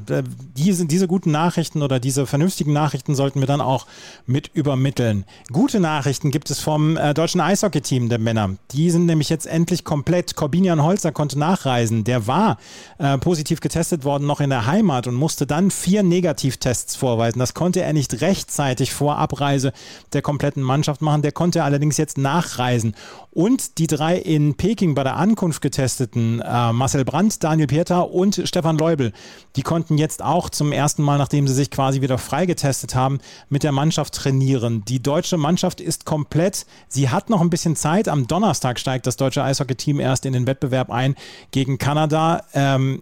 diese, 0.56 0.86
diese 0.86 1.08
guten 1.08 1.32
Nachrichten 1.32 1.82
oder 1.82 2.00
diese 2.00 2.28
vernünftigen 2.28 2.74
Nachrichten 2.74 3.16
sollten 3.16 3.40
wir 3.40 3.48
dann 3.48 3.60
auch 3.60 3.88
mit 4.28 4.52
übermitteln. 4.54 5.26
Gute 5.52 5.80
Nachrichten 5.80 6.30
gibt 6.30 6.52
es 6.52 6.60
vom 6.60 6.96
äh, 6.96 7.16
deutschen 7.16 7.42
Eishockey-Team 7.42 8.10
der 8.10 8.20
Männer. 8.20 8.52
Die 8.72 8.92
sind 8.92 9.08
nämlich 9.08 9.30
jetzt 9.30 9.48
endlich 9.48 9.84
komplett. 9.84 10.36
Corbinian 10.36 10.84
Holzer 10.84 11.12
konnte 11.12 11.40
nachreisen. 11.40 12.04
Der 12.04 12.28
war 12.28 12.60
äh, 13.00 13.18
positiv 13.18 13.62
getestet 13.62 14.04
worden 14.04 14.28
noch 14.28 14.42
in 14.42 14.52
der 14.52 14.68
Heimat 14.68 15.08
und 15.08 15.16
musste 15.16 15.48
dann 15.48 15.72
vier 15.72 16.04
Negativtests 16.04 16.96
vorweisen. 16.96 17.40
Das 17.40 17.56
konnte 17.56 17.82
er 17.82 17.94
nicht 17.94 18.22
rechtzeitig 18.22 18.94
vor 18.94 19.18
Abreise 19.18 19.74
der 20.14 20.22
kompletten 20.22 20.62
Mannschaft 20.62 21.02
machen. 21.02 21.24
Der 21.24 21.32
konnte 21.32 21.64
allerdings 21.64 21.98
jetzt 21.98 22.20
nachreisen. 22.20 22.94
Und 23.32 23.80
die 23.80 23.88
drei 23.88 24.18
in 24.18 24.54
Peking 24.54 24.94
bei 24.94 25.04
der 25.04 25.16
Ankunft 25.16 25.64
getesteten, 25.64 26.42
äh, 26.42 26.72
Marcel 26.72 27.06
Brandt, 27.06 27.44
Daniel 27.44 27.66
Pieter 27.66 28.12
und 28.12 28.40
Stefan 28.46 28.74
Stefan 28.74 28.78
Leubel. 28.84 29.14
Die 29.56 29.62
konnten 29.62 29.98
jetzt 29.98 30.22
auch 30.22 30.50
zum 30.50 30.74
ersten 30.74 31.04
Mal, 31.04 31.18
nachdem 31.18 31.48
sie 31.48 31.54
sich 31.54 31.72
quasi 31.72 32.02
wieder 32.02 32.18
freigetestet 32.18 32.96
haben, 32.96 33.20
mit 33.48 33.64
der 33.64 33.72
Mannschaft 33.72 34.14
trainieren. 34.14 34.84
Die 34.86 35.02
deutsche 35.02 35.38
Mannschaft 35.38 35.80
ist 35.80 36.06
komplett. 36.06 36.66
Sie 36.90 37.10
hat 37.10 37.30
noch 37.30 37.40
ein 37.40 37.50
bisschen 37.50 37.78
Zeit. 37.78 38.10
Am 38.10 38.28
Donnerstag 38.28 38.78
steigt 38.78 39.08
das 39.08 39.16
deutsche 39.16 39.42
Eishockey-Team 39.42 40.02
erst 40.02 40.26
in 40.26 40.34
den 40.34 40.48
Wettbewerb 40.48 40.90
ein 40.90 41.16
gegen 41.52 41.78
Kanada. 41.78 42.44
Ähm, 42.54 43.02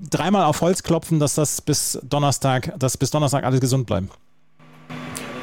dreimal 0.00 0.44
auf 0.44 0.60
Holz 0.60 0.82
klopfen, 0.82 1.20
dass 1.20 1.36
das 1.36 1.60
bis 1.60 2.00
Donnerstag, 2.02 2.74
dass 2.76 2.96
bis 2.96 3.10
Donnerstag 3.10 3.44
alles 3.44 3.60
gesund 3.60 3.86
bleibt. 3.86 4.10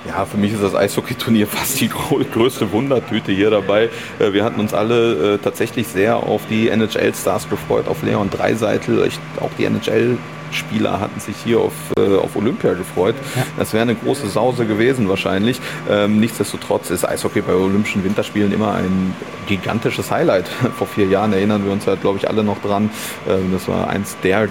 Ja, 0.05 0.25
für 0.25 0.37
mich 0.37 0.53
ist 0.53 0.63
das 0.63 0.75
Eishockey-Turnier 0.75 1.47
fast 1.47 1.79
die 1.79 1.89
größte 1.89 2.71
Wundertüte 2.71 3.31
hier 3.31 3.49
dabei. 3.49 3.89
Äh, 4.19 4.33
wir 4.33 4.43
hatten 4.43 4.59
uns 4.59 4.73
alle 4.73 5.35
äh, 5.35 5.37
tatsächlich 5.37 5.87
sehr 5.87 6.17
auf 6.17 6.41
die 6.49 6.69
NHL-Stars 6.69 7.49
gefreut, 7.49 7.87
auf 7.87 8.03
Leon 8.03 8.29
Dreiseitel. 8.29 9.09
auch 9.39 9.51
die 9.57 9.65
NHL 9.65 10.17
Spieler 10.51 10.99
hatten 10.99 11.19
sich 11.19 11.35
hier 11.43 11.59
auf, 11.59 11.73
äh, 11.97 12.15
auf 12.15 12.35
Olympia 12.35 12.73
gefreut. 12.73 13.15
Ja. 13.35 13.43
Das 13.57 13.73
wäre 13.73 13.83
eine 13.83 13.95
große 13.95 14.27
Sause 14.27 14.65
gewesen 14.65 15.09
wahrscheinlich. 15.09 15.59
Ähm, 15.89 16.19
nichtsdestotrotz 16.19 16.89
ist 16.89 17.05
Eishockey 17.05 17.41
bei 17.41 17.53
Olympischen 17.53 18.03
Winterspielen 18.03 18.53
immer 18.53 18.73
ein 18.73 19.13
gigantisches 19.47 20.11
Highlight. 20.11 20.47
Vor 20.77 20.87
vier 20.87 21.07
Jahren 21.07 21.33
erinnern 21.33 21.65
wir 21.65 21.71
uns 21.71 21.85
halt, 21.87 22.01
glaube 22.01 22.17
ich, 22.17 22.29
alle 22.29 22.43
noch 22.43 22.61
dran. 22.61 22.89
Ähm, 23.27 23.51
das 23.51 23.67
war 23.67 23.89
eins 23.89 24.15
der 24.23 24.47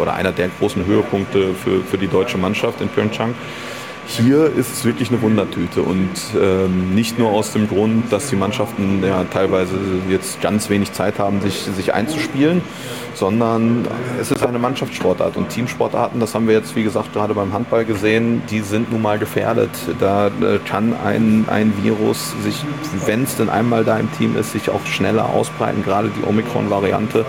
oder 0.00 0.14
einer 0.14 0.32
der 0.32 0.48
großen 0.58 0.84
Höhepunkte 0.86 1.54
für, 1.54 1.82
für 1.82 1.98
die 1.98 2.08
deutsche 2.08 2.36
Mannschaft 2.36 2.80
in 2.80 2.88
Pyeongchang. 2.88 3.34
Hier 4.10 4.46
ist 4.56 4.72
es 4.72 4.84
wirklich 4.86 5.10
eine 5.10 5.20
Wundertüte 5.20 5.82
und 5.82 6.08
ähm, 6.40 6.94
nicht 6.94 7.18
nur 7.18 7.30
aus 7.30 7.52
dem 7.52 7.68
Grund, 7.68 8.10
dass 8.10 8.30
die 8.30 8.36
Mannschaften 8.36 9.02
ja 9.06 9.24
teilweise 9.24 9.74
jetzt 10.08 10.40
ganz 10.40 10.70
wenig 10.70 10.92
Zeit 10.92 11.18
haben, 11.18 11.42
sich, 11.42 11.60
sich 11.76 11.92
einzuspielen, 11.92 12.62
sondern 13.14 13.86
es 14.18 14.30
ist 14.30 14.44
eine 14.44 14.58
Mannschaftssportart 14.58 15.36
und 15.36 15.50
Teamsportarten, 15.50 16.20
das 16.20 16.34
haben 16.34 16.48
wir 16.48 16.54
jetzt 16.54 16.74
wie 16.74 16.84
gesagt 16.84 17.12
gerade 17.12 17.34
beim 17.34 17.52
Handball 17.52 17.84
gesehen, 17.84 18.42
die 18.50 18.60
sind 18.60 18.90
nun 18.90 19.02
mal 19.02 19.18
gefährdet. 19.18 19.70
Da 20.00 20.28
äh, 20.28 20.58
kann 20.66 20.96
ein, 21.04 21.44
ein 21.48 21.74
Virus 21.82 22.32
sich, 22.42 22.64
wenn 23.04 23.24
es 23.24 23.36
denn 23.36 23.50
einmal 23.50 23.84
da 23.84 23.98
im 23.98 24.10
Team 24.12 24.38
ist, 24.38 24.52
sich 24.52 24.70
auch 24.70 24.84
schneller 24.86 25.28
ausbreiten, 25.28 25.84
gerade 25.84 26.08
die 26.08 26.26
Omikron-Variante. 26.26 27.26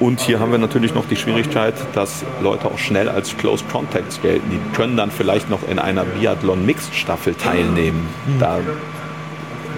Und 0.00 0.20
hier 0.20 0.40
haben 0.40 0.50
wir 0.50 0.58
natürlich 0.58 0.94
noch 0.94 1.06
die 1.06 1.16
Schwierigkeit, 1.16 1.74
dass 1.94 2.24
Leute 2.42 2.66
auch 2.66 2.78
schnell 2.78 3.08
als 3.08 3.36
Close 3.36 3.64
Contacts 3.70 4.20
gelten. 4.20 4.50
Die 4.50 4.76
können 4.76 4.96
dann 4.96 5.10
vielleicht 5.10 5.50
noch 5.50 5.66
in 5.68 5.78
einer 5.78 6.04
Biathlon 6.04 6.66
Mixed 6.66 6.94
Staffel 6.94 7.34
teilnehmen. 7.34 8.06
Mhm. 8.26 8.40
Da 8.40 8.58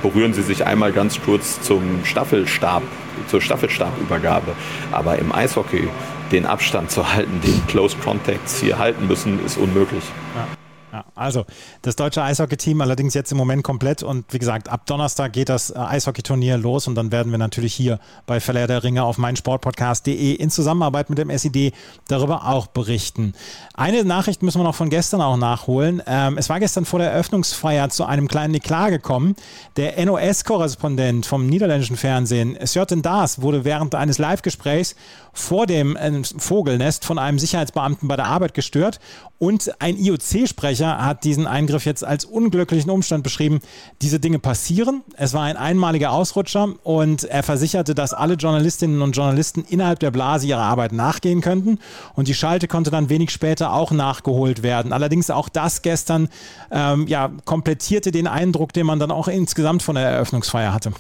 berühren 0.02 0.32
sie 0.32 0.42
sich 0.42 0.66
einmal 0.66 0.92
ganz 0.92 1.20
kurz 1.20 1.60
zum 1.60 2.04
Staffelstab, 2.04 2.82
zur 3.28 3.40
Staffelstabübergabe. 3.40 4.52
Aber 4.90 5.18
im 5.18 5.32
Eishockey 5.32 5.88
den 6.32 6.46
Abstand 6.46 6.90
zu 6.90 7.12
halten, 7.12 7.40
den 7.42 7.66
Close 7.66 7.96
Contacts 8.02 8.60
hier 8.60 8.78
halten 8.78 9.06
müssen, 9.06 9.44
ist 9.44 9.58
unmöglich. 9.58 10.04
Ja. 10.34 10.55
Ja, 10.96 11.04
also 11.14 11.44
das 11.82 11.94
deutsche 11.94 12.22
Eishockey-Team 12.22 12.80
allerdings 12.80 13.12
jetzt 13.12 13.30
im 13.30 13.36
Moment 13.36 13.62
komplett 13.62 14.02
und 14.02 14.32
wie 14.32 14.38
gesagt, 14.38 14.70
ab 14.70 14.86
Donnerstag 14.86 15.34
geht 15.34 15.50
das 15.50 15.68
äh, 15.68 15.74
Eishockey-Turnier 15.76 16.56
los 16.56 16.88
und 16.88 16.94
dann 16.94 17.12
werden 17.12 17.30
wir 17.32 17.38
natürlich 17.38 17.74
hier 17.74 18.00
bei 18.24 18.40
Verleih 18.40 18.66
der 18.66 18.82
Ringe 18.82 19.04
auf 19.04 19.18
meinsportpodcast.de 19.18 20.32
in 20.32 20.48
Zusammenarbeit 20.48 21.10
mit 21.10 21.18
dem 21.18 21.28
SID 21.36 21.74
darüber 22.08 22.46
auch 22.46 22.68
berichten. 22.68 23.34
Eine 23.74 24.04
Nachricht 24.04 24.42
müssen 24.42 24.58
wir 24.58 24.64
noch 24.64 24.74
von 24.74 24.88
gestern 24.88 25.20
auch 25.20 25.36
nachholen. 25.36 26.02
Ähm, 26.06 26.38
es 26.38 26.48
war 26.48 26.60
gestern 26.60 26.86
vor 26.86 26.98
der 26.98 27.10
Eröffnungsfeier 27.10 27.90
zu 27.90 28.06
einem 28.06 28.26
kleinen 28.26 28.54
Eklat 28.54 28.88
gekommen. 28.88 29.36
Der 29.76 30.02
NOS-Korrespondent 30.02 31.26
vom 31.26 31.46
niederländischen 31.46 31.98
Fernsehen, 31.98 32.56
Sjöten 32.64 33.02
Daas, 33.02 33.42
wurde 33.42 33.66
während 33.66 33.94
eines 33.94 34.16
Live-Gesprächs 34.16 34.96
vor 35.34 35.66
dem 35.66 35.94
äh, 35.94 36.22
Vogelnest 36.38 37.04
von 37.04 37.18
einem 37.18 37.38
Sicherheitsbeamten 37.38 38.08
bei 38.08 38.16
der 38.16 38.24
Arbeit 38.24 38.54
gestört 38.54 38.98
und 39.38 39.70
ein 39.80 39.98
IOC-Sprecher 39.98 40.85
hat 40.86 41.24
diesen 41.24 41.46
Eingriff 41.46 41.84
jetzt 41.84 42.04
als 42.04 42.24
unglücklichen 42.24 42.90
Umstand 42.90 43.22
beschrieben. 43.22 43.60
Diese 44.02 44.20
Dinge 44.20 44.38
passieren. 44.38 45.02
Es 45.16 45.34
war 45.34 45.42
ein 45.42 45.56
einmaliger 45.56 46.12
Ausrutscher 46.12 46.74
und 46.82 47.24
er 47.24 47.42
versicherte, 47.42 47.94
dass 47.94 48.12
alle 48.12 48.34
Journalistinnen 48.34 49.02
und 49.02 49.16
Journalisten 49.16 49.64
innerhalb 49.68 50.00
der 50.00 50.10
Blase 50.10 50.46
ihrer 50.46 50.62
Arbeit 50.62 50.92
nachgehen 50.92 51.40
könnten. 51.40 51.78
Und 52.14 52.28
die 52.28 52.34
Schalte 52.34 52.68
konnte 52.68 52.90
dann 52.90 53.08
wenig 53.08 53.30
später 53.30 53.72
auch 53.72 53.90
nachgeholt 53.90 54.62
werden. 54.62 54.92
Allerdings 54.92 55.30
auch 55.30 55.48
das 55.48 55.82
gestern 55.82 56.28
ähm, 56.70 57.06
ja, 57.06 57.30
komplettierte 57.44 58.10
den 58.10 58.26
Eindruck, 58.26 58.72
den 58.72 58.86
man 58.86 58.98
dann 58.98 59.10
auch 59.10 59.28
insgesamt 59.28 59.82
von 59.82 59.94
der 59.96 60.08
Eröffnungsfeier 60.08 60.72
hatte. 60.72 60.92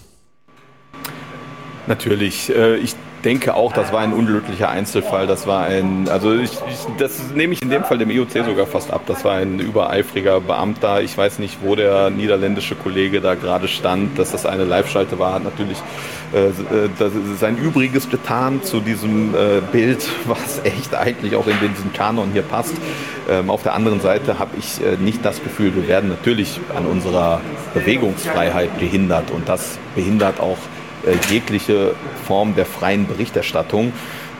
Natürlich. 1.86 2.50
Äh, 2.50 2.76
ich 2.76 2.94
denke 3.26 3.54
auch, 3.54 3.72
das 3.72 3.92
war 3.92 4.00
ein 4.00 4.12
unglücklicher 4.12 4.68
Einzelfall. 4.68 5.26
Das 5.26 5.48
war 5.48 5.64
ein, 5.64 6.08
also 6.08 6.32
ich, 6.32 6.52
ich, 6.52 6.86
das 6.96 7.32
nehme 7.34 7.54
ich 7.54 7.60
in 7.60 7.70
dem 7.70 7.82
Fall 7.82 7.98
dem 7.98 8.08
IOC 8.08 8.44
sogar 8.46 8.66
fast 8.66 8.92
ab. 8.92 9.02
Das 9.06 9.24
war 9.24 9.34
ein 9.34 9.58
übereifriger 9.58 10.40
Beamter. 10.40 11.02
Ich 11.02 11.18
weiß 11.18 11.40
nicht, 11.40 11.58
wo 11.60 11.74
der 11.74 12.10
niederländische 12.10 12.76
Kollege 12.76 13.20
da 13.20 13.34
gerade 13.34 13.66
stand. 13.66 14.16
Dass 14.16 14.30
das 14.30 14.46
eine 14.46 14.64
Live-Schalte 14.64 15.18
war, 15.18 15.34
hat 15.34 15.42
natürlich 15.42 15.78
äh, 16.32 16.46
äh 16.46 16.52
sein 17.36 17.58
Übriges 17.58 18.08
getan 18.08 18.62
zu 18.62 18.78
diesem 18.78 19.34
äh, 19.34 19.60
Bild, 19.72 20.06
was 20.26 20.60
echt 20.62 20.94
eigentlich 20.94 21.34
auch 21.34 21.48
in 21.48 21.56
diesen 21.74 21.92
Kanon 21.92 22.30
hier 22.32 22.42
passt. 22.42 22.74
Ähm, 23.28 23.50
auf 23.50 23.64
der 23.64 23.74
anderen 23.74 24.00
Seite 24.00 24.38
habe 24.38 24.56
ich 24.56 24.80
äh, 24.80 24.96
nicht 25.02 25.24
das 25.24 25.42
Gefühl, 25.42 25.74
wir 25.74 25.88
werden 25.88 26.10
natürlich 26.10 26.60
an 26.76 26.86
unserer 26.86 27.40
Bewegungsfreiheit 27.74 28.78
gehindert 28.78 29.32
und 29.32 29.48
das 29.48 29.78
behindert 29.96 30.38
auch 30.38 30.58
äh, 30.58 30.75
jegliche 31.30 31.94
Form 32.26 32.54
der 32.54 32.66
freien 32.66 33.06
Berichterstattung 33.06 33.92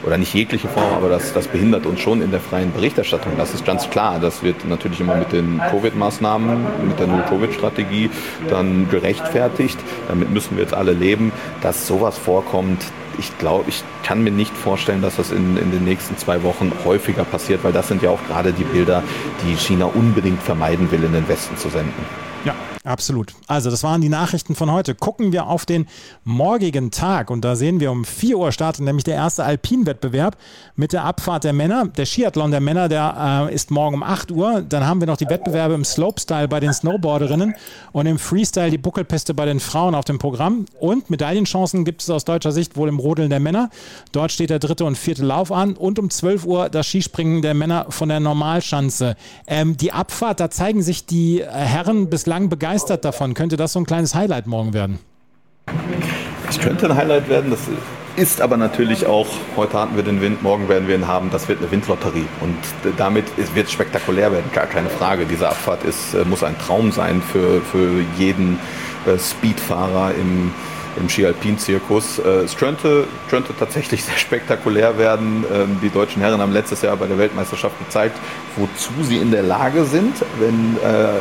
oder 0.05 0.19
nicht 0.19 0.35
jegliche 0.35 0.69
Form, 0.69 0.93
aber 0.95 1.09
das, 1.09 1.33
das 1.33 1.49
behindert 1.49 1.87
uns 1.87 2.01
schon 2.01 2.23
in 2.23 2.31
der 2.31 2.41
freien 2.41 2.73
Berichterstattung. 2.73 3.33
Das 3.37 3.55
ist 3.55 3.65
ganz 3.65 3.91
klar. 3.91 4.19
Das 4.21 4.43
wird 4.43 4.65
natürlich 4.69 5.01
immer 5.01 5.17
mit 5.17 5.33
den 5.33 5.61
Covid-Maßnahmen, 5.71 6.67
mit 6.87 6.99
der 6.99 7.09
Null-Covid-Strategie 7.09 8.11
dann 8.49 8.89
gerechtfertigt. 8.89 9.79
Damit 10.09 10.31
müssen 10.31 10.57
wir 10.57 10.63
jetzt 10.63 10.75
alle 10.75 10.93
leben. 10.93 11.33
Dass 11.61 11.87
sowas 11.87 12.19
vorkommt, 12.19 12.85
ich 13.19 13.37
glaube, 13.39 13.65
ich 13.69 13.83
kann 14.05 14.23
mir 14.23 14.31
nicht 14.31 14.57
vorstellen, 14.57 15.03
dass 15.03 15.17
das 15.17 15.33
in, 15.33 15.57
in 15.57 15.73
den 15.73 15.85
nächsten 15.85 16.17
zwei 16.17 16.43
Wochen 16.43 16.71
häufiger 16.85 17.25
passiert, 17.25 17.65
weil 17.65 17.73
das 17.73 17.89
sind 17.89 18.03
ja 18.03 18.11
auch 18.11 18.25
gerade 18.29 18.53
die 18.53 18.65
Bilder, 18.65 19.03
die 19.45 19.57
China 19.57 19.87
unbedingt 19.87 20.43
vermeiden 20.43 20.91
will, 20.91 21.03
in 21.03 21.13
den 21.13 21.27
Westen 21.29 21.57
zu 21.57 21.69
senden. 21.69 22.05
Ja, 22.45 22.55
absolut. 22.87 23.35
Also 23.47 23.71
das 23.71 23.83
waren 23.83 24.01
die 24.01 24.09
Nachrichten 24.09 24.55
von 24.55 24.71
heute. 24.71 24.95
Gucken 24.95 25.33
wir 25.33 25.47
auf 25.49 25.67
den 25.67 25.87
morgigen 26.25 26.91
Tag 26.91 27.31
und 27.31 27.45
da 27.45 27.57
sehen 27.57 27.81
wir 27.81 27.91
um 27.91 28.05
4 28.05 28.39
Uhr 28.39 28.53
startet 28.53 28.85
nämlich 28.85 29.05
der 29.05 29.17
erste 29.17 29.45
Alpinwettbewerb 29.45 30.37
mit 30.77 30.93
der 30.93 31.05
Abfahrt 31.05 31.45
der 31.45 31.53
Männer. 31.53 31.87
Der 31.87 32.07
Skiathlon 32.07 32.51
der 32.51 32.61
Männer, 32.61 32.89
der 32.89 33.49
äh, 33.51 33.55
ist 33.55 33.71
morgen 33.71 33.97
um 33.97 34.03
8 34.03 34.31
Uhr. 34.31 34.63
Dann 34.63 34.87
haben 34.87 35.01
wir 35.01 35.07
noch 35.07 35.17
die 35.17 35.29
Wettbewerbe 35.29 35.75
im 35.75 35.85
Slopestyle 35.85 36.49
bei 36.49 36.61
den 36.61 36.73
Snowboarderinnen 36.73 37.55
und 37.93 38.07
im 38.07 38.19
Freestyle 38.19 38.71
die 38.71 38.79
Buckelpiste 38.79 39.35
bei 39.35 39.47
den 39.47 39.61
Frauen 39.61 39.95
auf 39.95 40.05
dem 40.05 40.19
Programm. 40.19 40.67
Und 40.79 41.11
Medaillenchancen 41.11 41.85
gibt 41.85 42.03
es 42.03 42.11
aus 42.11 42.25
deutscher 42.25 42.53
Sicht 42.53 42.77
wohl 42.77 42.89
im 42.89 42.99
Rodeln 42.99 43.31
der 43.31 43.41
Männer. 43.41 43.71
Dort 44.13 44.33
steht 44.33 44.51
der 44.51 44.59
dritte 44.59 44.85
und 44.85 44.97
vierte 44.97 45.25
Lauf 45.25 45.51
an 45.51 45.75
und 45.75 45.99
um 45.99 46.09
12 46.09 46.47
Uhr 46.47 46.69
das 46.69 46.87
Skispringen 46.87 47.43
der 47.43 47.55
Männer 47.55 47.87
von 47.91 48.09
der 48.09 48.21
Normalschanze. 48.21 49.17
Ähm, 49.47 49.77
die 49.77 49.93
Abfahrt, 49.93 50.41
da 50.41 50.51
zeigen 50.51 50.83
sich 50.83 51.05
die 51.07 51.45
Herren 51.45 52.09
bislang 52.09 52.49
begeistert 52.49 52.76
davon. 52.85 53.35
Könnte 53.35 53.57
das 53.57 53.73
so 53.73 53.81
ein 53.81 53.87
kleines 53.87 54.15
Highlight 54.15 54.47
morgen 54.47 54.75
werden? 54.75 54.99
Es 56.49 56.59
könnte 56.59 56.87
ein 56.91 56.97
Highlight 56.97 57.29
werden, 57.29 57.51
das 57.51 57.61
ist 58.17 58.41
aber 58.41 58.57
natürlich 58.57 59.07
auch, 59.07 59.27
heute 59.57 59.79
hatten 59.79 59.97
wir 59.97 60.03
den 60.03 60.21
Wind, 60.21 60.43
morgen 60.43 60.69
werden 60.69 60.89
wir 60.89 60.95
ihn 60.95 61.07
haben, 61.07 61.31
das 61.31 61.49
wird 61.49 61.61
eine 61.61 61.71
Windlotterie. 61.71 62.27
Und 62.41 62.57
damit 62.97 63.25
wird 63.55 63.67
es 63.67 63.73
spektakulär 63.73 64.33
werden, 64.33 64.51
gar 64.53 64.67
keine 64.67 64.89
Frage. 64.89 65.27
Diese 65.27 65.49
Abfahrt 65.49 65.85
ist, 65.85 66.15
äh, 66.15 66.25
muss 66.25 66.43
ein 66.43 66.59
Traum 66.59 66.93
sein 66.93 67.21
für, 67.21 67.61
für 67.61 68.03
jeden 68.17 68.59
äh, 69.07 69.19
Speedfahrer 69.19 70.15
im, 70.15 70.53
im 70.97 71.09
Ski-Alpin-Zirkus. 71.09 72.19
Äh, 72.19 72.45
es 72.45 72.57
könnte, 72.57 73.07
könnte 73.29 73.55
tatsächlich 73.59 74.05
sehr 74.05 74.17
spektakulär 74.17 74.99
werden. 74.99 75.45
Ähm, 75.53 75.79
die 75.83 75.91
deutschen 75.91 76.23
Herren 76.23 76.41
haben 76.41 76.53
letztes 76.53 76.83
Jahr 76.83 76.97
bei 76.97 77.07
der 77.07 77.19
Weltmeisterschaft 77.19 77.79
gezeigt, 77.79 78.19
wozu 78.57 78.93
sie 79.03 79.19
in 79.19 79.31
der 79.31 79.43
Lage 79.43 79.85
sind, 79.85 80.15
wenn 80.39 80.77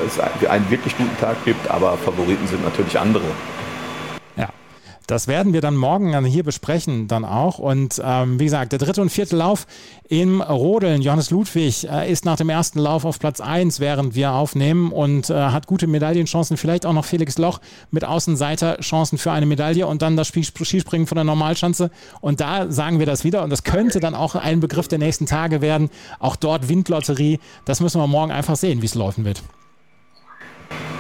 es 0.08 0.20
einen 0.50 0.70
wirklich 0.70 0.96
guten 0.98 1.18
Tag 1.20 1.44
gibt. 1.46 1.70
Aber 1.70 1.98
Favoriten 1.98 2.48
sind 2.48 2.64
natürlich 2.64 2.98
andere. 3.00 3.24
Das 5.08 5.28
werden 5.28 5.54
wir 5.54 5.62
dann 5.62 5.76
morgen 5.76 6.26
hier 6.26 6.44
besprechen, 6.44 7.08
dann 7.08 7.26
auch. 7.26 7.60
Und 7.60 8.02
ähm, 8.04 8.40
wie 8.40 8.46
gesagt, 8.46 8.72
der 8.72 8.80
dritte 8.80 9.02
und 9.02 9.10
vierte 9.10 9.36
Lauf 9.36 9.68
im 10.08 10.42
Rodeln. 10.42 11.02
Johannes 11.02 11.30
Ludwig 11.30 11.88
äh, 11.90 12.12
ist 12.12 12.26
nach 12.26 12.38
dem 12.38 12.50
ersten 12.50 12.80
Lauf 12.80 13.06
auf 13.06 13.20
Platz 13.20 13.40
1, 13.40 13.80
während 13.80 14.16
wir 14.16 14.32
aufnehmen 14.32 14.92
und 14.92 15.30
äh, 15.30 15.34
hat 15.34 15.68
gute 15.68 15.88
Medaillenchancen. 15.88 16.58
Vielleicht 16.58 16.86
auch 16.86 16.94
noch 16.94 17.06
Felix 17.06 17.38
Loch 17.38 17.60
mit 17.92 18.04
Außenseiterchancen 18.04 19.18
für 19.18 19.32
eine 19.32 19.46
Medaille 19.46 19.86
und 19.86 20.02
dann 20.02 20.18
das 20.18 20.30
Skispringen 20.30 21.08
von 21.08 21.16
der 21.16 21.26
Normalschanze. 21.26 21.92
Und 22.22 22.42
da 22.42 22.72
sagen 22.72 23.00
wir 23.00 23.06
das 23.06 23.24
wieder. 23.24 23.44
Und 23.44 23.52
das 23.52 23.64
könnte 23.64 24.00
dann 24.00 24.16
auch 24.16 24.36
ein 24.36 24.60
Begriff 24.60 24.88
der 24.88 25.00
nächsten 25.00 25.26
Tage 25.28 25.62
werden. 25.62 25.90
Auch 26.20 26.36
dort 26.36 26.68
Windlotterie. 26.70 27.40
Das 27.66 27.80
müssen 27.80 28.02
wir 28.02 28.08
morgen 28.08 28.32
einfach 28.32 28.56
sehen, 28.56 28.82
wie 28.82 28.88
es 28.88 28.96
laufen 28.96 29.26
wird. 29.26 29.44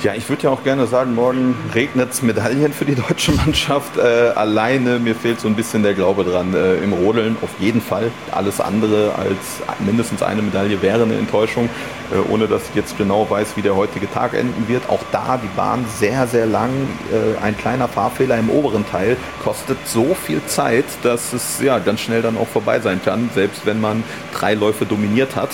Ja, 0.05 0.13
ich 0.13 0.29
würde 0.29 0.43
ja 0.43 0.49
auch 0.51 0.63
gerne 0.63 0.85
sagen, 0.85 1.15
morgen 1.15 1.55
regnet 1.73 2.11
es 2.11 2.21
Medaillen 2.21 2.73
für 2.73 2.85
die 2.85 2.93
deutsche 2.95 3.31
Mannschaft. 3.31 3.97
Äh, 3.97 4.33
alleine, 4.35 4.99
mir 4.99 5.15
fehlt 5.15 5.39
so 5.39 5.47
ein 5.47 5.55
bisschen 5.55 5.81
der 5.81 5.95
Glaube 5.95 6.23
dran. 6.23 6.53
Äh, 6.53 6.75
Im 6.75 6.93
Rodeln 6.93 7.37
auf 7.41 7.49
jeden 7.59 7.81
Fall. 7.81 8.11
Alles 8.31 8.61
andere 8.61 9.15
als 9.15 9.63
mindestens 9.79 10.21
eine 10.21 10.43
Medaille 10.43 10.81
wäre 10.83 11.03
eine 11.03 11.15
Enttäuschung, 11.15 11.69
äh, 12.11 12.31
ohne 12.31 12.47
dass 12.47 12.69
ich 12.69 12.75
jetzt 12.75 12.99
genau 12.99 13.27
weiß, 13.27 13.55
wie 13.55 13.63
der 13.63 13.75
heutige 13.75 14.11
Tag 14.11 14.35
enden 14.35 14.67
wird. 14.67 14.87
Auch 14.89 15.01
da 15.11 15.39
die 15.41 15.49
Bahn 15.55 15.85
sehr, 15.97 16.27
sehr 16.27 16.45
lang. 16.45 16.69
Äh, 17.11 17.43
ein 17.43 17.57
kleiner 17.57 17.87
Fahrfehler 17.87 18.37
im 18.37 18.51
oberen 18.51 18.87
Teil 18.87 19.17
kostet 19.43 19.77
so 19.87 20.13
viel 20.13 20.41
Zeit, 20.45 20.85
dass 21.01 21.33
es 21.33 21.61
ja 21.61 21.79
ganz 21.79 22.01
schnell 22.01 22.21
dann 22.21 22.37
auch 22.37 22.47
vorbei 22.47 22.79
sein 22.79 23.01
kann, 23.03 23.31
selbst 23.33 23.65
wenn 23.65 23.81
man 23.81 24.03
drei 24.33 24.53
Läufe 24.53 24.85
dominiert 24.85 25.35
hat. 25.35 25.49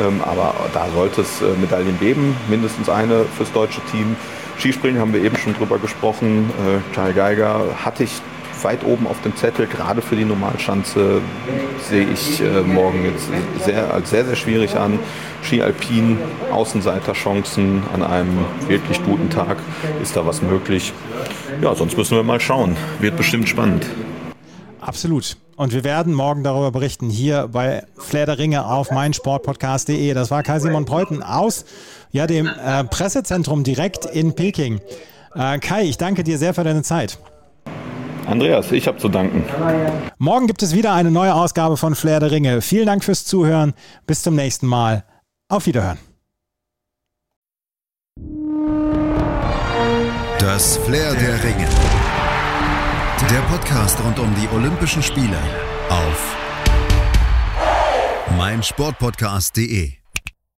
Ähm, 0.00 0.20
aber 0.22 0.54
da 0.72 0.86
sollte 0.94 1.22
es 1.22 1.42
äh, 1.42 1.46
Medaillen 1.60 1.98
geben, 1.98 2.36
mindestens 2.48 2.88
eine 2.88 3.24
fürs 3.36 3.52
deutsche 3.52 3.80
Team. 3.90 4.16
Skispringen 4.58 5.00
haben 5.00 5.12
wir 5.12 5.22
eben 5.22 5.36
schon 5.36 5.54
drüber 5.54 5.78
gesprochen. 5.78 6.50
Äh, 6.96 7.12
Geiger 7.12 7.60
hatte 7.84 8.04
ich 8.04 8.20
weit 8.64 8.84
oben 8.84 9.06
auf 9.06 9.20
dem 9.22 9.36
Zettel, 9.36 9.66
gerade 9.66 10.02
für 10.02 10.16
die 10.16 10.24
Normalschanze 10.24 11.20
sehe 11.88 12.08
ich 12.12 12.40
äh, 12.40 12.62
morgen 12.62 13.04
jetzt 13.04 13.28
sehr, 13.64 14.00
sehr, 14.04 14.24
sehr 14.24 14.36
schwierig 14.36 14.76
an. 14.76 14.98
Ski 15.42 15.62
Alpin, 15.62 16.18
Außenseiterchancen 16.50 17.82
an 17.94 18.02
einem 18.02 18.38
wirklich 18.66 19.02
guten 19.04 19.30
Tag, 19.30 19.58
ist 20.02 20.16
da 20.16 20.26
was 20.26 20.42
möglich. 20.42 20.92
Ja, 21.62 21.74
sonst 21.74 21.96
müssen 21.96 22.16
wir 22.16 22.22
mal 22.22 22.40
schauen. 22.40 22.76
Wird 23.00 23.16
bestimmt 23.16 23.48
spannend. 23.48 23.86
Absolut. 24.80 25.36
Und 25.58 25.72
wir 25.72 25.82
werden 25.82 26.14
morgen 26.14 26.44
darüber 26.44 26.70
berichten, 26.70 27.10
hier 27.10 27.48
bei 27.48 27.82
Flair 27.96 28.26
der 28.26 28.38
Ringe 28.38 28.64
auf 28.64 28.92
meinsportpodcast.de. 28.92 30.14
Das 30.14 30.30
war 30.30 30.44
Kai 30.44 30.60
Simon 30.60 30.84
Preuten 30.84 31.20
aus 31.20 31.64
ja, 32.12 32.28
dem 32.28 32.46
äh, 32.46 32.84
Pressezentrum 32.84 33.64
direkt 33.64 34.04
in 34.06 34.36
Peking. 34.36 34.80
Äh, 35.34 35.58
Kai, 35.58 35.82
ich 35.82 35.98
danke 35.98 36.22
dir 36.22 36.38
sehr 36.38 36.54
für 36.54 36.62
deine 36.62 36.82
Zeit. 36.82 37.18
Andreas, 38.26 38.70
ich 38.70 38.86
habe 38.86 38.98
zu 38.98 39.08
danken. 39.08 39.42
Morgen 40.18 40.46
gibt 40.46 40.62
es 40.62 40.76
wieder 40.76 40.92
eine 40.92 41.10
neue 41.10 41.34
Ausgabe 41.34 41.76
von 41.76 41.96
Flair 41.96 42.20
der 42.20 42.30
Ringe. 42.30 42.60
Vielen 42.60 42.86
Dank 42.86 43.02
fürs 43.02 43.24
Zuhören. 43.24 43.74
Bis 44.06 44.22
zum 44.22 44.36
nächsten 44.36 44.68
Mal. 44.68 45.02
Auf 45.48 45.66
Wiederhören. 45.66 45.98
Das 50.38 50.76
Flair 50.76 51.14
der 51.14 51.42
Ringe. 51.42 51.66
Der 53.26 53.40
Podcast 53.42 53.98
rund 54.02 54.18
um 54.20 54.34
die 54.36 54.48
Olympischen 54.54 55.02
Spiele 55.02 55.38
auf 55.90 56.36
meinsportpodcast.de 58.38 59.92